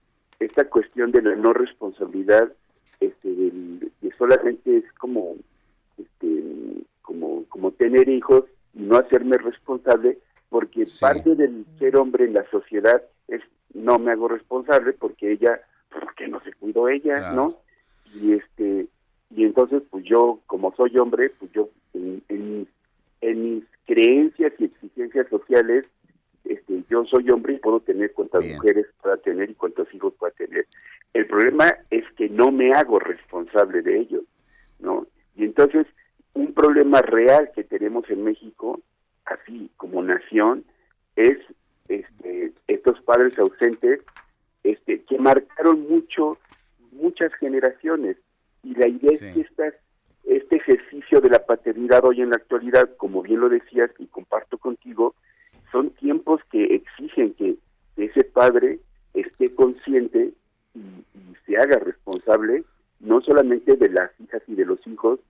[0.41, 2.53] Esta cuestión de la no responsabilidad,
[3.01, 5.37] este, del- que solamente es como,
[5.99, 6.43] este,
[7.03, 8.45] como, como tener hijos
[8.75, 10.19] y no hacerme responsable,
[10.49, 13.43] porque parte del ser hombre en la sociedad es
[13.75, 15.61] no me hago responsable porque ella,
[15.91, 17.57] porque no se cuidó ella, ¿no?
[18.15, 18.87] Y este,
[19.35, 22.69] y entonces pues yo, como soy hombre, pues yo en, en mis-
[23.23, 25.85] en mis creencias y exigencias sociales,
[26.45, 30.33] este, yo soy hombre y puedo tener cuantas mujeres pueda tener y cuántos hijos pueda
[30.35, 30.67] tener.
[31.15, 34.25] El problema es que no me hago responsable de ellos,
[34.79, 35.07] ¿no?
[35.35, 35.87] Y entonces,
[36.35, 38.81] un problema real que tenemos en México,
[39.25, 40.65] así como nación,
[41.17, 41.39] es
[41.89, 44.01] este, estos padres ausentes
[44.63, 46.39] este, que marcaron mucho,
[46.93, 48.17] muchas generaciones.
[48.67, 49.75] Y la idea es que estas,
[50.25, 54.59] este ejercicio de la paternidad hoy en la actualidad, como bien lo decías y comparto
[54.59, 55.15] contigo,
[55.71, 57.57] son tiempos que exigen que
[57.97, 58.81] ese padre
[59.15, 60.33] esté consciente
[60.75, 62.65] y, y se haga responsable
[63.01, 65.21] no solamente de las hijas y de los hijos,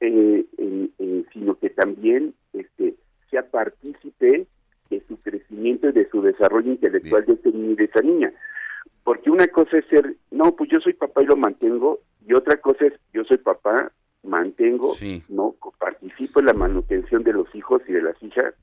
[0.00, 2.94] eh, en- sino que también este,
[3.30, 4.46] sea partícipe
[4.90, 8.32] de su crecimiento y de su desarrollo intelectual de ese niño y de esa niña.
[9.04, 12.56] Porque una cosa es ser, no, pues yo soy papá y lo mantengo, y otra
[12.60, 13.92] cosa es, yo soy papá,
[14.22, 14.94] mantengo,
[15.28, 18.54] no participo en la manutención de los hijos y de las hijas,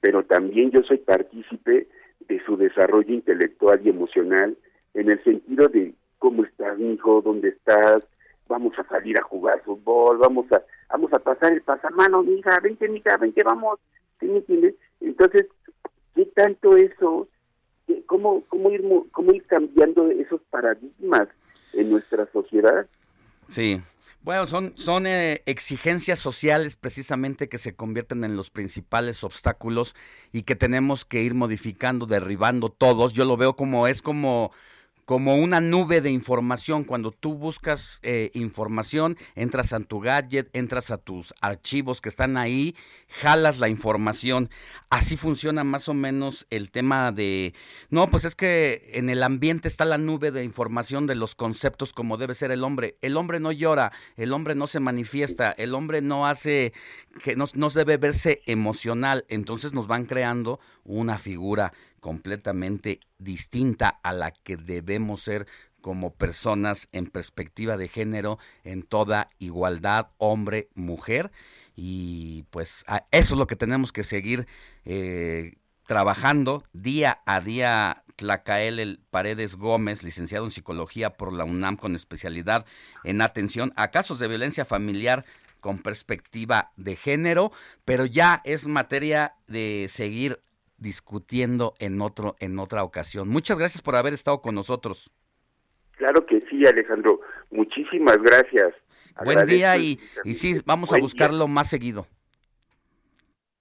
[0.00, 1.88] pero también yo soy partícipe
[2.28, 4.56] de su desarrollo intelectual y emocional,
[4.94, 8.02] en el sentido de cómo estás, hijo, dónde estás,
[8.48, 12.88] vamos a salir a jugar fútbol, vamos a vamos a pasar el pasamano, mija, vente,
[12.88, 13.80] mija, vente, vamos,
[14.20, 14.74] ¿sí me entiendes?
[15.00, 15.46] Entonces,
[16.14, 17.28] ¿qué tanto eso,
[18.06, 21.28] cómo, cómo, ir, mo- cómo ir cambiando esos paradigmas
[21.72, 22.86] en nuestra sociedad?
[23.48, 23.80] Sí.
[24.22, 29.94] Bueno, son, son eh, exigencias sociales precisamente que se convierten en los principales obstáculos
[30.32, 33.12] y que tenemos que ir modificando, derribando todos.
[33.12, 34.50] Yo lo veo como es como
[35.06, 36.84] como una nube de información.
[36.84, 42.36] Cuando tú buscas eh, información, entras a tu gadget, entras a tus archivos que están
[42.36, 42.74] ahí,
[43.08, 44.50] jalas la información.
[44.90, 47.54] Así funciona más o menos el tema de...
[47.88, 51.92] No, pues es que en el ambiente está la nube de información de los conceptos
[51.92, 52.96] como debe ser el hombre.
[53.00, 56.72] El hombre no llora, el hombre no se manifiesta, el hombre no hace...
[57.22, 59.24] que no, no debe verse emocional.
[59.28, 61.72] Entonces nos van creando una figura
[62.06, 65.48] completamente distinta a la que debemos ser
[65.80, 71.32] como personas en perspectiva de género, en toda igualdad, hombre, mujer.
[71.74, 74.46] Y pues eso es lo que tenemos que seguir
[74.84, 75.56] eh,
[75.88, 78.04] trabajando día a día.
[78.14, 82.66] Tlacael el Paredes Gómez, licenciado en psicología por la UNAM con especialidad
[83.02, 85.24] en atención a casos de violencia familiar
[85.58, 87.50] con perspectiva de género,
[87.84, 90.40] pero ya es materia de seguir
[90.78, 93.28] discutiendo en otro en otra ocasión.
[93.28, 95.10] Muchas gracias por haber estado con nosotros.
[95.96, 97.20] Claro que sí, Alejandro.
[97.50, 98.74] Muchísimas gracias.
[99.24, 101.02] Buen Agradezco día y, y sí, vamos a día.
[101.02, 102.06] buscarlo más seguido.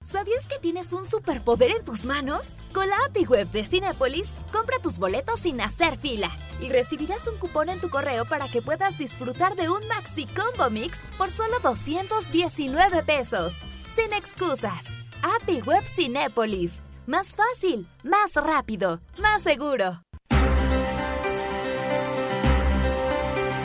[0.01, 2.53] ¿Sabías que tienes un superpoder en tus manos?
[2.73, 6.29] Con la API Web de Cinépolis, compra tus boletos sin hacer fila
[6.61, 10.69] y recibirás un cupón en tu correo para que puedas disfrutar de un Maxi Combo
[10.69, 13.55] Mix por solo 219 pesos.
[13.87, 14.93] Sin excusas.
[15.23, 16.83] API Web Cinépolis.
[17.07, 20.01] Más fácil, más rápido, más seguro.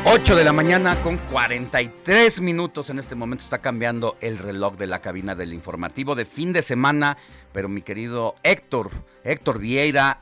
[0.05, 2.91] 8 de la mañana con 43 minutos.
[2.91, 6.61] En este momento está cambiando el reloj de la cabina del informativo de fin de
[6.61, 7.17] semana.
[7.53, 8.91] Pero mi querido Héctor,
[9.25, 10.21] Héctor Vieira,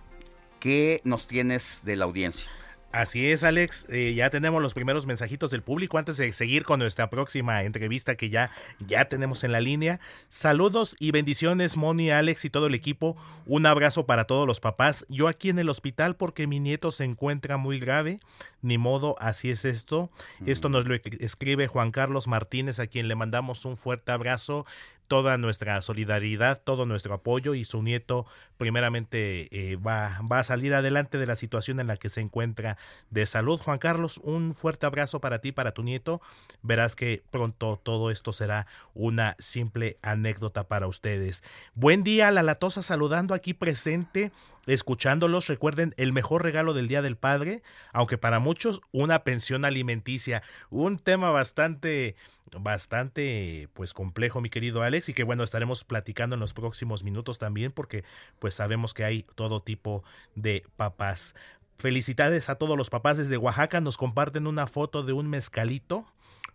[0.60, 2.48] ¿qué nos tienes de la audiencia?
[2.90, 3.86] Así es, Alex.
[3.90, 8.16] Eh, ya tenemos los primeros mensajitos del público antes de seguir con nuestra próxima entrevista
[8.16, 8.50] que ya,
[8.80, 10.00] ya tenemos en la línea.
[10.30, 13.14] Saludos y bendiciones, Moni, Alex y todo el equipo.
[13.44, 15.04] Un abrazo para todos los papás.
[15.10, 18.20] Yo aquí en el hospital porque mi nieto se encuentra muy grave.
[18.62, 20.10] Ni modo, así es esto.
[20.46, 24.64] Esto nos lo escribe Juan Carlos Martínez, a quien le mandamos un fuerte abrazo
[25.08, 28.26] toda nuestra solidaridad, todo nuestro apoyo y su nieto
[28.58, 32.76] primeramente eh, va, va a salir adelante de la situación en la que se encuentra
[33.10, 33.58] de salud.
[33.58, 36.20] Juan Carlos, un fuerte abrazo para ti, para tu nieto.
[36.62, 41.42] Verás que pronto todo esto será una simple anécdota para ustedes.
[41.74, 44.30] Buen día, la latosa saludando aquí presente
[44.68, 45.46] escuchándolos.
[45.48, 47.62] Recuerden, el mejor regalo del Día del Padre,
[47.92, 52.16] aunque para muchos una pensión alimenticia, un tema bastante,
[52.58, 57.38] bastante, pues complejo, mi querido Alex, y que bueno, estaremos platicando en los próximos minutos
[57.38, 58.04] también, porque
[58.38, 60.04] pues sabemos que hay todo tipo
[60.34, 61.34] de papás.
[61.78, 66.06] Felicidades a todos los papás desde Oaxaca, nos comparten una foto de un mezcalito,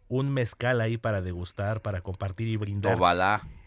[0.10, 2.94] un mezcal ahí para degustar, para compartir y brindar.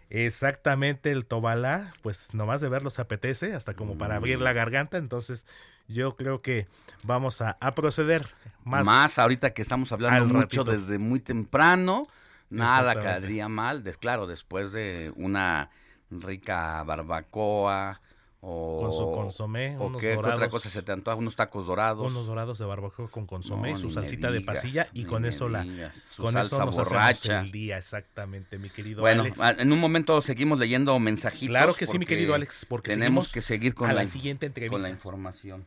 [0.08, 4.56] Exactamente, el Tobalá, pues nomás de verlo se apetece, hasta como para abrir la mm.
[4.56, 5.46] garganta, entonces
[5.88, 6.66] yo creo que
[7.04, 8.26] vamos a, proceder
[8.64, 8.86] más.
[8.86, 12.06] Más ahorita que estamos hablando mucho desde muy temprano,
[12.50, 15.70] nada caería mal, claro, después de una
[16.10, 18.00] rica barbacoa,
[18.46, 22.06] con su consomé, o qué, otra cosa se te antoja, unos tacos dorados.
[22.06, 25.64] Unos dorados de barbacoa con consomé, su salsita de pasilla y con eso la
[26.16, 27.40] con salsa eso borracha.
[27.40, 29.40] el día exactamente, mi querido bueno, Alex.
[29.58, 31.48] en un momento seguimos leyendo mensajitos.
[31.48, 34.74] Claro que sí, mi querido Alex, porque tenemos que seguir con la, siguiente entrevista.
[34.74, 35.66] Con la información.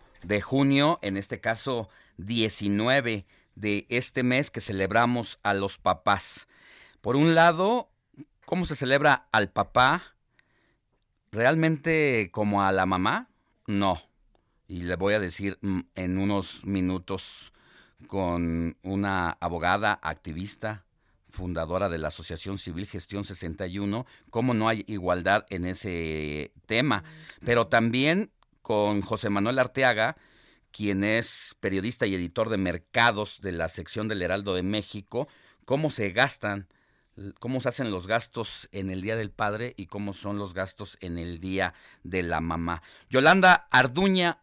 [0.23, 3.25] de junio, en este caso 19
[3.55, 6.47] de este mes que celebramos a los papás.
[7.01, 7.89] Por un lado,
[8.45, 10.15] ¿cómo se celebra al papá?
[11.31, 13.29] ¿Realmente como a la mamá?
[13.67, 14.01] No.
[14.67, 17.53] Y le voy a decir mm, en unos minutos
[18.07, 20.85] con una abogada activista,
[21.29, 27.03] fundadora de la Asociación Civil Gestión 61, cómo no hay igualdad en ese tema.
[27.45, 28.31] Pero también
[28.61, 30.17] con José Manuel Arteaga,
[30.71, 35.27] quien es periodista y editor de mercados de la sección del Heraldo de México,
[35.65, 36.67] cómo se gastan,
[37.39, 40.97] cómo se hacen los gastos en el Día del Padre y cómo son los gastos
[41.01, 41.73] en el Día
[42.03, 42.81] de la Mamá.
[43.09, 44.40] Yolanda Arduña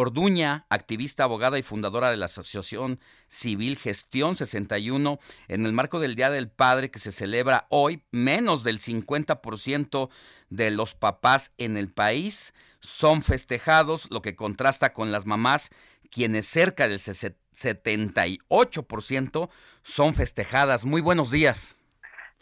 [0.00, 5.18] Orduña, activista, abogada y fundadora de la Asociación Civil Gestión 61,
[5.48, 10.08] en el marco del Día del Padre que se celebra hoy, menos del 50%
[10.50, 15.70] de los papás en el país son festejados, lo que contrasta con las mamás,
[16.12, 19.48] quienes cerca del 78%
[19.82, 20.84] son festejadas.
[20.84, 21.74] Muy buenos días.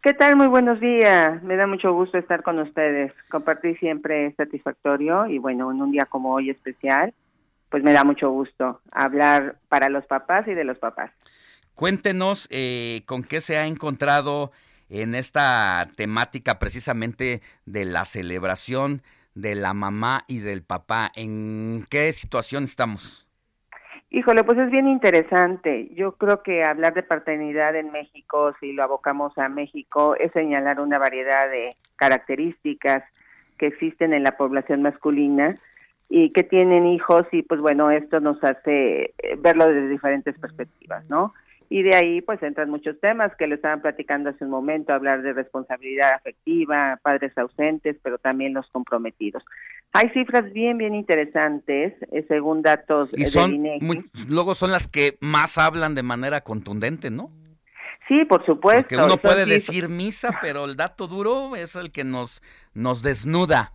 [0.03, 0.37] ¿Qué tal?
[0.37, 1.43] Muy buenos días.
[1.43, 3.15] Me da mucho gusto estar con ustedes.
[3.31, 7.15] Compartir siempre es satisfactorio y bueno, en un día como hoy especial
[7.71, 11.11] pues me da mucho gusto hablar para los papás y de los papás.
[11.75, 14.53] Cuéntenos eh, con qué se ha encontrado
[14.89, 19.03] en esta temática precisamente de la celebración
[19.35, 21.13] de la mamá y del papá.
[21.15, 23.29] ¿En qué situación estamos?
[24.09, 25.91] Híjole, pues es bien interesante.
[25.95, 30.81] Yo creo que hablar de paternidad en México, si lo abocamos a México, es señalar
[30.81, 33.03] una variedad de características
[33.59, 35.59] que existen en la población masculina
[36.09, 41.05] y que tienen hijos y pues bueno, esto nos hace eh, verlo desde diferentes perspectivas,
[41.09, 41.35] ¿no?
[41.69, 45.23] Y de ahí pues entran muchos temas que le estaban platicando hace un momento, hablar
[45.23, 49.45] de responsabilidad afectiva, padres ausentes, pero también los comprometidos.
[49.93, 53.61] Hay cifras bien, bien interesantes, eh, según datos y son,
[54.29, 57.31] luego son las que más hablan de manera contundente, ¿no?
[58.07, 58.83] Sí, por supuesto.
[58.83, 62.41] Porque uno puede decir misa, pero el dato duro es el que nos,
[62.73, 63.73] nos desnuda.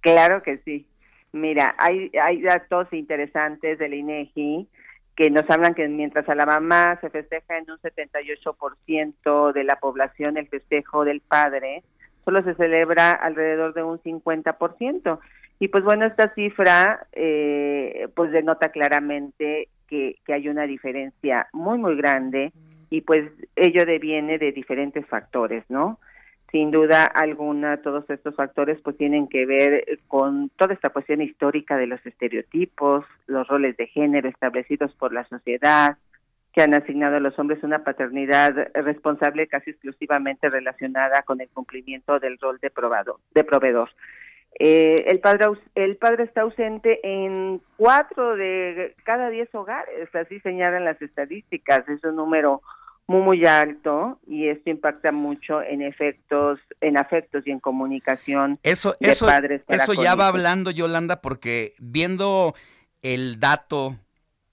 [0.00, 0.86] Claro que sí.
[1.32, 4.68] Mira, hay, hay datos interesantes del INEGI
[5.16, 9.76] que nos hablan que mientras a la mamá se festeja en un 78% de la
[9.76, 11.82] población el festejo del padre,
[12.24, 15.18] solo se celebra alrededor de un 50%.
[15.58, 21.76] Y pues bueno, esta cifra eh, pues denota claramente que, que hay una diferencia muy,
[21.76, 22.52] muy grande
[22.88, 25.98] y pues ello deviene de diferentes factores, ¿no?
[26.50, 31.76] Sin duda alguna, todos estos factores pues tienen que ver con toda esta cuestión histórica
[31.76, 35.96] de los estereotipos, los roles de género establecidos por la sociedad,
[36.52, 42.18] que han asignado a los hombres una paternidad responsable casi exclusivamente relacionada con el cumplimiento
[42.18, 43.90] del rol de, probado, de proveedor.
[44.58, 45.46] Eh, el, padre,
[45.76, 52.02] el padre está ausente en cuatro de cada diez hogares, así señalan las estadísticas, es
[52.02, 52.60] un número
[53.10, 58.96] muy muy alto y esto impacta mucho en efectos en afectos y en comunicación eso
[59.00, 62.54] de eso padres para eso con ya va hablando Yolanda porque viendo
[63.02, 63.96] el dato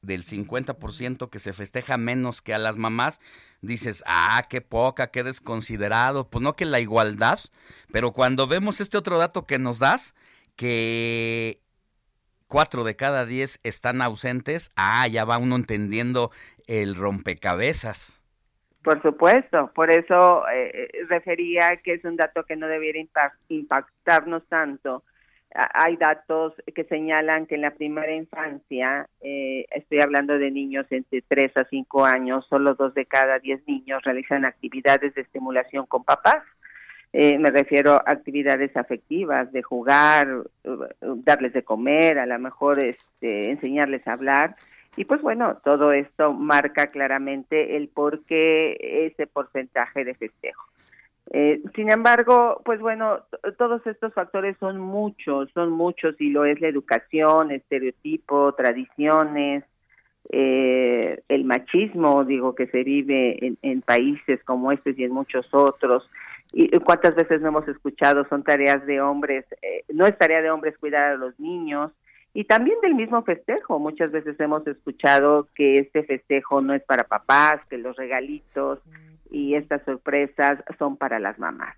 [0.01, 3.19] del 50% que se festeja menos que a las mamás,
[3.61, 6.29] dices, ah, qué poca, qué desconsiderado.
[6.29, 7.39] Pues no que la igualdad,
[7.91, 10.15] pero cuando vemos este otro dato que nos das,
[10.55, 11.61] que
[12.47, 16.31] cuatro de cada diez están ausentes, ah, ya va uno entendiendo
[16.67, 18.16] el rompecabezas.
[18.87, 23.33] Por supuesto, por eso eh, eh, refería que es un dato que no debiera impa-
[23.49, 25.03] impactarnos tanto.
[25.53, 31.21] Hay datos que señalan que en la primera infancia, eh, estoy hablando de niños entre
[31.21, 36.05] 3 a 5 años, solo dos de cada 10 niños realizan actividades de estimulación con
[36.05, 36.43] papás.
[37.11, 40.29] Eh, me refiero a actividades afectivas, de jugar,
[40.63, 40.69] eh,
[41.25, 44.55] darles de comer, a lo mejor este, enseñarles a hablar.
[44.97, 50.65] Y pues bueno, todo esto marca claramente el por qué ese porcentaje de festejo.
[51.31, 53.19] Eh, sin embargo, pues bueno,
[53.57, 59.63] todos estos factores son muchos, son muchos y lo es la educación, estereotipo, tradiciones,
[60.29, 65.47] eh, el machismo, digo, que se vive en, en países como este y en muchos
[65.53, 66.09] otros.
[66.53, 70.49] Y cuántas veces no hemos escuchado, son tareas de hombres, eh, no es tarea de
[70.49, 71.91] hombres cuidar a los niños,
[72.37, 73.79] y también del mismo festejo.
[73.79, 78.77] Muchas veces hemos escuchado que este festejo no es para papás, que los regalitos
[79.31, 81.75] y estas sorpresas son para las mamás.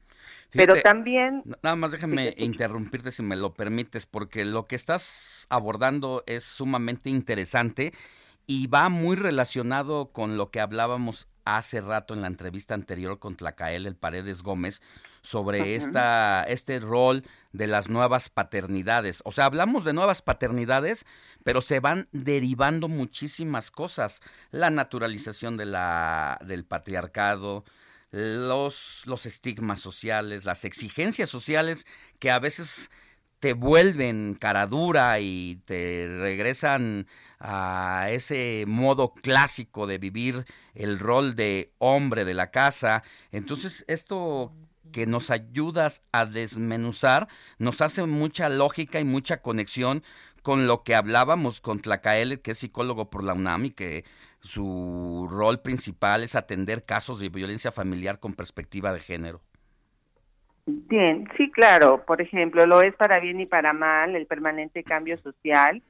[0.52, 6.26] Pero también Nada más déjame interrumpirte si me lo permites, porque lo que estás abordando
[6.26, 7.94] es sumamente interesante
[8.46, 13.38] y va muy relacionado con lo que hablábamos hace rato en la entrevista anterior con
[13.38, 14.82] Tlacael el Paredes Gómez
[15.22, 19.22] sobre esta este rol de las nuevas paternidades.
[19.26, 21.06] O sea, hablamos de nuevas paternidades,
[21.44, 24.22] pero se van derivando muchísimas cosas.
[24.52, 27.66] La naturalización de la del patriarcado,
[28.12, 31.86] los, los estigmas sociales, las exigencias sociales
[32.20, 32.90] que a veces
[33.40, 37.08] te vuelven cara dura y te regresan
[37.40, 43.04] a ese modo clásico de vivir el rol de hombre de la casa.
[43.32, 44.52] Entonces, esto
[44.92, 50.04] que nos ayudas a desmenuzar nos hace mucha lógica y mucha conexión
[50.42, 54.06] con lo que hablábamos con Tlacael, que es psicólogo por la UNAM y que
[54.42, 59.42] su rol principal es atender casos de violencia familiar con perspectiva de género.
[60.66, 62.04] Bien, sí, claro.
[62.06, 65.82] Por ejemplo, lo es para bien y para mal el permanente cambio social,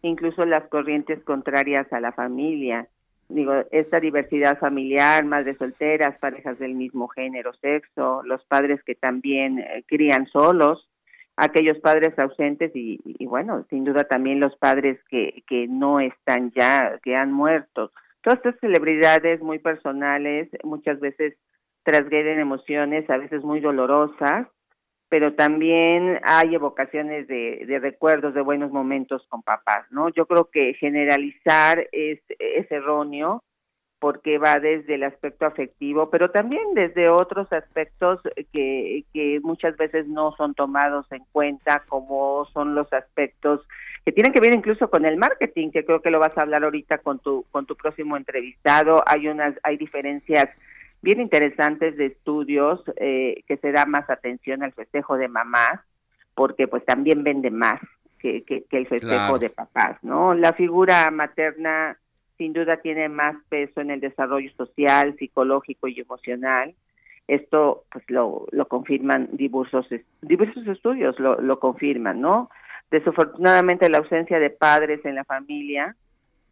[0.00, 2.88] incluso las corrientes contrarias a la familia.
[3.32, 9.58] Digo, esta diversidad familiar, madres solteras, parejas del mismo género, sexo, los padres que también
[9.58, 10.90] eh, crían solos,
[11.36, 16.52] aquellos padres ausentes y, y, bueno, sin duda también los padres que, que no están
[16.52, 17.90] ya, que han muerto.
[18.20, 21.34] Todas estas celebridades muy personales, muchas veces
[21.84, 24.46] transgreden emociones a veces muy dolorosas,
[25.12, 30.08] pero también hay evocaciones de, recuerdos de buenos momentos con papás, ¿no?
[30.08, 33.42] Yo creo que generalizar es, es erróneo
[33.98, 38.20] porque va desde el aspecto afectivo, pero también desde otros aspectos
[38.54, 43.60] que, que muchas veces no son tomados en cuenta, como son los aspectos
[44.06, 46.64] que tienen que ver incluso con el marketing, que creo que lo vas a hablar
[46.64, 49.04] ahorita con tu con tu próximo entrevistado.
[49.06, 50.48] Hay unas hay diferencias
[51.02, 55.80] bien interesantes de estudios eh, que se da más atención al festejo de mamás,
[56.34, 57.80] porque pues también vende más
[58.18, 59.38] que, que, que el festejo Claro.
[59.38, 60.34] de papás, ¿no?
[60.34, 61.98] La figura materna
[62.38, 66.74] sin duda tiene más peso en el desarrollo social, psicológico y emocional.
[67.28, 69.86] Esto pues lo, lo confirman diversos,
[70.22, 72.48] diversos estudios, lo, lo confirman, ¿no?
[72.90, 75.96] Desafortunadamente la ausencia de padres en la familia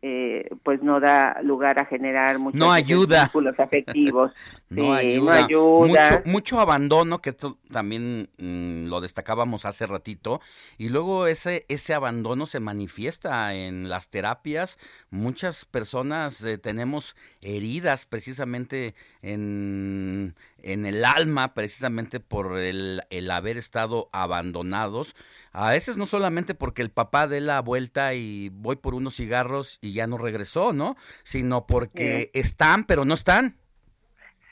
[0.03, 3.25] eh, pues no da lugar a generar muchos No ayuda.
[3.25, 4.33] vínculos afectivos.
[4.71, 5.41] No Sí, ayuda.
[5.41, 6.11] no ayuda.
[6.11, 10.41] Mucho, mucho abandono, que esto también mm, lo destacábamos hace ratito.
[10.79, 14.79] Y luego ese, ese abandono se manifiesta en las terapias.
[15.11, 23.57] Muchas personas eh, tenemos heridas precisamente en, en el alma precisamente por el, el, haber
[23.57, 25.15] estado abandonados.
[25.53, 29.79] A veces no solamente porque el papá dé la vuelta y voy por unos cigarros
[29.81, 30.97] y ya no regresó, ¿no?
[31.23, 33.57] Sino porque están pero no están.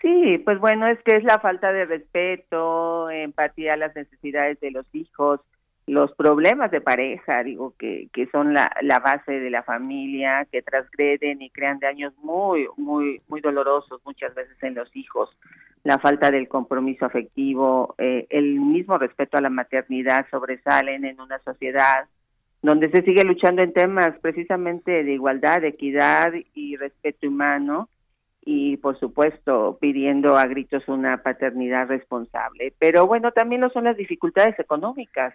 [0.03, 4.71] Sí, pues bueno, es que es la falta de respeto, empatía a las necesidades de
[4.71, 5.41] los hijos,
[5.89, 10.63] los problemas de pareja, digo, que, que son la, la base de la familia, que
[10.63, 15.31] transgreden y crean daños muy, muy, muy dolorosos muchas veces en los hijos.
[15.85, 21.39] La falta del compromiso afectivo, eh, el mismo respeto a la maternidad sobresalen en una
[21.39, 22.07] sociedad
[22.61, 27.89] donde se sigue luchando en temas precisamente de igualdad, equidad y respeto humano
[28.45, 32.75] y por supuesto pidiendo a gritos una paternidad responsable.
[32.79, 35.35] Pero bueno, también lo son las dificultades económicas.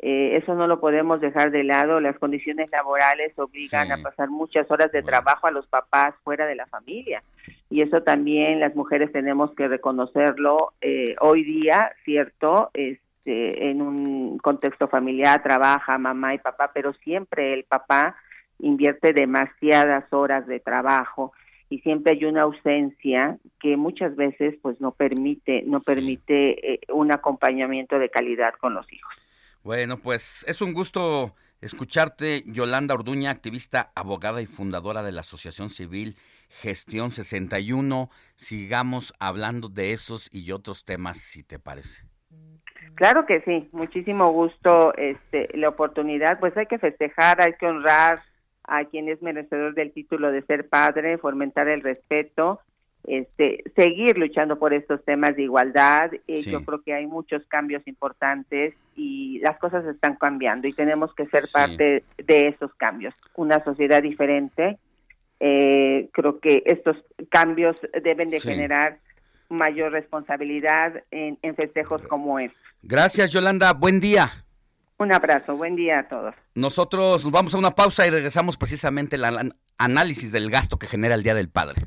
[0.00, 2.00] Eh, eso no lo podemos dejar de lado.
[2.00, 6.54] Las condiciones laborales obligan a pasar muchas horas de trabajo a los papás fuera de
[6.54, 7.22] la familia.
[7.70, 12.70] Y eso también las mujeres tenemos que reconocerlo eh, hoy día, ¿cierto?
[12.74, 18.16] Este, en un contexto familiar trabaja mamá y papá, pero siempre el papá
[18.60, 21.32] invierte demasiadas horas de trabajo
[21.70, 27.12] y siempre hay una ausencia que muchas veces pues no permite no permite eh, un
[27.12, 29.14] acompañamiento de calidad con los hijos.
[29.68, 35.68] Bueno, pues es un gusto escucharte, Yolanda Orduña, activista, abogada y fundadora de la Asociación
[35.68, 36.16] Civil
[36.48, 38.08] Gestión 61.
[38.34, 42.02] Sigamos hablando de esos y otros temas, si te parece.
[42.94, 48.22] Claro que sí, muchísimo gusto este, la oportunidad, pues hay que festejar, hay que honrar
[48.64, 52.62] a quien es merecedor del título de ser padre, fomentar el respeto
[53.08, 56.10] este, seguir luchando por estos temas de igualdad.
[56.26, 61.14] Eh, Yo creo que hay muchos cambios importantes y las cosas están cambiando y tenemos
[61.14, 63.14] que ser parte de esos cambios.
[63.34, 64.78] Una sociedad diferente.
[65.40, 66.96] Eh, creo que estos
[67.30, 68.98] cambios deben de generar
[69.48, 72.60] mayor responsabilidad en, festejos como estos.
[72.82, 73.72] Gracias, Yolanda.
[73.72, 74.44] Buen día.
[74.98, 76.34] Un abrazo, buen día a todos.
[76.54, 81.14] Nosotros nos vamos a una pausa y regresamos precisamente al análisis del gasto que genera
[81.14, 81.86] el Día del Padre.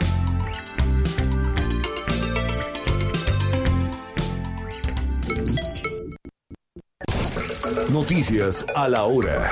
[7.89, 9.49] Noticias a la hora.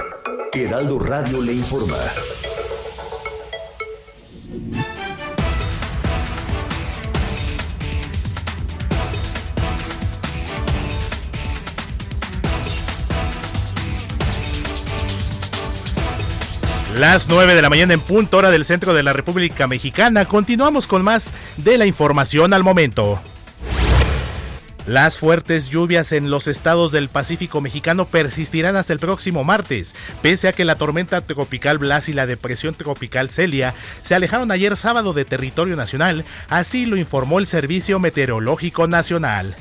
[0.52, 1.96] Heraldo Radio le informa.
[16.96, 20.26] Las 9 de la mañana en punto hora del centro de la República Mexicana.
[20.26, 23.22] Continuamos con más de la información al momento.
[24.90, 29.94] Las fuertes lluvias en los estados del Pacífico mexicano persistirán hasta el próximo martes,
[30.24, 34.76] pese a que la tormenta tropical Blas y la depresión tropical Celia se alejaron ayer
[34.76, 39.56] sábado de territorio nacional, así lo informó el Servicio Meteorológico Nacional.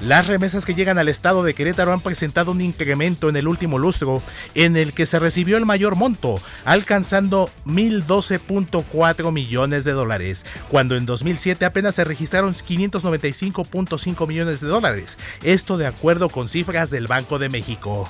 [0.00, 3.78] Las remesas que llegan al estado de Querétaro han presentado un incremento en el último
[3.78, 4.22] lustro,
[4.54, 11.04] en el que se recibió el mayor monto, alcanzando 1.012.4 millones de dólares, cuando en
[11.04, 17.40] 2007 apenas se registraron 595.5 millones de dólares, esto de acuerdo con cifras del Banco
[17.40, 18.08] de México.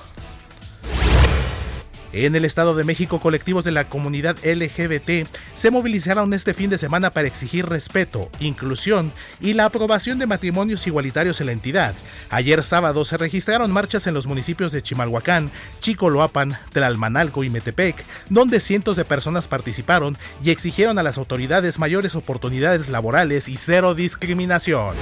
[2.27, 6.77] En el Estado de México, colectivos de la comunidad LGBT se movilizaron este fin de
[6.77, 11.95] semana para exigir respeto, inclusión y la aprobación de matrimonios igualitarios en la entidad.
[12.31, 18.59] Ayer sábado se registraron marchas en los municipios de Chimalhuacán, Chicoloapan, Tlalmanalco y Metepec, donde
[18.59, 24.97] cientos de personas participaron y exigieron a las autoridades mayores oportunidades laborales y cero discriminación.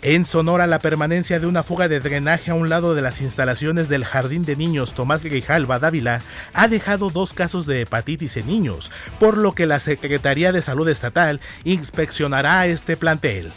[0.00, 3.88] En Sonora, la permanencia de una fuga de drenaje a un lado de las instalaciones
[3.88, 6.20] del Jardín de Niños Tomás Grijalva Dávila
[6.52, 10.88] ha dejado dos casos de hepatitis en niños, por lo que la Secretaría de Salud
[10.88, 13.52] Estatal inspeccionará este plantel.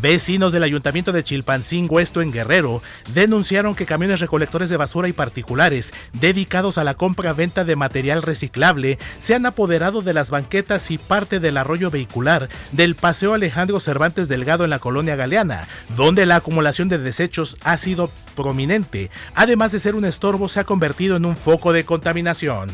[0.00, 2.80] Vecinos del ayuntamiento de Chilpancingo, esto en Guerrero,
[3.12, 8.98] denunciaron que camiones recolectores de basura y particulares dedicados a la compra-venta de material reciclable
[9.18, 14.26] se han apoderado de las banquetas y parte del arroyo vehicular del Paseo Alejandro Cervantes
[14.28, 19.10] Delgado en la colonia Galeana, donde la acumulación de desechos ha sido prominente.
[19.34, 22.70] Además de ser un estorbo, se ha convertido en un foco de contaminación.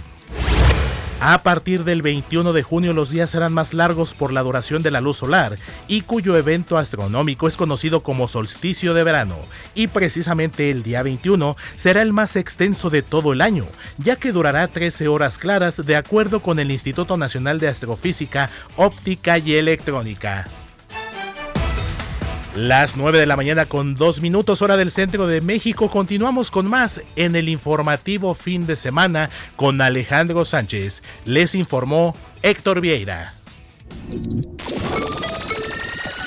[1.18, 4.90] A partir del 21 de junio los días serán más largos por la duración de
[4.90, 5.56] la luz solar
[5.88, 9.38] y cuyo evento astronómico es conocido como solsticio de verano.
[9.74, 13.64] Y precisamente el día 21 será el más extenso de todo el año,
[13.96, 19.38] ya que durará 13 horas claras de acuerdo con el Instituto Nacional de Astrofísica, Óptica
[19.38, 20.46] y Electrónica.
[22.56, 25.90] Las 9 de la mañana con 2 minutos hora del centro de México.
[25.90, 31.02] Continuamos con más en el informativo fin de semana con Alejandro Sánchez.
[31.26, 33.34] Les informó Héctor Vieira.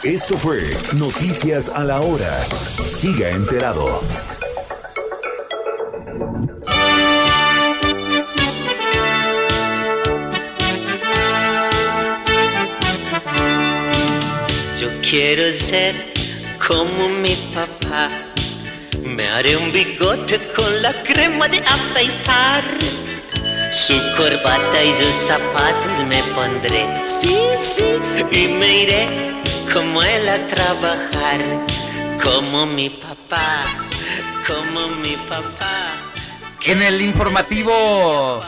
[0.04, 0.62] Esto fue
[0.98, 2.46] Noticias a la Hora.
[2.86, 4.04] Siga enterado.
[14.80, 16.19] Yo quiero ser
[16.66, 18.10] como mi papá.
[19.04, 22.64] Me haré un bigote con la crema de afeitar.
[23.74, 27.98] Su corbata y sus zapatos me pondré, sí, sí,
[28.32, 29.08] y me iré
[29.72, 31.40] como él a trabajar.
[32.22, 33.66] Como mi papá,
[34.46, 35.94] como mi papá.
[36.66, 38.42] En el informativo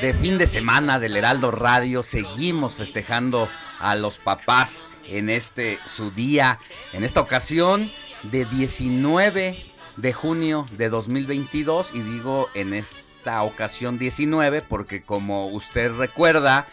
[0.00, 6.10] de fin de semana del Heraldo Radio seguimos festejando a los papás en este su
[6.10, 6.58] día,
[6.92, 7.90] en esta ocasión
[8.22, 9.56] de 19
[9.96, 16.68] de junio de 2022 y digo en esta ocasión 19 porque como usted recuerda,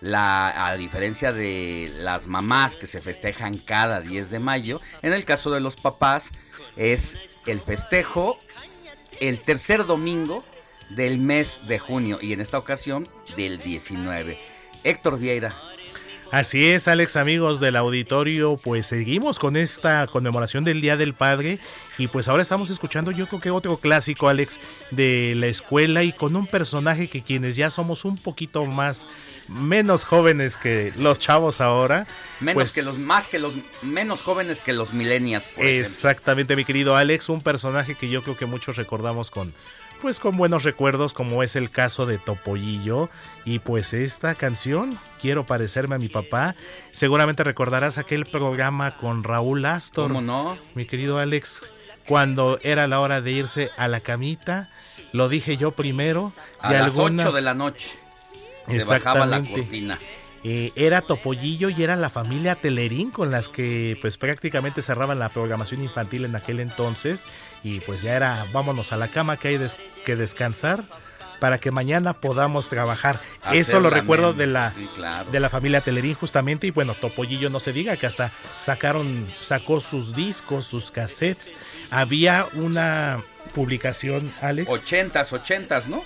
[0.00, 5.26] la, a diferencia de las mamás que se festejan cada 10 de mayo, en el
[5.26, 6.30] caso de los papás
[6.76, 8.38] es el festejo
[9.20, 10.44] el tercer domingo
[10.88, 14.38] del mes de junio y en esta ocasión del 19.
[14.82, 15.54] Héctor Vieira,
[16.32, 21.58] Así es, Alex, amigos del auditorio, pues seguimos con esta conmemoración del Día del Padre
[21.98, 24.60] y pues ahora estamos escuchando yo creo que otro clásico, Alex,
[24.92, 29.06] de la escuela y con un personaje que quienes ya somos un poquito más
[29.48, 32.06] menos jóvenes que los chavos ahora,
[32.38, 35.48] menos pues, que los más que los menos jóvenes que los millennials.
[35.48, 39.52] Por exactamente, mi querido Alex, un personaje que yo creo que muchos recordamos con
[40.00, 43.10] pues con buenos recuerdos como es el caso de Topollillo.
[43.44, 46.54] Y pues esta canción Quiero parecerme a mi papá
[46.92, 50.08] seguramente recordarás aquel programa con Raúl Astor.
[50.08, 50.56] ¿Cómo no?
[50.74, 51.60] mi querido Alex
[52.06, 54.70] cuando era la hora de irse a la camita
[55.12, 57.90] lo dije yo primero a las 8 de la noche
[58.66, 59.98] se bajaba la cortina
[60.42, 65.28] eh, era Topollillo y era la familia Telerín con las que pues prácticamente cerraban la
[65.28, 67.24] programación infantil en aquel entonces
[67.62, 69.76] y pues ya era vámonos a la cama que hay des
[70.06, 70.84] que descansar
[71.40, 73.18] para que mañana podamos trabajar.
[73.42, 75.30] Hacer Eso lo recuerdo de la sí, claro.
[75.30, 79.80] de la familia Telerín justamente y bueno, Topollillo no se diga que hasta sacaron sacó
[79.80, 81.52] sus discos, sus cassettes.
[81.90, 84.70] Había una publicación, Alex.
[84.70, 86.02] Ochentas, ochentas, ¿no?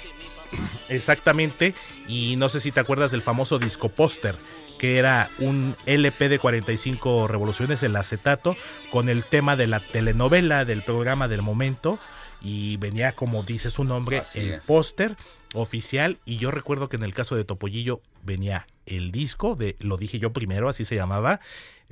[0.88, 1.74] Exactamente,
[2.06, 4.36] y no sé si te acuerdas del famoso disco póster,
[4.78, 8.56] que era un LP de 45 revoluciones, el acetato,
[8.90, 11.98] con el tema de la telenovela, del programa del momento,
[12.40, 15.16] y venía, como dice su nombre, Así el póster
[15.54, 19.96] oficial, y yo recuerdo que en el caso de Topollillo venía el disco, de lo
[19.96, 21.40] dije yo primero, así se llamaba,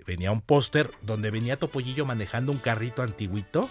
[0.06, 3.70] venía un póster donde venía Topollillo manejando un carrito antiguito,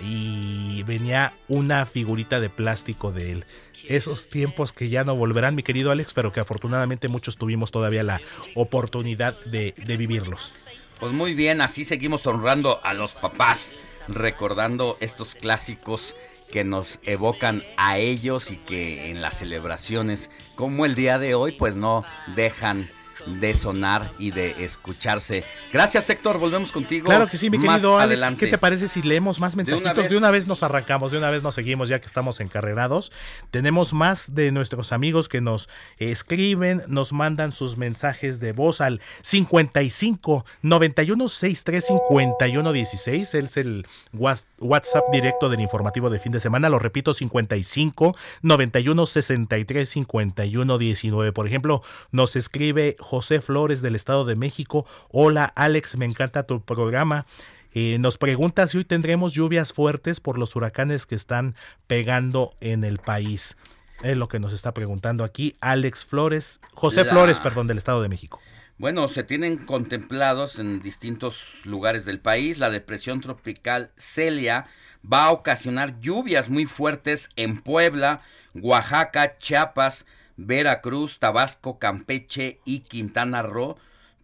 [0.00, 3.44] y venía una figurita de plástico de él.
[3.88, 8.02] Esos tiempos que ya no volverán, mi querido Alex, pero que afortunadamente muchos tuvimos todavía
[8.02, 8.20] la
[8.54, 10.54] oportunidad de, vivirlos.
[10.98, 13.74] Pues muy bien, así seguimos honrando a los papás,
[14.08, 16.14] recordando estos clásicos
[16.52, 21.52] que nos evocan a ellos y que en las celebraciones como el día de hoy
[21.52, 22.04] pues no
[22.34, 22.90] dejan
[23.26, 25.44] de sonar y de escucharse.
[25.72, 27.06] Gracias Héctor, volvemos contigo.
[27.06, 28.06] Claro que sí, mi querido Alex.
[28.06, 28.44] adelante.
[28.44, 30.08] ¿Qué te parece si leemos más mensajitos?
[30.08, 30.42] De una, vez?
[30.42, 33.12] vez nos arrancamos, de una vez nos seguimos, ya que estamos encarrerados.
[33.50, 35.68] Tenemos más de nuestros amigos que nos
[35.98, 43.34] escriben, nos mandan sus mensajes de voz al 55 91 63 51 16.
[43.34, 46.68] Él es el WhatsApp directo del informativo de fin de semana.
[46.68, 51.32] Lo repito, 55 91 63 51 19.
[51.32, 51.82] Por ejemplo,
[52.12, 54.86] nos escribe José Flores del Estado de México.
[55.10, 57.26] Hola Alex, me encanta tu programa.
[57.74, 61.56] Eh, nos pregunta si hoy tendremos lluvias fuertes por los huracanes que están
[61.88, 63.56] pegando en el país.
[64.04, 68.00] Es lo que nos está preguntando aquí Alex Flores, José La- Flores, perdón, del Estado
[68.00, 68.40] de México.
[68.78, 72.58] Bueno, se tienen contemplados en distintos lugares del país.
[72.58, 74.66] La depresión tropical Celia
[75.04, 78.20] va a ocasionar lluvias muy fuertes en Puebla,
[78.54, 80.06] Oaxaca, Chiapas,
[80.42, 83.76] Veracruz, Tabasco, Campeche y Quintana Roo,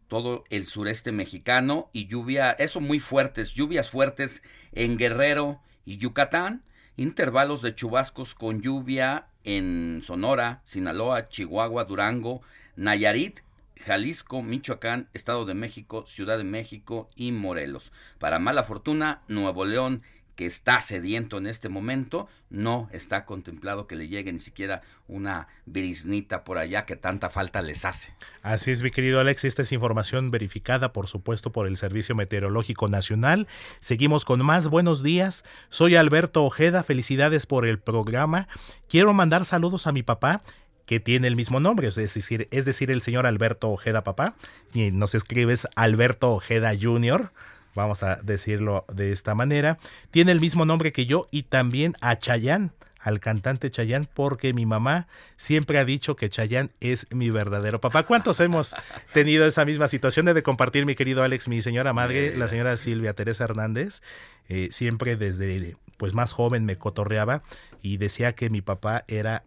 [0.09, 6.62] todo el sureste mexicano y lluvia, eso muy fuertes, lluvias fuertes en Guerrero y Yucatán,
[6.97, 12.40] intervalos de chubascos con lluvia en Sonora, Sinaloa, Chihuahua, Durango,
[12.76, 13.40] Nayarit,
[13.76, 17.93] Jalisco, Michoacán, Estado de México, Ciudad de México y Morelos.
[18.18, 20.02] Para mala fortuna, Nuevo León
[20.36, 25.48] que está sediento en este momento, no está contemplado que le llegue ni siquiera una
[25.64, 28.12] briznita por allá que tanta falta les hace.
[28.42, 32.88] Así es, mi querido Alex, esta es información verificada, por supuesto, por el Servicio Meteorológico
[32.88, 33.48] Nacional.
[33.80, 35.42] Seguimos con más buenos días.
[35.70, 38.46] Soy Alberto Ojeda, felicidades por el programa.
[38.88, 40.42] Quiero mandar saludos a mi papá
[40.84, 44.36] que tiene el mismo nombre, es decir, es decir, el señor Alberto Ojeda papá,
[44.72, 47.32] y nos escribes Alberto Ojeda Jr.,
[47.76, 49.78] vamos a decirlo de esta manera,
[50.10, 54.66] tiene el mismo nombre que yo y también a Chayán, al cantante Chayán, porque mi
[54.66, 58.02] mamá siempre ha dicho que Chayán es mi verdadero papá.
[58.02, 58.74] ¿Cuántos hemos
[59.12, 63.12] tenido esa misma situación de compartir, mi querido Alex, mi señora madre, la señora Silvia
[63.12, 64.02] Teresa Hernández,
[64.48, 67.42] eh, siempre desde pues más joven me cotorreaba
[67.80, 69.44] y decía que mi papá era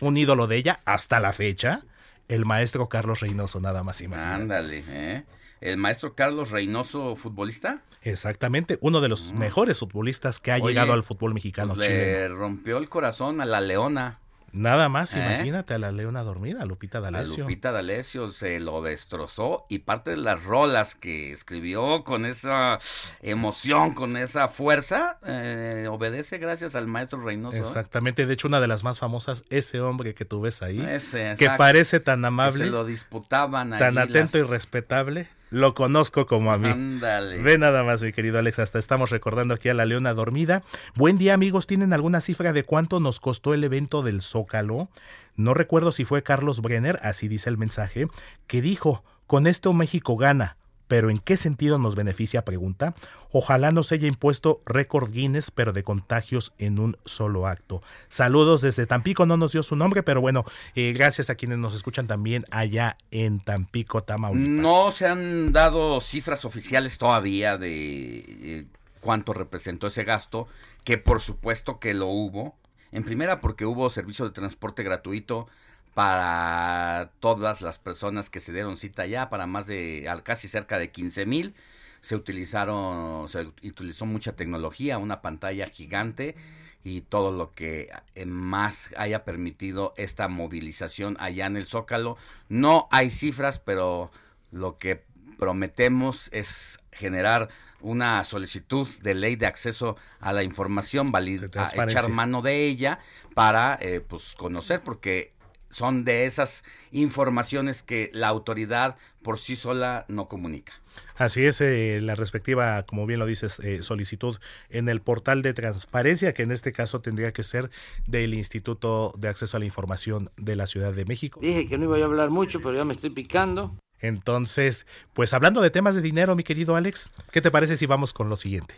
[0.00, 1.82] un ídolo de ella hasta la fecha,
[2.28, 4.20] el maestro Carlos Reynoso, nada más y más.
[4.20, 5.24] Ándale, ¿eh?
[5.60, 7.80] El maestro Carlos Reynoso, futbolista.
[8.02, 12.28] Exactamente, uno de los mejores futbolistas que ha Oye, llegado al fútbol mexicano pues le
[12.28, 14.20] rompió el corazón a la Leona.
[14.52, 15.18] Nada más, ¿Eh?
[15.18, 17.42] imagínate a la Leona dormida, a Lupita A D'Alessio.
[17.44, 22.78] Lupita D'Alessio se lo destrozó y parte de las rolas que escribió con esa
[23.20, 27.56] emoción, con esa fuerza, eh, obedece gracias al maestro Reynoso.
[27.56, 27.60] ¿eh?
[27.60, 31.34] Exactamente, de hecho una de las más famosas, ese hombre que tú ves ahí, Ese,
[31.38, 36.26] que parece tan amable, se lo disputaban ahí tan atento las- y respetable, lo conozco
[36.26, 36.68] como a mí.
[36.68, 37.42] Ándale.
[37.42, 40.62] Ve nada más, mi querido Alex, hasta estamos recordando aquí a la Leona dormida.
[40.94, 41.66] Buen día, amigos.
[41.66, 44.88] ¿Tienen alguna cifra de cuánto nos costó el evento del Zócalo?
[45.36, 48.08] No recuerdo si fue Carlos Brenner, así dice el mensaje,
[48.46, 50.56] que dijo, con esto México gana.
[50.88, 52.44] ¿Pero en qué sentido nos beneficia?
[52.44, 52.94] Pregunta.
[53.32, 57.82] Ojalá nos haya impuesto récord Guinness, pero de contagios en un solo acto.
[58.08, 60.44] Saludos desde Tampico, no nos dio su nombre, pero bueno,
[60.74, 64.48] eh, gracias a quienes nos escuchan también allá en Tampico, Tamaulipas.
[64.48, 68.66] No se han dado cifras oficiales todavía de eh,
[69.00, 70.48] cuánto representó ese gasto,
[70.84, 72.56] que por supuesto que lo hubo.
[72.92, 75.48] En primera porque hubo servicio de transporte gratuito
[75.96, 80.78] para todas las personas que se dieron cita allá, para más de al- casi cerca
[80.78, 81.54] de 15 mil.
[82.02, 86.36] Se utilizaron, se utilizó mucha tecnología, una pantalla gigante
[86.84, 87.88] y todo lo que
[88.26, 92.18] más haya permitido esta movilización allá en el Zócalo.
[92.50, 94.10] No hay cifras, pero
[94.52, 95.02] lo que
[95.38, 97.48] prometemos es generar
[97.80, 102.00] una solicitud de ley de acceso a la información, valid- a transparencia.
[102.00, 102.98] echar mano de ella
[103.34, 105.32] para eh, pues conocer, porque
[105.76, 110.72] son de esas informaciones que la autoridad por sí sola no comunica.
[111.16, 114.38] Así es, eh, la respectiva, como bien lo dices, eh, solicitud
[114.70, 117.70] en el portal de transparencia, que en este caso tendría que ser
[118.06, 121.40] del Instituto de Acceso a la Información de la Ciudad de México.
[121.42, 123.76] Dije que no iba a hablar mucho, pero ya me estoy picando.
[124.00, 128.14] Entonces, pues hablando de temas de dinero, mi querido Alex, ¿qué te parece si vamos
[128.14, 128.76] con lo siguiente?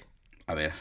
[0.48, 0.72] A ver.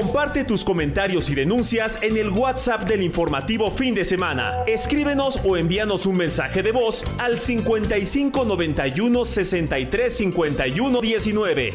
[0.00, 4.62] Comparte tus comentarios y denuncias en el WhatsApp del informativo fin de semana.
[4.64, 11.74] Escríbenos o envíanos un mensaje de voz al 55 91 63 51 19.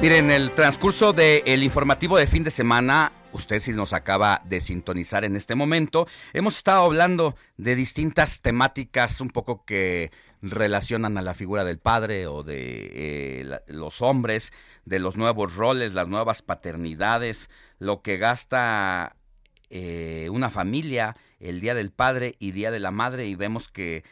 [0.00, 4.60] Miren, en el transcurso del informativo de fin de semana, usted si nos acaba de
[4.60, 10.10] sintonizar en este momento, hemos estado hablando de distintas temáticas un poco que
[10.42, 12.90] relacionan a la figura del padre o de
[13.40, 14.52] eh, los hombres,
[14.84, 17.48] de los nuevos roles, las nuevas paternidades,
[17.78, 19.16] lo que gasta
[19.70, 24.04] eh, una familia el día del padre y día de la madre y vemos que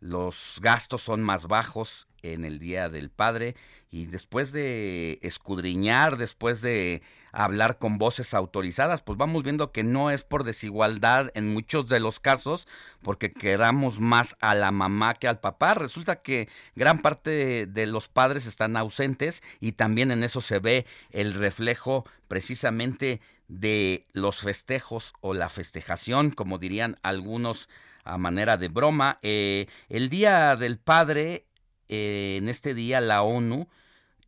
[0.00, 3.54] los gastos son más bajos en el Día del Padre.
[3.90, 7.02] Y después de escudriñar, después de
[7.32, 12.00] hablar con voces autorizadas, pues vamos viendo que no es por desigualdad en muchos de
[12.00, 12.66] los casos,
[13.02, 15.74] porque queramos más a la mamá que al papá.
[15.74, 20.86] Resulta que gran parte de, los padres están ausentes y también en eso se ve
[21.10, 27.68] el reflejo precisamente de los festejos o la festejación, como dirían algunos
[28.04, 29.18] a manera de broma.
[29.22, 31.46] Eh, el Día del Padre,
[31.88, 33.68] eh, en este día la ONU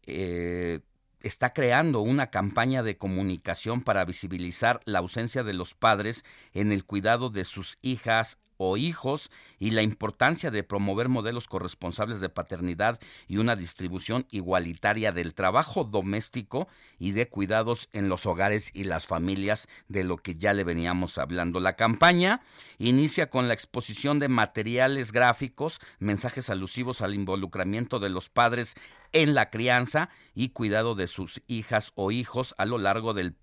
[0.06, 0.80] eh,
[1.22, 6.24] está creando una campaña de comunicación para visibilizar la ausencia de los padres
[6.54, 12.20] en el cuidado de sus hijas o hijos y la importancia de promover modelos corresponsables
[12.20, 16.68] de paternidad y una distribución igualitaria del trabajo doméstico
[16.98, 21.18] y de cuidados en los hogares y las familias, de lo que ya le veníamos
[21.18, 21.60] hablando.
[21.60, 22.40] La campaña
[22.78, 28.76] inicia con la exposición de materiales gráficos, mensajes alusivos al involucramiento de los padres
[29.12, 33.34] en la crianza y cuidado de sus hijas o hijos a lo largo del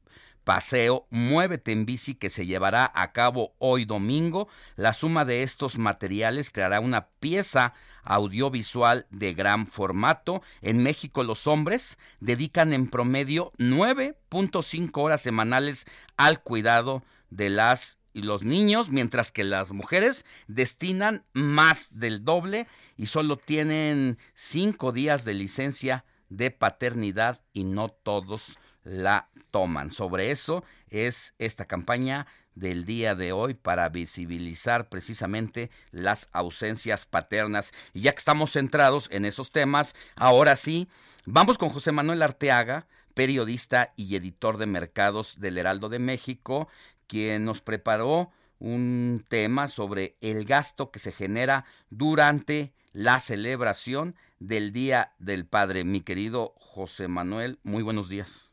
[0.44, 4.48] paseo Muévete en bici que se llevará a cabo hoy domingo.
[4.76, 10.42] La suma de estos materiales creará una pieza audiovisual de gran formato.
[10.62, 15.86] En México los hombres dedican en promedio 9.5 horas semanales
[16.18, 22.68] al cuidado de las y los niños, mientras que las mujeres destinan más del doble
[22.98, 28.58] y solo tienen cinco días de licencia de paternidad y no todos
[28.90, 29.92] la toman.
[29.92, 37.72] Sobre eso es esta campaña del día de hoy para visibilizar precisamente las ausencias paternas.
[37.94, 40.88] Y ya que estamos centrados en esos temas, ahora sí,
[41.26, 46.68] vamos con José Manuel Arteaga, periodista y editor de mercados del Heraldo de México,
[47.08, 54.74] quien nos preparó un tema sobre el gasto que se genera durante la celebración del
[54.74, 55.86] Día del Padre.
[55.86, 58.49] Mi querido José Manuel, muy buenos días.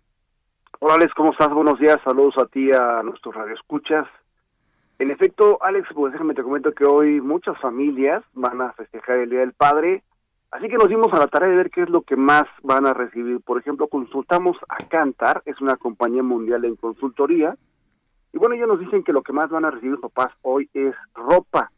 [0.78, 1.48] Hola Alex, ¿cómo estás?
[1.48, 4.06] Buenos días, saludos a ti, a nuestros radioescuchas.
[4.98, 9.30] En efecto, Alex, pues déjame te comento que hoy muchas familias van a festejar el
[9.30, 10.02] Día del Padre,
[10.50, 12.86] así que nos dimos a la tarea de ver qué es lo que más van
[12.86, 13.40] a recibir.
[13.40, 17.56] Por ejemplo, consultamos a Cantar, es una compañía mundial en consultoría,
[18.34, 20.94] y bueno, ellos nos dicen que lo que más van a recibir papás hoy es
[21.14, 21.72] ropa.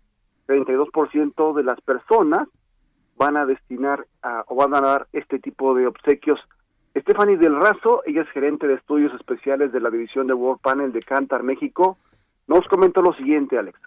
[0.49, 2.49] 32% de las personas
[3.17, 4.09] van a destinar
[4.49, 6.41] o van a dar este tipo de obsequios
[7.01, 10.93] Stephanie del Razo, ella es gerente de estudios especiales de la división de World Panel
[10.93, 11.99] de Cantar México,
[12.47, 13.79] nos comentó lo siguiente, Alex.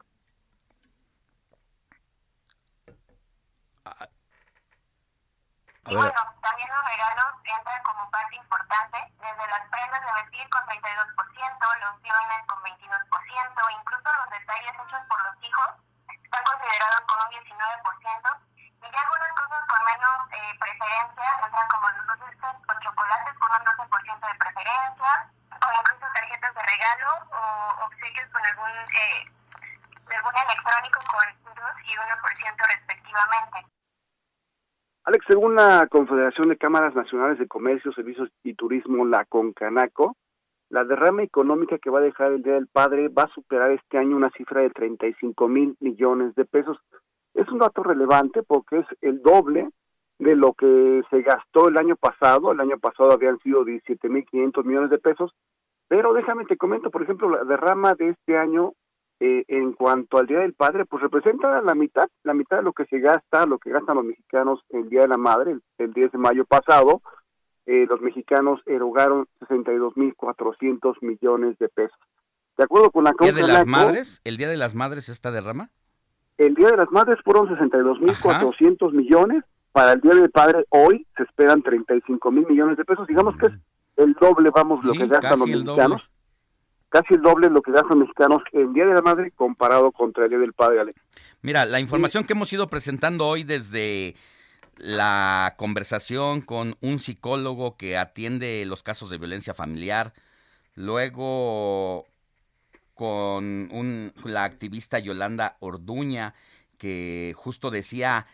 [5.88, 10.62] Y bueno, también los regalos entran como parte importante, desde las prendas de vestir con
[10.70, 10.78] 32%,
[11.82, 12.78] los guiones con 22%,
[13.82, 15.70] incluso los detalles hechos por los hijos
[16.08, 18.51] están considerados con un 19%,
[18.82, 23.50] y ya algunas cosas con menos eh, preferencia entran como los dulces o chocolates con
[23.54, 25.12] un 12% de preferencia,
[25.62, 27.42] o incluso tarjetas de regalo o
[27.86, 29.22] obsequios con algún, eh,
[30.18, 33.58] algún electrónico con 2 y 1% respectivamente.
[35.04, 40.16] Alex, según la Confederación de Cámaras Nacionales de Comercio, Servicios y Turismo, la CONCANACO,
[40.70, 43.98] la derrama económica que va a dejar el Día del Padre va a superar este
[43.98, 46.78] año una cifra de 35 mil millones de pesos.
[47.34, 49.70] Es un dato relevante porque es el doble
[50.20, 52.52] de lo que se gastó el año pasado.
[52.52, 55.32] El año pasado habían sido 17.500 millones de pesos.
[55.88, 58.74] Pero déjame te comento, por ejemplo, la derrama de este año
[59.24, 62.74] eh, en cuanto al Día del Padre, pues representa la mitad, la mitad de lo
[62.74, 66.14] que se gasta, lo que gastan los mexicanos el Día de la Madre, el, 10
[66.14, 67.04] de mayo pasado.
[67.68, 72.00] Eh, los mexicanos erogaron 62.400 millones de pesos.
[72.58, 74.22] De acuerdo con la ¿El Día de las Madres?
[74.24, 75.70] ¿El Día de las Madres esta derrama?
[76.42, 79.44] El Día de las Madres fueron 62.400 millones.
[79.72, 83.06] Para el Día del Padre hoy se esperan 35 mil millones de pesos.
[83.06, 83.54] Digamos que es
[83.98, 86.02] el doble, vamos, lo que gastan los mexicanos.
[86.90, 90.24] Casi el doble lo que gastan los mexicanos el Día de la Madre comparado contra
[90.24, 91.00] el Día del Padre, Alex.
[91.44, 94.16] Mira, la información que hemos ido presentando hoy desde
[94.78, 100.14] la conversación con un psicólogo que atiende los casos de violencia familiar,
[100.74, 102.08] luego
[102.94, 106.34] con un, la activista Yolanda Orduña,
[106.78, 108.28] que justo decía,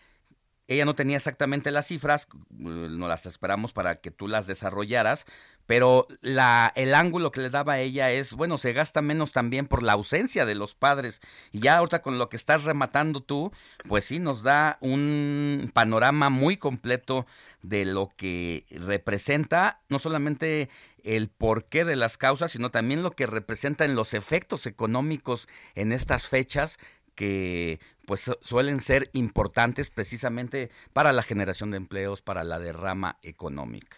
[0.68, 5.26] ella no tenía exactamente las cifras, no las esperamos para que tú las desarrollaras,
[5.68, 9.68] pero la, el ángulo que le daba a ella es, bueno, se gasta menos también
[9.68, 11.22] por la ausencia de los padres.
[11.52, 13.52] Y ya ahorita con lo que estás rematando tú,
[13.88, 17.28] pues sí nos da un panorama muy completo
[17.62, 20.70] de lo que representa no solamente
[21.04, 25.92] el porqué de las causas, sino también lo que representa en los efectos económicos en
[25.92, 26.78] estas fechas
[27.16, 33.98] que pues suelen ser importantes precisamente para la generación de empleos, para la derrama económica.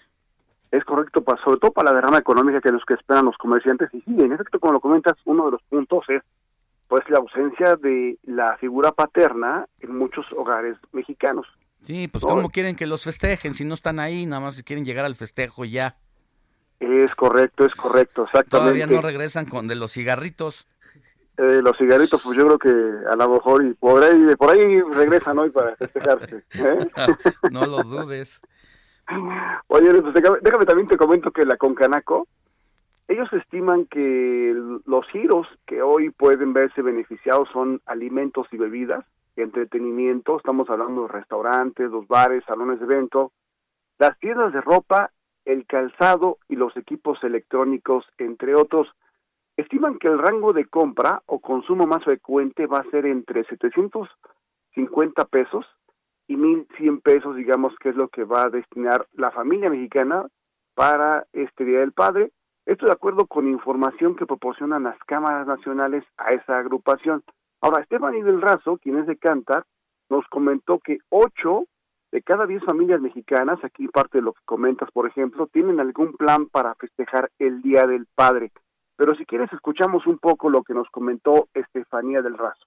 [0.72, 3.90] Es correcto, sobre todo para la derrama económica que los que esperan los comerciantes.
[3.94, 6.22] Y sí, en efecto, como lo comentas, uno de los puntos es
[6.88, 11.46] pues la ausencia de la figura paterna en muchos hogares mexicanos.
[11.82, 14.26] Sí, pues ¿cómo quieren que los festejen si no están ahí?
[14.26, 15.98] Nada más quieren llegar al festejo ya.
[16.80, 18.80] Es correcto, es correcto, exactamente.
[18.80, 20.66] Todavía no regresan con de los cigarritos.
[21.38, 24.82] Eh, los cigarritos, pues yo creo que a lo mejor y por ahí, por ahí
[24.82, 26.44] regresan hoy para festejarse.
[26.54, 26.90] ¿eh?
[27.52, 28.42] no lo dudes.
[29.68, 32.28] Oye, pues, déjame también te comento que la Concanaco
[33.08, 34.54] Ellos estiman que
[34.86, 39.06] los giros que hoy pueden verse beneficiados son alimentos y bebidas,
[39.42, 43.32] entretenimiento, estamos hablando de restaurantes, los bares, salones de evento,
[43.98, 45.12] las tiendas de ropa,
[45.46, 48.88] el calzado y los equipos electrónicos, entre otros.
[49.58, 55.26] Estiman que el rango de compra o consumo más frecuente va a ser entre 750
[55.26, 55.66] pesos
[56.28, 60.28] y 1.100 pesos, digamos, que es lo que va a destinar la familia mexicana
[60.76, 62.32] para este Día del Padre.
[62.66, 67.24] Esto de acuerdo con información que proporcionan las cámaras nacionales a esa agrupación.
[67.62, 69.66] Ahora, del Razo, quien es de Cantar,
[70.10, 71.66] nos comentó que ocho
[72.12, 76.14] de cada diez familias mexicanas, aquí parte de lo que comentas, por ejemplo, tienen algún
[76.14, 78.52] plan para festejar el Día del Padre.
[78.98, 82.66] Pero si quieres, escuchamos un poco lo que nos comentó Estefanía del Razo.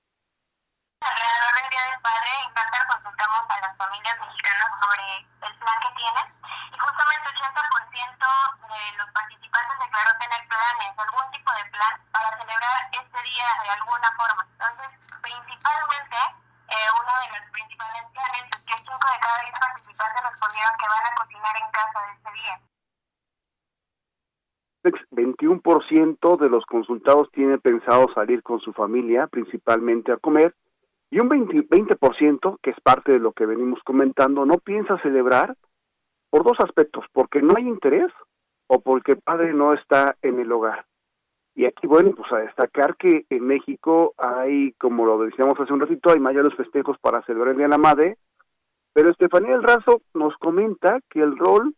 [1.03, 5.79] Alrededor del Día del Padre, en Cantar consultamos a las familias mexicanas sobre el plan
[5.83, 6.27] que tienen
[6.73, 8.25] y justamente 80%
[8.65, 13.71] de los participantes declaró tener planes, algún tipo de plan para celebrar este día de
[13.75, 14.43] alguna forma.
[14.55, 14.89] Entonces,
[15.21, 16.42] principalmente,
[16.73, 20.89] eh, uno de los principales planes es que 5 de cada 10 participantes respondieron que
[20.89, 22.55] van a cocinar en casa de este día.
[25.13, 30.55] 21% de los consultados tiene pensado salir con su familia, principalmente a comer,
[31.11, 35.57] y un 20%, 20%, que es parte de lo que venimos comentando, no piensa celebrar
[36.31, 38.11] por dos aspectos, porque no hay interés
[38.67, 40.87] o porque el padre no está en el hogar.
[41.55, 45.81] Y aquí, bueno, pues a destacar que en México hay, como lo decíamos hace un
[45.81, 48.17] ratito, hay mayores festejos para celebrar el Día de la Madre,
[48.95, 51.75] pero Estefanía del Razo nos comenta que el rol,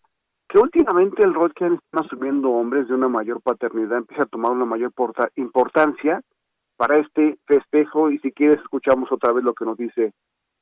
[0.48, 4.52] que últimamente el rol que están asumiendo hombres de una mayor paternidad empieza a tomar
[4.52, 4.92] una mayor
[5.36, 6.22] importancia
[6.76, 10.12] para este festejo y si quieres escuchamos otra vez lo que nos dice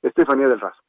[0.02, 0.80] Estefanía del Razo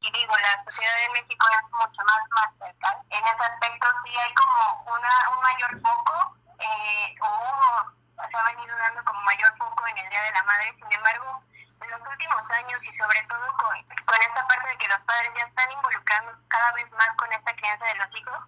[0.00, 2.88] y digo, la sociedad de México es mucho más cerca.
[3.10, 8.76] En ese aspecto sí hay como una, un mayor foco, eh, o se ha venido
[8.76, 10.74] dando como mayor foco en el Día de la Madre.
[10.74, 11.42] Sin embargo,
[11.82, 13.74] en los últimos años y sobre todo con,
[14.04, 17.54] con esta parte de que los padres ya están involucrando cada vez más con esta
[17.54, 18.38] crianza de los hijos,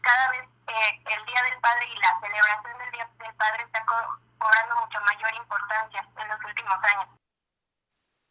[0.00, 3.84] cada vez eh, el Día del Padre y la celebración del Día del Padre está
[3.84, 3.96] co
[4.38, 7.18] cobrando mucho mayor importancia en los últimos años.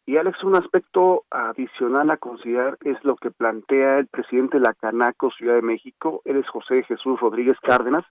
[0.06, 4.72] Y Alex, un aspecto adicional a considerar es lo que plantea el presidente de la
[4.72, 8.06] Canaco Ciudad de México, él es José Jesús Rodríguez Cárdenas.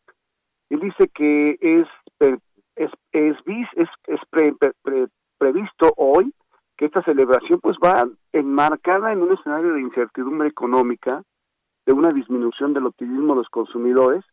[0.70, 1.88] Él dice que es
[2.20, 3.38] es es,
[3.76, 4.20] es, es
[5.38, 6.34] previsto hoy
[6.78, 11.24] que esta celebración pues va enmarcada en un escenario de incertidumbre económica,
[11.86, 14.24] de una disminución del optimismo de los consumidores.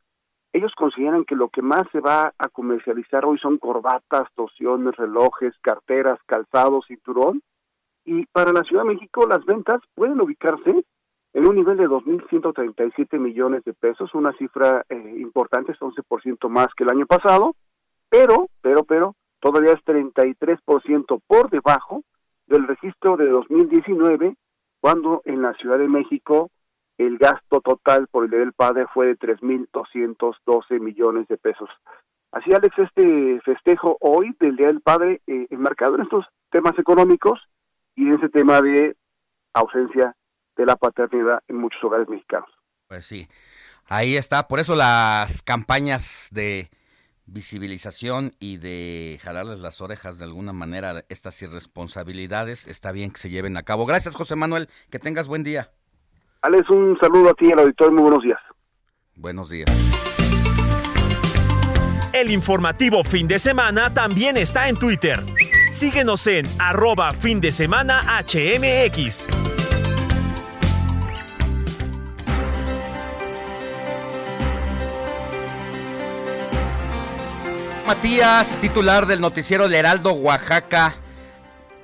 [0.53, 5.55] Ellos consideran que lo que más se va a comercializar hoy son corbatas, tosiones, relojes,
[5.63, 7.43] carteras, calzados, cinturón,
[8.05, 10.85] y para la Ciudad de México las ventas pueden ubicarse
[11.35, 16.69] en un nivel de 2.137 millones de pesos, una cifra eh, importante, es 11% más
[16.77, 17.57] que el año pasado,
[18.09, 22.05] pero, pero, pero, todavía es 33% por debajo
[22.47, 24.37] del registro de 2019,
[24.81, 26.51] cuando en la Ciudad de México
[26.99, 31.69] el gasto total por el del Padre fue de 3.212 millones de pesos.
[32.31, 37.41] Así, Alex, este festejo hoy del Día del Padre, eh, enmarcado en estos temas económicos,
[37.97, 38.97] y ese tema de
[39.53, 40.15] ausencia
[40.57, 42.49] de la paternidad en muchos hogares mexicanos.
[42.89, 43.29] Pues sí,
[43.87, 44.49] ahí está.
[44.49, 46.71] Por eso las campañas de
[47.27, 53.31] visibilización y de jalarles las orejas de alguna manera estas irresponsabilidades, está bien que se
[53.31, 53.87] lleven a cabo.
[53.87, 54.69] Gracias, José Manuel.
[54.91, 55.71] Que tengas buen día.
[56.43, 57.95] Alex, un saludo a ti, al auditorio.
[57.95, 58.41] Muy buenos días.
[59.17, 59.71] Buenos días.
[62.13, 65.19] El informativo fin de semana también está en Twitter.
[65.73, 69.64] Síguenos en arroba fin de semana HMX.
[77.87, 80.97] Matías, titular del noticiero El Heraldo Oaxaca,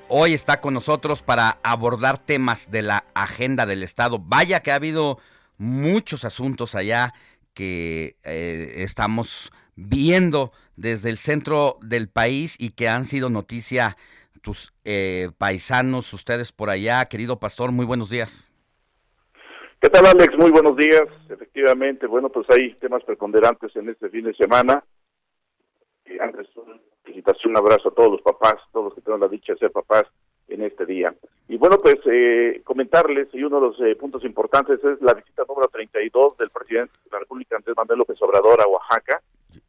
[0.07, 4.17] hoy está con nosotros para abordar temas de la agenda del Estado.
[4.17, 5.19] Vaya que ha habido
[5.59, 7.13] muchos asuntos allá
[7.53, 13.95] que eh, estamos viendo desde el centro del país y que han sido noticia
[14.41, 17.05] tus eh, paisanos, ustedes por allá.
[17.05, 18.51] Querido pastor, muy buenos días.
[19.79, 20.35] ¿Qué tal, Alex?
[20.35, 21.03] Muy buenos días.
[21.29, 24.83] Efectivamente, bueno, pues hay temas preponderantes en este fin de semana.
[26.19, 29.53] Antes, una felicitación, un abrazo a todos los papás, todos los que tengan la dicha
[29.53, 30.05] de ser papás
[30.47, 31.13] en este día.
[31.47, 35.43] Y bueno, pues eh, comentarles, y uno de los eh, puntos importantes es la visita
[35.47, 39.21] número 32 del presidente de la República, Andrés Manuel López Obrador, a Oaxaca,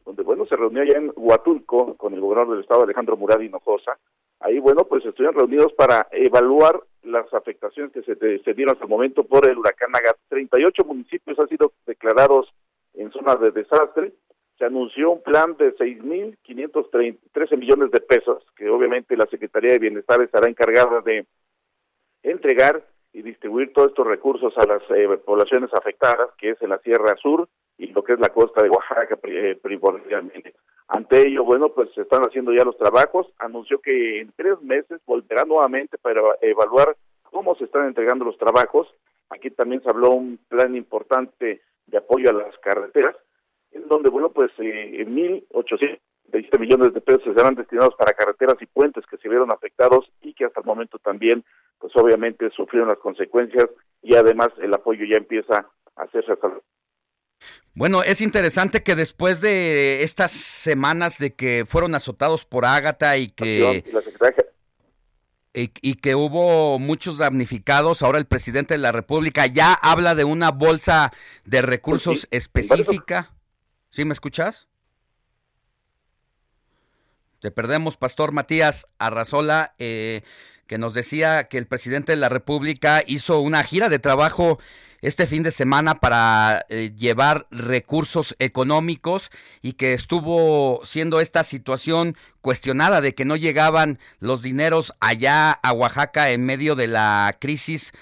[0.04, 3.98] donde, bueno, se reunió ya en Huatulco con el gobernador del estado, Alejandro Murad Hinojosa.
[4.40, 8.90] Ahí, bueno, pues estuvieron reunidos para evaluar las afectaciones que se, se dieron hasta el
[8.90, 10.16] momento por el huracán Agat.
[10.28, 12.52] 38 municipios han sido declarados
[12.94, 14.12] en zonas de desastre,
[14.62, 20.22] se anunció un plan de 6.513 millones de pesos, que obviamente la Secretaría de Bienestar
[20.22, 21.26] estará encargada de
[22.22, 26.78] entregar y distribuir todos estos recursos a las eh, poblaciones afectadas, que es en la
[26.78, 30.54] Sierra Sur y lo que es la costa de Oaxaca eh, primordialmente.
[30.86, 33.26] Ante ello, bueno, pues se están haciendo ya los trabajos.
[33.40, 38.86] Anunció que en tres meses volverá nuevamente para evaluar cómo se están entregando los trabajos.
[39.28, 43.16] Aquí también se habló un plan importante de apoyo a las carreteras,
[43.72, 49.04] en donde, bueno, pues eh, 1.820 millones de pesos serán destinados para carreteras y puentes
[49.06, 51.44] que se vieron afectados y que hasta el momento también,
[51.78, 53.66] pues obviamente sufrieron las consecuencias
[54.02, 55.66] y además el apoyo ya empieza
[55.96, 56.48] a hacerse hasta
[57.74, 63.28] bueno, es interesante que después de estas semanas de que fueron azotados por Ágata y
[63.28, 63.82] que
[65.54, 70.50] y, que hubo muchos damnificados, ahora el presidente de la República ya habla de una
[70.50, 71.12] bolsa
[71.44, 73.30] de recursos específica.
[73.92, 74.68] ¿Sí me escuchas?
[77.40, 80.22] Te perdemos, Pastor Matías Arrazola, eh,
[80.66, 84.58] que nos decía que el presidente de la República hizo una gira de trabajo
[85.02, 92.16] este fin de semana para eh, llevar recursos económicos y que estuvo siendo esta situación
[92.40, 97.92] cuestionada de que no llegaban los dineros allá a Oaxaca en medio de la crisis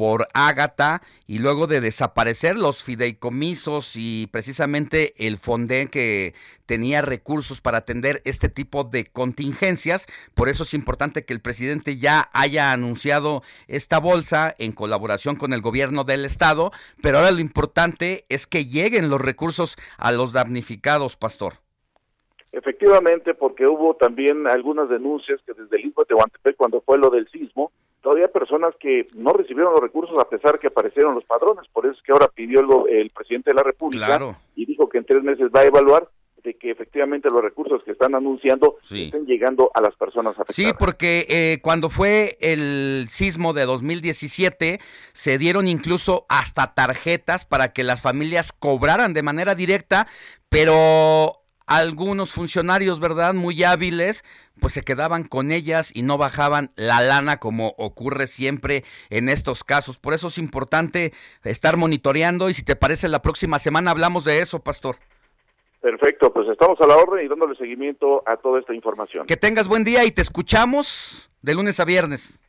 [0.00, 6.32] por Ágata y luego de desaparecer los fideicomisos y precisamente el Fonden que
[6.64, 10.06] tenía recursos para atender este tipo de contingencias.
[10.34, 15.52] Por eso es importante que el presidente ya haya anunciado esta bolsa en colaboración con
[15.52, 16.72] el gobierno del estado,
[17.02, 21.56] pero ahora lo importante es que lleguen los recursos a los damnificados, pastor.
[22.52, 27.10] Efectivamente, porque hubo también algunas denuncias que desde el Istmo de Tehuantepec, cuando fue lo
[27.10, 27.70] del sismo,
[28.02, 31.68] todavía personas que no recibieron los recursos a pesar que aparecieron los padrones.
[31.72, 34.98] Por eso es que ahora pidió el, el presidente de la República y dijo que
[34.98, 36.08] en tres meses va a evaluar
[36.42, 40.56] de que efectivamente los recursos que están anunciando estén llegando a las personas afectadas.
[40.56, 44.80] Sí, porque eh, cuando fue el sismo de 2017
[45.12, 50.06] se dieron incluso hasta tarjetas para que las familias cobraran de manera directa,
[50.48, 51.39] pero
[51.70, 53.32] algunos funcionarios, ¿verdad?
[53.32, 54.24] Muy hábiles,
[54.60, 59.62] pues se quedaban con ellas y no bajaban la lana como ocurre siempre en estos
[59.62, 59.96] casos.
[59.96, 61.12] Por eso es importante
[61.44, 64.96] estar monitoreando y si te parece la próxima semana hablamos de eso, pastor.
[65.80, 69.26] Perfecto, pues estamos a la orden y dándole seguimiento a toda esta información.
[69.26, 72.42] Que tengas buen día y te escuchamos de lunes a viernes.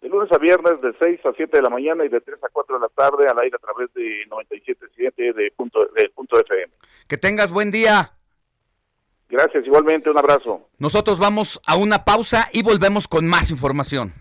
[0.00, 2.48] De lunes a viernes de 6 a 7 de la mañana y de 3 a
[2.50, 6.72] 4 de la tarde al aire a través de 97.7 de punto, de punto FM.
[7.06, 8.15] Que tengas buen día.
[9.28, 10.68] Gracias, igualmente, un abrazo.
[10.78, 14.14] Nosotros vamos a una pausa y volvemos con más información.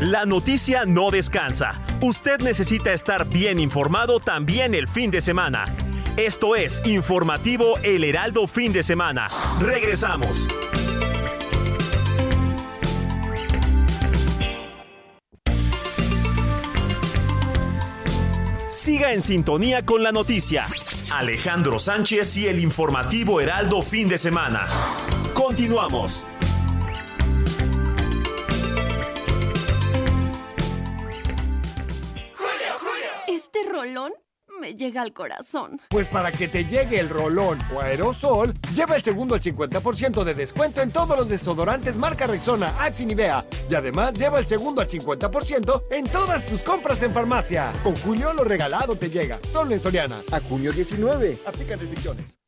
[0.00, 1.82] La noticia no descansa.
[2.00, 5.66] Usted necesita estar bien informado también el fin de semana.
[6.16, 9.28] Esto es Informativo El Heraldo Fin de Semana.
[9.60, 10.48] Regresamos.
[18.70, 20.64] Siga en sintonía con la noticia.
[21.12, 24.68] Alejandro Sánchez y el informativo Heraldo fin de semana.
[25.34, 26.24] Continuamos.
[33.26, 34.12] Este rolón
[34.60, 35.80] me llega al corazón.
[35.88, 40.34] Pues para que te llegue el rolón o aerosol, lleva el segundo al 50% de
[40.34, 43.44] descuento en todos los desodorantes marca Rexona, Axe y Nivea.
[43.68, 47.72] Y además lleva el segundo al 50% en todas tus compras en farmacia.
[47.82, 49.40] Con Julio lo regalado te llega.
[49.48, 50.20] Solo en Soriana.
[50.30, 51.40] A junio 19.
[51.46, 52.38] Aplican restricciones.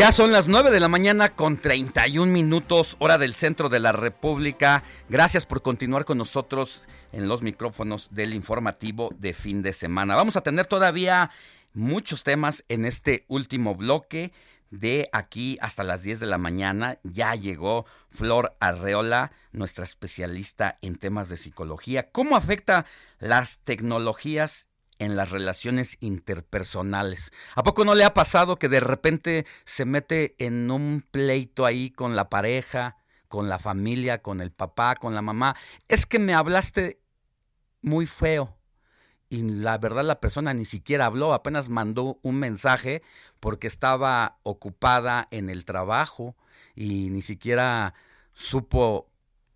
[0.00, 3.92] Ya son las 9 de la mañana con 31 minutos, hora del centro de la
[3.92, 4.82] República.
[5.10, 6.82] Gracias por continuar con nosotros
[7.12, 10.16] en los micrófonos del informativo de fin de semana.
[10.16, 11.30] Vamos a tener todavía
[11.74, 14.32] muchos temas en este último bloque.
[14.70, 20.96] De aquí hasta las 10 de la mañana ya llegó Flor Arreola, nuestra especialista en
[20.96, 22.08] temas de psicología.
[22.10, 22.86] ¿Cómo afecta
[23.18, 24.69] las tecnologías
[25.00, 27.32] en las relaciones interpersonales.
[27.56, 31.90] ¿A poco no le ha pasado que de repente se mete en un pleito ahí
[31.90, 35.56] con la pareja, con la familia, con el papá, con la mamá?
[35.88, 37.00] Es que me hablaste
[37.80, 38.56] muy feo.
[39.30, 43.02] Y la verdad la persona ni siquiera habló, apenas mandó un mensaje
[43.40, 46.36] porque estaba ocupada en el trabajo
[46.74, 47.94] y ni siquiera
[48.34, 49.09] supo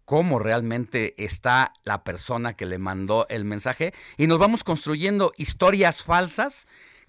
[0.05, 6.03] cómo realmente está la persona que le mandó el mensaje y nos vamos construyendo historias
[6.03, 6.67] falsas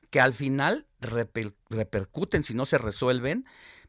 [0.09, 3.45] que al final repercuten si no se resuelven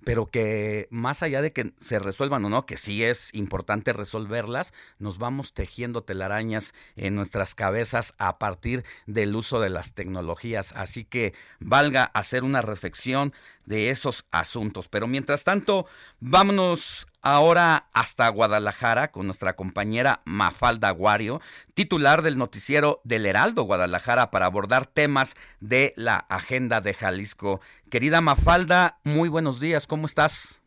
[0.06, 4.72] pero que más allá de que se resuelvan o no, que sí es importante resolverlas,
[5.00, 10.72] nos vamos tejiendo telarañas en nuestras cabezas a partir del uso de las tecnologías.
[10.76, 13.34] Así que valga hacer una reflexión
[13.64, 14.88] de esos asuntos.
[14.88, 15.86] Pero mientras tanto,
[16.20, 21.40] vámonos ahora hasta Guadalajara con nuestra compañera Mafalda Guario,
[21.74, 27.60] titular del noticiero del Heraldo Guadalajara para abordar temas de la agenda de Jalisco.
[27.90, 30.60] Querida Mafalda, muy buenos días, ¿cómo estás?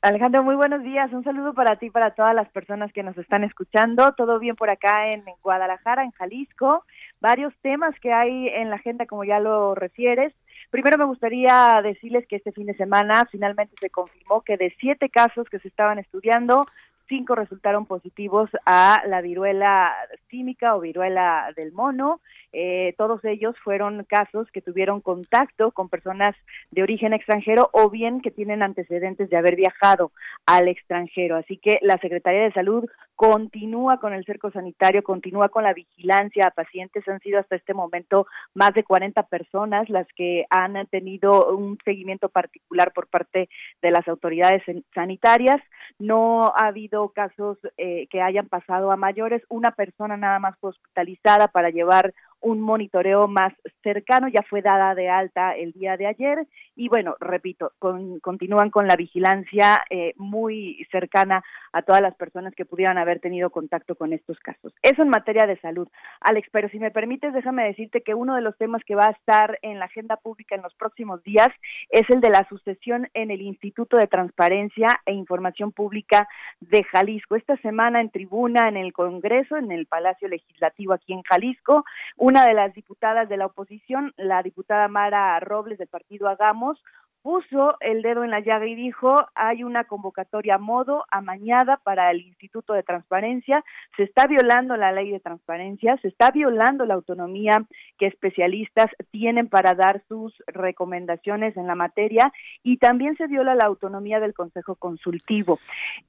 [0.00, 1.12] Alejandro, muy buenos días.
[1.12, 4.12] Un saludo para ti y para todas las personas que nos están escuchando.
[4.14, 6.84] Todo bien por acá en Guadalajara, en Jalisco.
[7.20, 10.34] Varios temas que hay en la agenda, como ya lo refieres.
[10.70, 15.08] Primero me gustaría decirles que este fin de semana finalmente se confirmó que de siete
[15.08, 16.66] casos que se estaban estudiando,
[17.12, 19.92] cinco resultaron positivos a la viruela
[20.30, 22.22] química o viruela del mono.
[22.54, 26.34] Eh, todos ellos fueron casos que tuvieron contacto con personas
[26.70, 30.12] de origen extranjero o bien que tienen antecedentes de haber viajado
[30.46, 31.36] al extranjero.
[31.36, 36.46] Así que la Secretaría de Salud continúa con el cerco sanitario, continúa con la vigilancia
[36.46, 37.06] a pacientes.
[37.08, 42.30] Han sido hasta este momento más de 40 personas las que han tenido un seguimiento
[42.30, 43.48] particular por parte
[43.80, 44.62] de las autoridades
[44.94, 45.60] sanitarias.
[45.98, 49.42] No ha habido casos eh, que hayan pasado a mayores.
[49.48, 53.52] Una persona nada más fue hospitalizada para llevar un monitoreo más
[53.82, 58.86] cercano, ya fue dada de alta el día de ayer y bueno, repito, continúan con
[58.86, 61.42] la vigilancia eh, muy cercana
[61.72, 64.74] a todas las personas que pudieran haber tenido contacto con estos casos.
[64.82, 65.88] Eso en materia de salud.
[66.20, 69.12] Alex, pero si me permites, déjame decirte que uno de los temas que va a
[69.12, 71.48] estar en la agenda pública en los próximos días
[71.90, 76.28] es el de la sucesión en el Instituto de Transparencia e Información Pública
[76.60, 77.36] de Jalisco.
[77.36, 81.84] Esta semana en tribuna en el Congreso, en el Palacio Legislativo aquí en Jalisco,
[82.32, 86.82] una de las diputadas de la oposición, la diputada Mara Robles del partido Hagamos,
[87.22, 92.10] puso el dedo en la llaga y dijo, hay una convocatoria a modo amañada para
[92.10, 93.64] el Instituto de Transparencia,
[93.96, 97.64] se está violando la ley de transparencia, se está violando la autonomía
[97.98, 102.32] que especialistas tienen para dar sus recomendaciones en la materia
[102.62, 105.60] y también se viola la autonomía del Consejo Consultivo.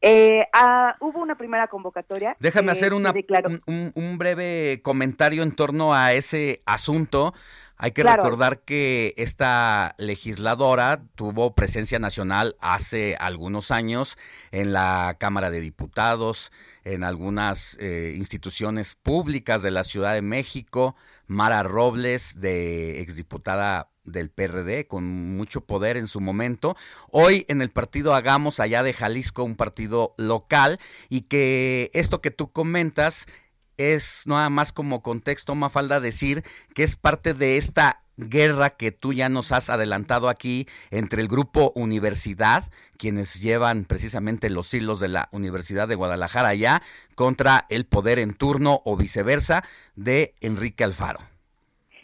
[0.01, 2.35] Eh, ah, hubo una primera convocatoria.
[2.39, 3.13] Déjame hacer una,
[3.67, 7.33] un breve comentario en torno a ese asunto.
[7.77, 14.17] Hay que recordar que esta legisladora tuvo presencia nacional hace algunos años
[14.51, 16.51] en la Cámara de Diputados,
[16.83, 20.95] en algunas eh, instituciones públicas de la Ciudad de México.
[21.27, 25.05] Mara Robles, de exdiputada del PRD, con
[25.35, 26.75] mucho poder en su momento.
[27.09, 30.79] Hoy en el partido Hagamos, allá de Jalisco, un partido local,
[31.09, 33.25] y que esto que tú comentas
[33.77, 36.43] es nada más como contexto, Mafalda, decir
[36.73, 41.27] que es parte de esta guerra que tú ya nos has adelantado aquí entre el
[41.27, 46.81] grupo Universidad, quienes llevan precisamente los hilos de la Universidad de Guadalajara allá,
[47.15, 49.63] contra el poder en turno o viceversa
[49.95, 51.32] de Enrique Alfaro.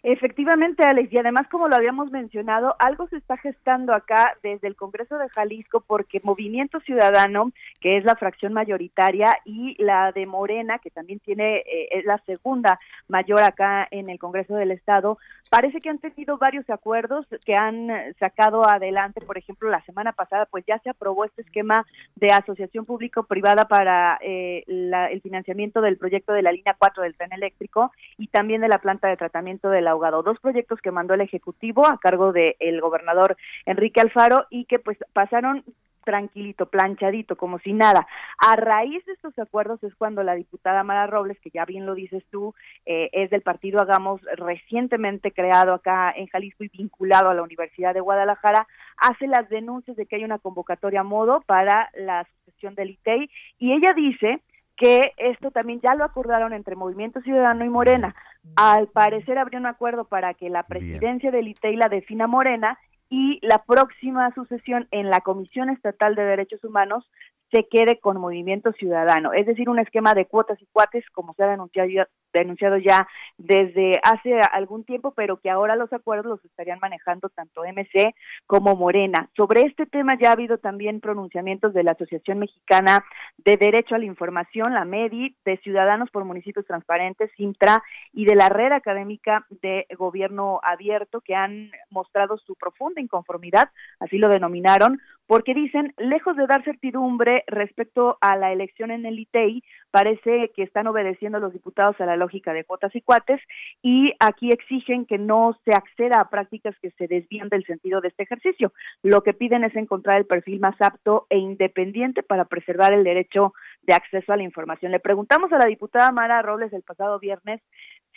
[0.03, 4.75] Efectivamente, Alex, y además, como lo habíamos mencionado, algo se está gestando acá desde el
[4.75, 7.49] Congreso de Jalisco porque Movimiento Ciudadano,
[7.81, 12.17] que es la fracción mayoritaria, y la de Morena, que también tiene, eh, es la
[12.25, 15.17] segunda mayor acá en el Congreso del Estado,
[15.49, 17.89] parece que han tenido varios acuerdos que han
[18.19, 19.21] sacado adelante.
[19.21, 21.85] Por ejemplo, la semana pasada, pues ya se aprobó este esquema
[22.15, 27.33] de asociación público-privada para eh, el financiamiento del proyecto de la línea 4 del tren
[27.33, 30.23] eléctrico y también de la planta de tratamiento de la ahogado.
[30.23, 34.97] Dos proyectos que mandó el Ejecutivo a cargo del gobernador Enrique Alfaro y que pues
[35.13, 35.63] pasaron
[36.09, 38.07] tranquilito, planchadito, como si nada.
[38.39, 41.93] A raíz de estos acuerdos es cuando la diputada Mara Robles, que ya bien lo
[41.93, 42.55] dices tú,
[42.87, 47.93] eh, es del partido Hagamos, recientemente creado acá en Jalisco y vinculado a la Universidad
[47.93, 48.67] de Guadalajara,
[48.97, 53.29] hace las denuncias de que hay una convocatoria a modo para la sucesión del ITEI
[53.59, 54.41] y ella dice
[54.79, 58.15] que esto también ya lo acordaron entre Movimiento Ciudadano y Morena.
[58.55, 62.79] Al parecer habría un acuerdo para que la presidencia del ITEI la defina Morena
[63.09, 67.11] y la próxima sucesión en la Comisión Estatal de Derechos Humanos
[67.51, 71.43] se quede con Movimiento Ciudadano, es decir, un esquema de cuotas y cuates como se
[71.43, 73.07] ha denunciado ya,
[73.37, 78.13] desde hace algún tiempo, pero que ahora los acuerdos los estarían manejando tanto MC
[78.45, 79.29] como Morena.
[79.35, 83.03] Sobre este tema ya ha habido también pronunciamientos de la Asociación Mexicana
[83.37, 88.35] de Derecho a la Información, la MEDI, de Ciudadanos por Municipios Transparentes, Sintra, y de
[88.35, 93.69] la Red Académica de Gobierno Abierto, que han mostrado su profunda inconformidad,
[93.99, 94.99] así lo denominaron,
[95.29, 99.61] porque dicen, lejos de dar certidumbre respecto a la elección en el ITEI,
[99.91, 103.39] parece que están obedeciendo los diputados a la lógica de cuotas y cuates
[103.83, 108.07] y aquí exigen que no se acceda a prácticas que se desvían del sentido de
[108.07, 108.73] este ejercicio.
[109.03, 113.53] Lo que piden es encontrar el perfil más apto e independiente para preservar el derecho
[113.83, 114.91] de acceso a la información.
[114.91, 117.61] Le preguntamos a la diputada Mara Robles el pasado viernes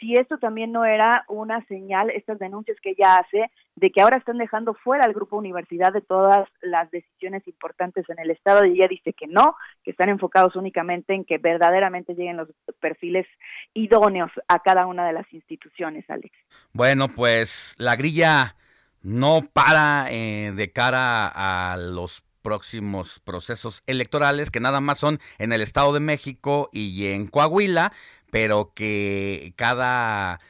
[0.03, 4.17] si esto también no era una señal, estas denuncias que ella hace, de que ahora
[4.17, 8.73] están dejando fuera al grupo universidad de todas las decisiones importantes en el Estado, y
[8.73, 9.55] ella dice que no,
[9.85, 12.49] que están enfocados únicamente en que verdaderamente lleguen los
[12.81, 13.27] perfiles
[13.75, 16.35] idóneos a cada una de las instituciones, Alex.
[16.73, 18.57] Bueno, pues la grilla
[19.03, 25.53] no para eh, de cara a los próximos procesos electorales que nada más son en
[25.53, 27.93] el Estado de México y en Coahuila,
[28.33, 30.41] pero que cada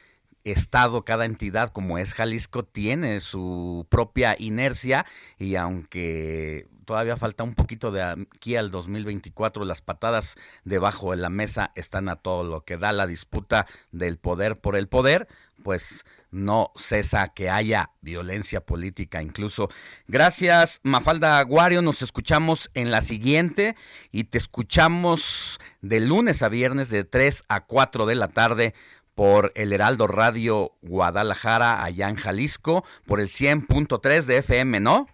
[0.45, 5.05] estado, cada entidad como es Jalisco tiene su propia inercia
[5.37, 11.29] y aunque todavía falta un poquito de aquí al 2024, las patadas debajo de la
[11.29, 15.27] mesa están a todo lo que da la disputa del poder por el poder,
[15.61, 19.69] pues no cesa que haya violencia política incluso.
[20.07, 21.81] Gracias, Mafalda Aguario.
[21.81, 23.75] Nos escuchamos en la siguiente
[24.11, 28.73] y te escuchamos de lunes a viernes de 3 a 4 de la tarde
[29.15, 35.07] por el Heraldo Radio Guadalajara, allá en Jalisco, por el 100.3 de FM, ¿no?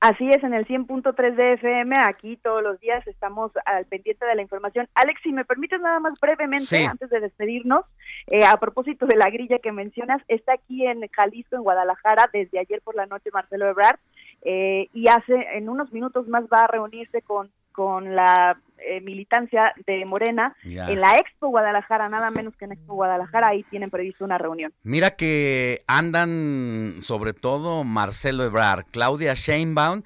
[0.00, 4.34] Así es, en el 100.3 de FM, aquí todos los días estamos al pendiente de
[4.34, 4.88] la información.
[4.94, 7.84] Alex, si me permites nada más brevemente, antes de despedirnos,
[8.26, 12.58] eh, a propósito de la grilla que mencionas, está aquí en Jalisco, en Guadalajara, desde
[12.58, 13.98] ayer por la noche Marcelo Ebrard,
[14.42, 19.72] eh, y hace, en unos minutos más va a reunirse con con la eh, militancia
[19.86, 24.24] de Morena en la Expo Guadalajara, nada menos que en Expo Guadalajara, ahí tienen previsto
[24.24, 24.72] una reunión.
[24.82, 30.02] Mira que andan sobre todo Marcelo Ebrard, Claudia Sheinbaum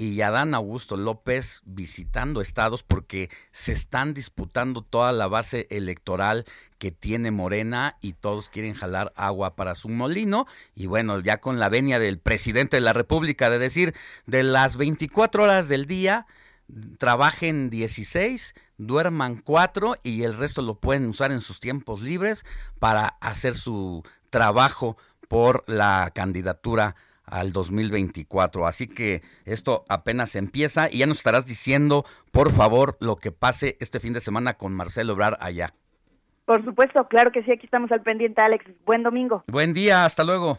[0.00, 6.44] y Adán Augusto López visitando estados porque se están disputando toda la base electoral
[6.78, 10.46] que tiene Morena y todos quieren jalar agua para su molino
[10.76, 13.92] y bueno, ya con la venia del presidente de la República de decir
[14.26, 16.26] de las 24 horas del día
[16.98, 22.44] trabajen 16, duerman 4 y el resto lo pueden usar en sus tiempos libres
[22.78, 24.96] para hacer su trabajo
[25.28, 28.66] por la candidatura al 2024.
[28.66, 33.76] Así que esto apenas empieza y ya nos estarás diciendo, por favor, lo que pase
[33.80, 35.74] este fin de semana con Marcelo Obrar allá.
[36.46, 38.64] Por supuesto, claro que sí, aquí estamos al pendiente, Alex.
[38.86, 39.44] Buen domingo.
[39.48, 40.58] Buen día, hasta luego.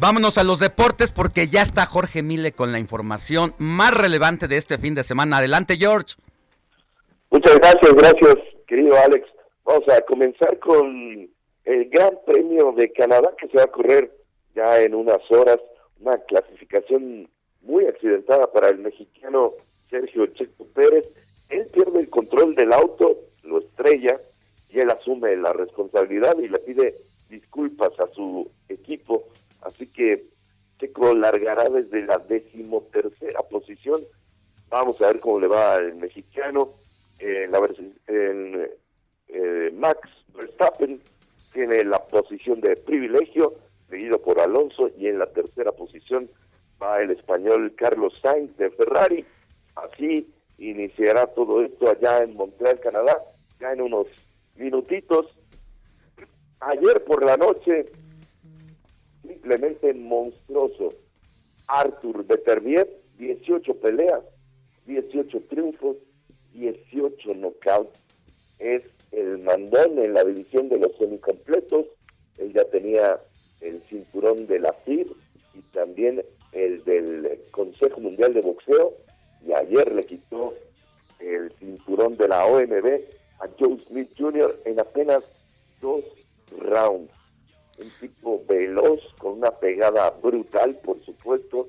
[0.00, 4.56] Vámonos a los deportes porque ya está Jorge Mile con la información más relevante de
[4.56, 5.38] este fin de semana.
[5.38, 6.16] Adelante, George.
[7.30, 8.34] Muchas gracias, gracias,
[8.66, 9.26] querido Alex.
[9.64, 11.28] Vamos a comenzar con
[11.64, 14.10] el Gran Premio de Canadá que se va a correr
[14.54, 15.60] ya en unas horas.
[16.00, 17.28] Una clasificación
[17.62, 19.52] muy accidentada para el mexicano
[19.90, 21.08] Sergio Checo Pérez.
[21.48, 24.20] Él pierde el control del auto, lo estrella
[24.70, 26.96] y él asume la responsabilidad y le pide
[27.30, 29.24] disculpas a su equipo
[29.64, 30.26] Así que
[30.78, 34.02] Checo largará desde la decimotercera posición.
[34.68, 36.72] Vamos a ver cómo le va al mexicano.
[37.18, 37.60] En la
[38.08, 41.00] eh, Max Verstappen
[41.52, 43.54] tiene la posición de privilegio,
[43.88, 46.28] seguido por Alonso, y en la tercera posición
[46.82, 49.24] va el español Carlos Sainz de Ferrari.
[49.76, 50.28] Así
[50.58, 53.16] iniciará todo esto allá en Montreal, Canadá,
[53.60, 54.06] ya en unos
[54.56, 55.26] minutitos.
[56.60, 57.86] Ayer por la noche
[59.26, 60.90] simplemente monstruoso.
[61.66, 62.88] Arthur Beterbiev,
[63.18, 64.22] 18 peleas,
[64.86, 65.96] 18 triunfos,
[66.52, 67.98] 18 knockouts.
[68.58, 71.86] Es el mandón en la división de los semicompletos.
[72.38, 73.20] Él ya tenía
[73.60, 75.06] el cinturón de la FIB
[75.54, 76.22] y también
[76.52, 78.94] el del Consejo Mundial de Boxeo.
[79.46, 80.54] Y ayer le quitó
[81.20, 82.86] el cinturón de la OMB
[83.40, 84.60] a Joe Smith Jr.
[84.64, 85.22] en apenas
[85.80, 86.04] dos
[86.58, 87.10] rounds
[87.78, 91.68] un tipo veloz, con una pegada brutal, por supuesto,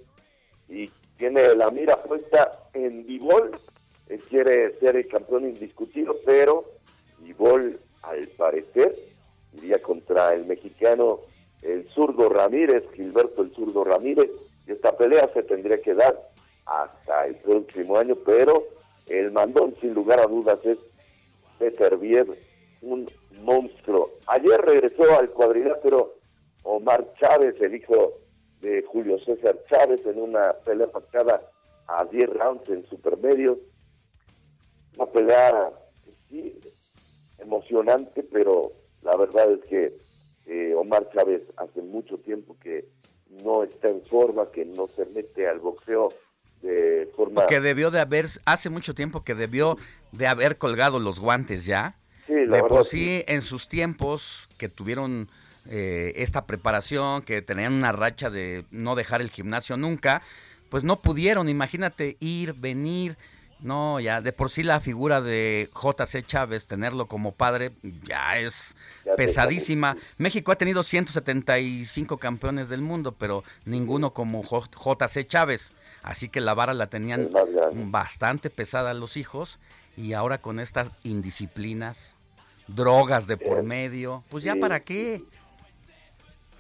[0.69, 3.51] y tiene la mira puesta en Vivol,
[4.08, 6.66] él quiere ser el campeón indiscutido, pero
[7.19, 8.95] Vivol, al parecer,
[9.53, 11.22] iría contra el mexicano,
[11.61, 14.30] el zurdo Ramírez, Gilberto el zurdo Ramírez,
[14.67, 16.30] y esta pelea se tendría que dar
[16.66, 18.64] hasta el próximo año, pero
[19.08, 20.77] el mandón sin lugar a dudas es
[21.58, 22.27] Peter Bier,
[22.86, 23.10] un
[23.42, 24.12] monstruo.
[24.28, 26.16] Ayer regresó al cuadrilátero
[26.64, 28.14] Omar Chávez, el hijo
[28.62, 31.42] de Julio César Chávez, en una pelea pactada
[31.88, 33.58] a 10 rounds en supermedios.
[34.98, 35.72] Una pelea
[36.30, 36.60] sí,
[37.40, 39.98] emocionante, pero la verdad es que
[40.46, 42.86] eh, Omar Chávez hace mucho tiempo que
[43.44, 46.10] no está en forma, que no se mete al boxeo
[46.62, 47.48] de forma...
[47.48, 49.78] Que debió de haber, hace mucho tiempo que debió
[50.12, 51.98] de haber colgado los guantes ya.
[52.28, 55.30] Sí, la de verdad, por sí, en sus tiempos que tuvieron
[55.70, 60.22] eh, esta preparación, que tenían una racha de no dejar el gimnasio nunca,
[60.70, 63.18] pues no pudieron, imagínate ir, venir,
[63.62, 67.72] no, ya de por sí la figura de JC Chávez, tenerlo como padre,
[68.04, 69.95] ya es Ya pesadísima.
[70.18, 75.72] México ha tenido 175 campeones del mundo, pero ninguno como J- JC Chávez.
[76.04, 77.30] Así que la vara la tenían
[77.92, 79.58] bastante pesada los hijos
[79.98, 82.15] y ahora con estas indisciplinas,
[82.67, 84.59] drogas de por medio, pues ya Sí.
[84.59, 85.22] para qué.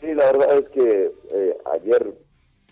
[0.01, 2.13] Sí, la verdad es que eh, ayer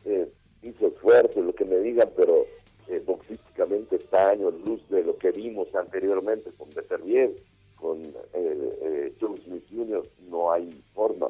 [0.06, 0.28] eh,
[0.62, 2.46] hizo esfuerzo, lo que me digan, pero
[2.88, 7.32] eh, boxísticamente está años luz de lo que vimos anteriormente con Beterbiev,
[7.76, 11.30] con eh, eh, Joe Smith Jr., no hay forma.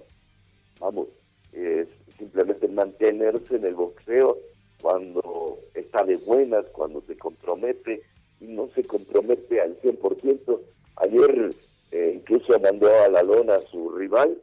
[0.80, 1.08] Vamos,
[1.54, 1.88] es
[2.18, 4.38] simplemente mantenerse en el boxeo
[4.82, 8.02] cuando está de buenas, cuando se compromete,
[8.44, 10.60] y no se compromete al 100%.
[10.98, 11.56] Ayer
[11.92, 14.38] eh, incluso mandó a la lona a su rival,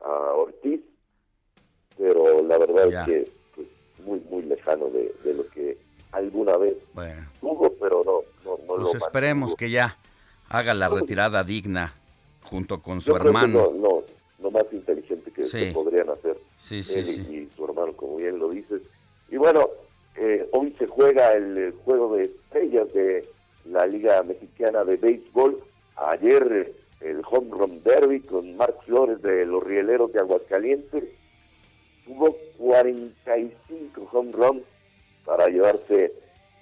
[0.00, 0.80] a Ortiz,
[1.98, 3.00] pero la verdad Ya.
[3.02, 3.68] es que pues,
[4.06, 5.76] muy, muy lejano de, de lo que
[6.12, 9.56] alguna vez Bueno, tuvo, pero no, no, no pues lo esperemos mantuvo.
[9.56, 9.96] que ya
[10.48, 11.94] haga la retirada digna
[12.44, 13.72] junto con su Yo creo que hermano.
[13.74, 14.02] No, no,
[14.40, 15.58] lo más inteligente que, Sí.
[15.58, 17.22] que podrían hacer Sí, sí, él y, sí.
[17.50, 18.82] y su hermano, como bien lo dices.
[19.30, 19.68] Y bueno,
[20.16, 23.26] eh, hoy se juega el, eh, juego de estrellas de
[23.64, 25.62] la Liga Mexicana de Béisbol.
[25.96, 31.04] Ayer eh, el Home Run Derby con Marc Flores de los Rieleros de Aguascalientes.
[32.04, 34.62] Tuvo 45 home runs
[35.24, 36.12] para llevarse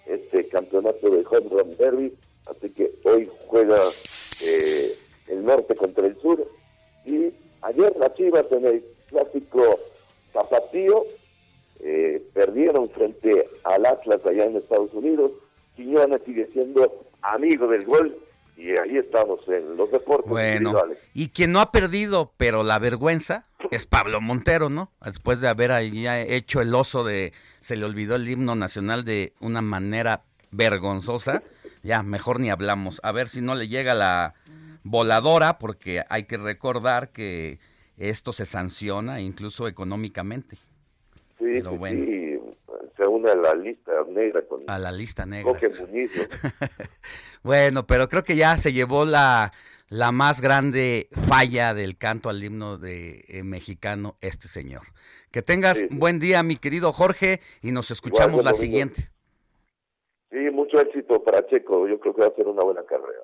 [0.06, 2.14] este campeonato de Home Run Derby.
[2.46, 3.76] Así que hoy juega
[4.44, 4.92] eh,
[5.28, 6.46] el norte contra el sur.
[7.04, 9.78] Y ayer las Chivas en el clásico
[10.32, 11.04] Zapatío
[11.82, 15.32] eh, perdieron frente al Atlas allá en Estados Unidos.
[15.76, 18.16] Quiñones sigue siendo amigo del gol
[18.56, 20.28] y ahí estamos en los deportes.
[20.28, 20.74] Bueno,
[21.14, 24.90] y quien no ha perdido, pero la vergüenza, es Pablo Montero, ¿no?
[25.04, 29.62] Después de haber hecho el oso de, se le olvidó el himno nacional de una
[29.62, 31.42] manera vergonzosa,
[31.82, 33.00] ya mejor ni hablamos.
[33.02, 34.34] A ver si no le llega la
[34.82, 37.58] voladora, porque hay que recordar que
[37.96, 40.56] esto se sanciona incluso económicamente.
[41.40, 42.04] Sí, Pero sí, bueno.
[42.04, 42.38] sí,
[42.96, 45.50] se une a la lista negra con A la lista negra.
[45.50, 45.70] Jorge.
[45.70, 45.86] ¿no?
[47.42, 49.52] Bueno, pero creo que ya se llevó la,
[49.88, 54.82] la más grande falla del canto al himno de eh, mexicano este señor.
[55.32, 55.96] Que tengas Sí, sí.
[55.96, 59.10] buen día, mi querido Jorge, y nos escuchamos la siguiente.
[60.30, 61.88] Sí, mucho éxito para Checo.
[61.88, 63.22] Yo creo que va a ser una buena carrera.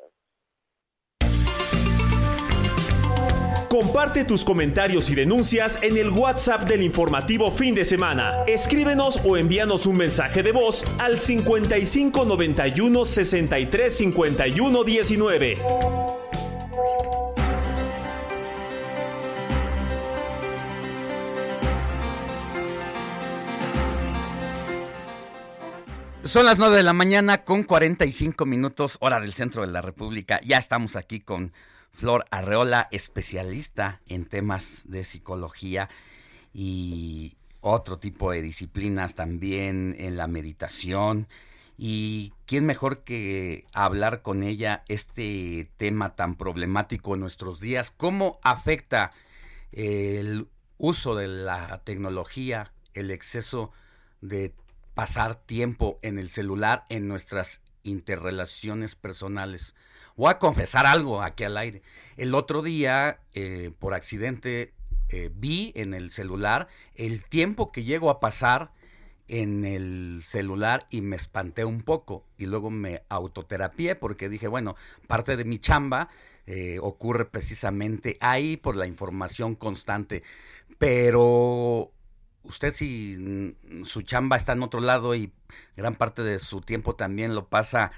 [3.77, 8.43] Comparte tus comentarios y denuncias en el WhatsApp del informativo fin de semana.
[8.47, 15.59] Escríbenos o envíanos un mensaje de voz al 55 91 63 51 19.
[26.25, 30.41] Son las 9 de la mañana con 45 minutos, hora del centro de la República.
[30.43, 31.53] Ya estamos aquí con
[31.97, 35.89] Flor Arreola, especialista en temas de psicología
[36.53, 41.27] y otro tipo de disciplinas también en la meditación.
[41.79, 48.41] Y quién mejor que hablar con ella este tema tan problemático en nuestros días, cómo
[48.43, 49.13] afecta
[49.73, 53.73] el uso de la tecnología, el exceso
[54.21, 54.53] de
[54.93, 59.75] pasar tiempo en el celular en nuestras interrelaciones personales.
[60.17, 61.83] Voy a confesar algo aquí al aire.
[62.17, 64.73] El otro día, eh, por accidente,
[65.11, 68.71] eh, vi en el celular el tiempo que llego a pasar
[69.29, 74.75] en el celular y me espanté un poco y luego me autoterapié porque dije, bueno,
[75.07, 76.09] parte de mi chamba
[76.47, 80.23] eh, ocurre precisamente ahí por la información constante,
[80.79, 81.91] pero
[82.45, 83.55] usted si
[83.85, 85.33] su chamba está en otro lado y
[85.77, 87.93] gran parte de su tiempo también lo pasa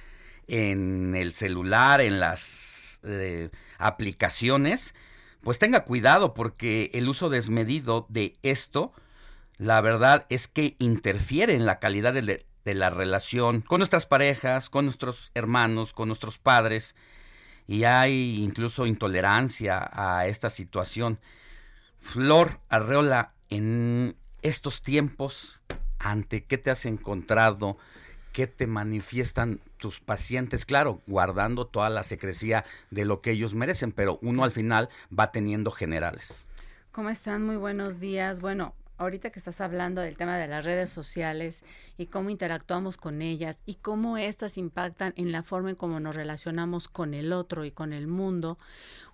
[0.48, 4.94] en el celular, en las eh, aplicaciones,
[5.42, 8.92] pues tenga cuidado porque el uso desmedido de esto,
[9.56, 14.86] la verdad es que interfiere en la calidad de la relación con nuestras parejas, con
[14.86, 16.94] nuestros hermanos, con nuestros padres,
[17.66, 21.20] y hay incluso intolerancia a esta situación.
[22.00, 25.62] Flor Arreola, en estos tiempos,
[25.98, 27.76] ¿ante qué te has encontrado?
[28.38, 30.64] ¿Qué te manifiestan tus pacientes?
[30.64, 35.32] Claro, guardando toda la secrecía de lo que ellos merecen, pero uno al final va
[35.32, 36.46] teniendo generales.
[36.92, 37.44] ¿Cómo están?
[37.44, 38.40] Muy buenos días.
[38.40, 41.64] Bueno, ahorita que estás hablando del tema de las redes sociales
[41.96, 46.14] y cómo interactuamos con ellas y cómo éstas impactan en la forma en cómo nos
[46.14, 48.56] relacionamos con el otro y con el mundo,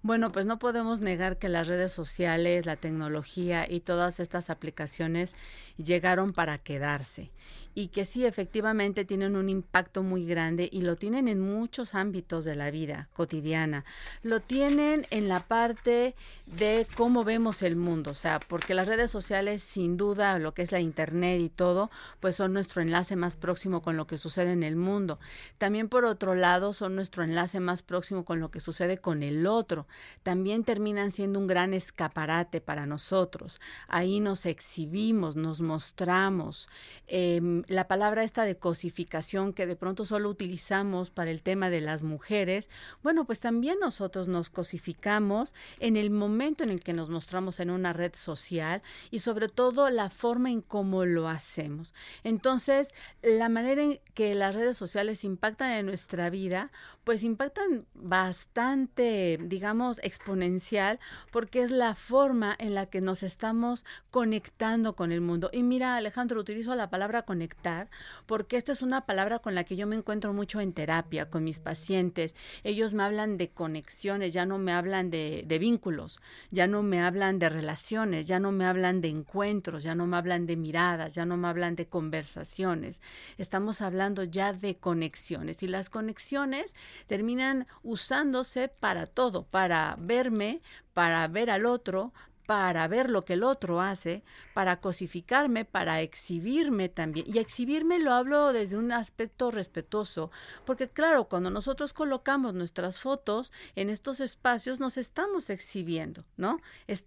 [0.03, 5.35] bueno, pues no podemos negar que las redes sociales, la tecnología y todas estas aplicaciones
[5.78, 7.31] llegaron para quedarse
[7.75, 12.44] y que sí, efectivamente tienen un impacto muy grande y lo tienen en muchos ámbitos
[12.44, 13.85] de la vida cotidiana.
[14.23, 16.15] Lo tienen en la parte
[16.47, 20.62] de cómo vemos el mundo, o sea, porque las redes sociales, sin duda, lo que
[20.62, 24.53] es la Internet y todo, pues son nuestro enlace más próximo con lo que sucede
[24.53, 25.19] en el mundo.
[25.59, 29.47] También, por otro lado, son nuestro enlace más próximo con lo que sucede con el
[29.47, 29.86] otro.
[30.23, 33.61] También terminan siendo un gran escaparate para nosotros.
[33.89, 36.69] Ahí nos exhibimos, nos mostramos.
[37.09, 41.81] Eh, la palabra esta de cosificación que de pronto solo utilizamos para el tema de
[41.81, 42.68] las mujeres,
[43.02, 47.70] bueno, pues también nosotros nos cosificamos en el momento en el que nos mostramos en
[47.70, 51.94] una red social y sobre todo la forma en cómo lo hacemos.
[52.23, 56.70] Entonces, la manera en que las redes sociales impactan en nuestra vida,
[57.05, 60.99] pues impactan bastante, digamos, exponencial,
[61.31, 65.50] porque es la forma en la que nos estamos conectando con el mundo.
[65.52, 67.91] Y mira, Alejandro, utilizo la palabra conectar,
[68.26, 71.44] porque esta es una palabra con la que yo me encuentro mucho en terapia con
[71.44, 72.34] mis pacientes.
[72.62, 77.02] Ellos me hablan de conexiones, ya no me hablan de, de vínculos, ya no me
[77.02, 81.15] hablan de relaciones, ya no me hablan de encuentros, ya no me hablan de miradas,
[81.15, 83.02] ya no me hablan de conversaciones.
[83.36, 86.74] Estamos hablando ya de conexiones y las conexiones
[87.06, 90.60] terminan usándose para todo, para verme,
[90.92, 92.12] para ver al otro,
[92.47, 97.26] para ver lo que el otro hace, para cosificarme, para exhibirme también.
[97.28, 100.31] Y exhibirme lo hablo desde un aspecto respetuoso,
[100.64, 106.60] porque claro, cuando nosotros colocamos nuestras fotos en estos espacios, nos estamos exhibiendo, ¿no?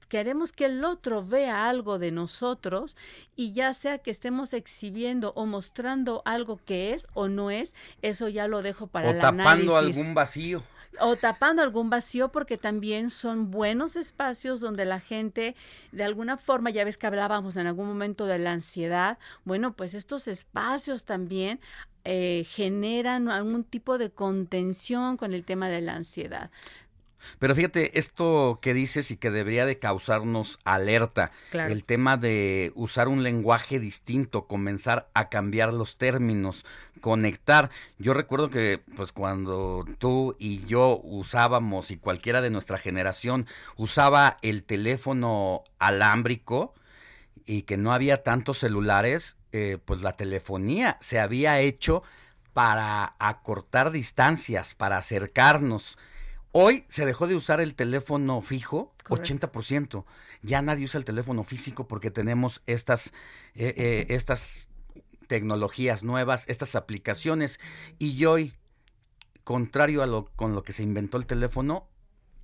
[0.09, 2.95] queremos que el otro vea algo de nosotros
[3.35, 8.27] y ya sea que estemos exhibiendo o mostrando algo que es o no es, eso
[8.27, 10.63] ya lo dejo para o el tapando algún vacío
[10.99, 15.55] o tapando algún vacío porque también son buenos espacios donde la gente
[15.91, 19.93] de alguna forma, ya ves que hablábamos en algún momento de la ansiedad, bueno, pues
[19.93, 21.59] estos espacios también
[22.03, 26.51] eh, generan algún tipo de contención con el tema de la ansiedad.
[27.39, 33.07] Pero fíjate, esto que dices y que debería de causarnos alerta, el tema de usar
[33.07, 36.65] un lenguaje distinto, comenzar a cambiar los términos,
[37.01, 37.69] conectar.
[37.97, 44.37] Yo recuerdo que pues cuando tú y yo usábamos y cualquiera de nuestra generación usaba
[44.41, 46.73] el teléfono alámbrico
[47.45, 52.03] y que no había tantos celulares, eh, pues la telefonía se había hecho
[52.53, 55.97] para acortar distancias, para acercarnos
[56.51, 60.05] Hoy se dejó de usar el teléfono fijo, 80%.
[60.41, 63.07] Ya nadie usa el teléfono físico porque tenemos estas,
[63.55, 64.69] eh, eh, estas
[65.27, 67.59] tecnologías nuevas, estas aplicaciones.
[67.99, 68.53] Y hoy,
[69.43, 71.89] contrario a lo con lo que se inventó el teléfono,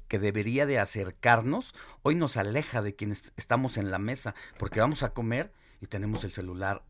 [0.07, 1.73] que debería de acercarnos,
[2.03, 5.51] hoy nos aleja de quienes estamos en la mesa, porque vamos a comer
[5.81, 6.83] y tenemos el celular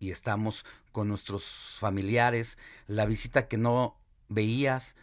[0.00, 4.96] y estamos con nuestros familiares, la visita que no veías,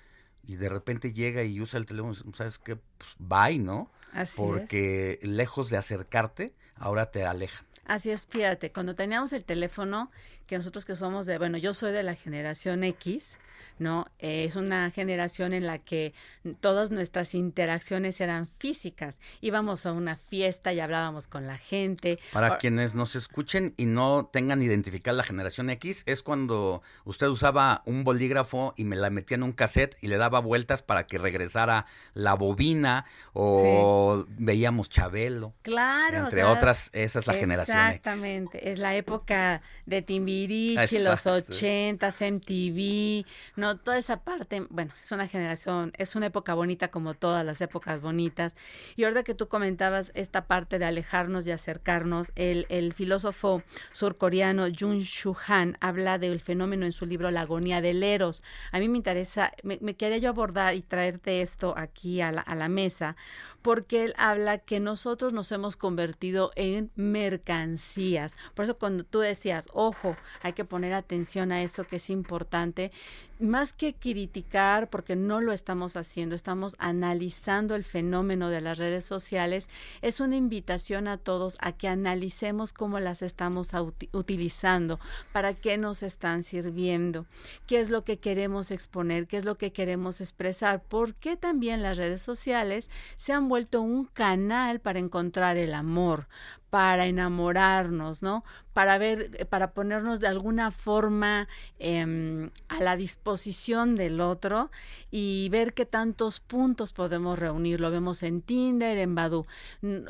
[0.48, 2.78] y de repente llega y usa el teléfono, ¿sabes qué?
[2.78, 3.92] Pues bye, ¿no?
[4.14, 7.64] Así Porque lejos de acercarte, ahora te aleja.
[7.86, 10.10] Así es, fíjate, cuando teníamos el teléfono,
[10.48, 13.38] que nosotros que somos de, bueno, yo soy de la generación X,
[13.80, 14.08] ¿no?
[14.20, 16.14] es una generación en la que
[16.60, 19.20] todas nuestras interacciones eran físicas.
[19.42, 22.20] Íbamos a una fiesta y hablábamos con la gente.
[22.34, 27.82] Para quienes nos escuchen y no tengan identificar la generación X, es cuando usted usaba
[27.86, 31.18] un bolígrafo y me la metía en un cassette y le daba vueltas para que
[31.18, 35.54] regresara la bobina o veíamos Chabelo.
[35.62, 36.20] Claro.
[36.20, 37.96] Entre otras, esa es la generación X.
[37.96, 38.72] Exactamente.
[38.72, 43.26] Es la época de Timbiriche, los ochentas, MTV,
[43.56, 43.67] ¿no?
[43.76, 48.02] Toda esa parte, bueno, es una generación, es una época bonita como todas las épocas
[48.02, 48.56] bonitas.
[48.96, 53.64] Y ahora que tú comentabas esta parte de alejarnos y acercarnos, el, el filósofo
[53.94, 58.44] surcoreano Jun Shu Han habla del fenómeno en su libro La agonía del Eros.
[58.72, 62.42] A mí me interesa, me, me quería yo abordar y traerte esto aquí a la,
[62.42, 63.16] a la mesa,
[63.62, 68.36] porque él habla que nosotros nos hemos convertido en mercancías.
[68.54, 72.92] Por eso cuando tú decías, ojo, hay que poner atención a esto que es importante,
[73.40, 79.06] más que criticar, porque no lo estamos haciendo, estamos analizando el fenómeno de las redes
[79.06, 79.70] sociales,
[80.02, 83.70] es una invitación a todos a que analicemos cómo las estamos
[84.12, 85.00] utilizando,
[85.32, 87.26] para qué nos están sirviendo,
[87.66, 91.98] qué es lo que queremos exponer, qué es lo que queremos expresar, porque también las
[91.98, 96.28] redes sociales se han vuelto un canal para encontrar el amor,
[96.70, 98.44] para enamorarnos, ¿no?
[98.74, 101.48] Para ver, eh, para ponernos de alguna forma
[101.80, 104.70] eh, a la disposición del otro
[105.10, 107.80] y ver qué tantos puntos podemos reunir.
[107.80, 109.46] Lo vemos en Tinder, en Badu.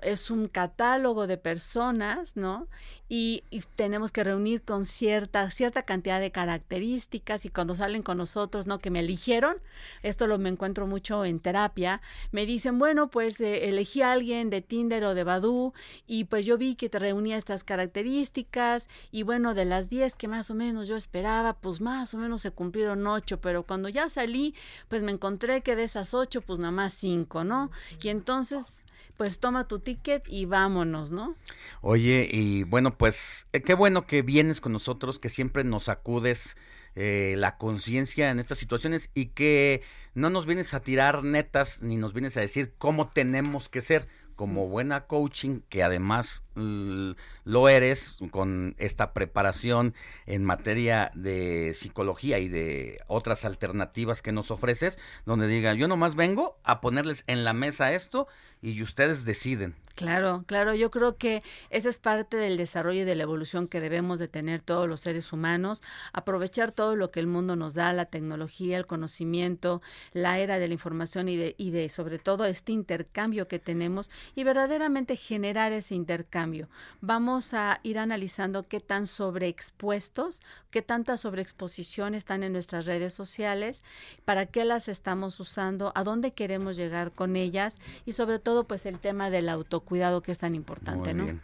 [0.01, 2.67] Es un catálogo de personas, ¿no?
[3.09, 8.17] Y, y, tenemos que reunir con cierta, cierta cantidad de características y cuando salen con
[8.17, 8.79] nosotros, ¿no?
[8.79, 9.55] Que me eligieron,
[10.03, 14.49] esto lo me encuentro mucho en terapia, me dicen, bueno, pues eh, elegí a alguien
[14.49, 15.73] de Tinder o de Badu
[16.05, 20.27] y pues yo vi que te reunía estas características y bueno, de las 10 que
[20.27, 24.09] más o menos yo esperaba, pues más o menos se cumplieron 8, pero cuando ya
[24.09, 24.55] salí,
[24.87, 27.69] pues me encontré que de esas 8, pues nada más 5, ¿no?
[28.01, 28.83] Y entonces
[29.17, 31.35] pues toma tu ticket y vámonos, ¿no?
[31.81, 36.55] Oye, y bueno, pues eh, qué bueno que vienes con nosotros, que siempre nos acudes
[36.95, 39.81] eh, la conciencia en estas situaciones y que
[40.13, 44.07] no nos vienes a tirar netas ni nos vienes a decir cómo tenemos que ser
[44.37, 49.93] como buena coaching, que además lo eres con esta preparación
[50.25, 56.15] en materia de psicología y de otras alternativas que nos ofreces, donde diga, yo nomás
[56.15, 58.27] vengo a ponerles en la mesa esto
[58.61, 59.75] y ustedes deciden.
[59.97, 63.81] Claro, claro, yo creo que esa es parte del desarrollo y de la evolución que
[63.81, 65.81] debemos de tener todos los seres humanos,
[66.13, 69.81] aprovechar todo lo que el mundo nos da, la tecnología, el conocimiento,
[70.13, 74.11] la era de la información y de, y de sobre todo este intercambio que tenemos
[74.35, 76.69] y verdaderamente generar ese intercambio.
[77.01, 83.83] Vamos a ir analizando qué tan sobreexpuestos, qué tanta sobreexposición están en nuestras redes sociales,
[84.25, 88.85] para qué las estamos usando, a dónde queremos llegar con ellas y sobre todo pues
[88.85, 91.23] el tema del autocuidado que es tan importante, Muy ¿no?
[91.25, 91.41] bien.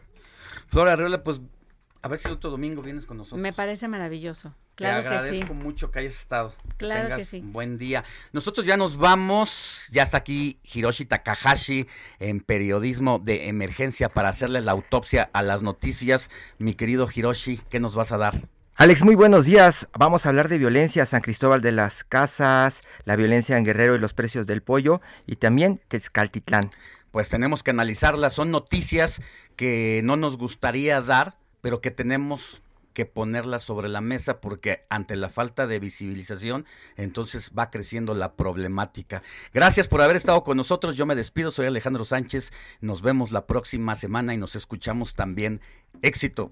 [0.67, 1.41] Flora Arriola, pues
[2.01, 3.39] a ver si el otro domingo vienes con nosotros.
[3.41, 4.53] Me parece maravilloso.
[4.75, 5.15] Claro Te que sí.
[5.15, 6.53] agradezco mucho que hayas estado.
[6.77, 7.41] Claro que sí.
[7.41, 8.03] Buen día.
[8.31, 9.87] Nosotros ya nos vamos.
[9.91, 11.87] Ya está aquí Hiroshi Takahashi
[12.19, 16.29] en periodismo de emergencia para hacerle la autopsia a las noticias.
[16.57, 18.41] Mi querido Hiroshi, ¿qué nos vas a dar?
[18.75, 19.87] Alex, muy buenos días.
[19.93, 23.99] Vamos a hablar de violencia, San Cristóbal de las Casas, la violencia en Guerrero y
[23.99, 26.71] los precios del pollo y también Tezcaltitlán.
[27.11, 28.33] Pues tenemos que analizarlas.
[28.33, 29.21] Son noticias
[29.55, 32.63] que no nos gustaría dar, pero que tenemos
[32.95, 36.65] que ponerlas sobre la mesa porque ante la falta de visibilización,
[36.97, 39.21] entonces va creciendo la problemática.
[39.53, 40.97] Gracias por haber estado con nosotros.
[40.97, 42.51] Yo me despido, soy Alejandro Sánchez.
[42.81, 45.61] Nos vemos la próxima semana y nos escuchamos también.
[46.01, 46.51] Éxito.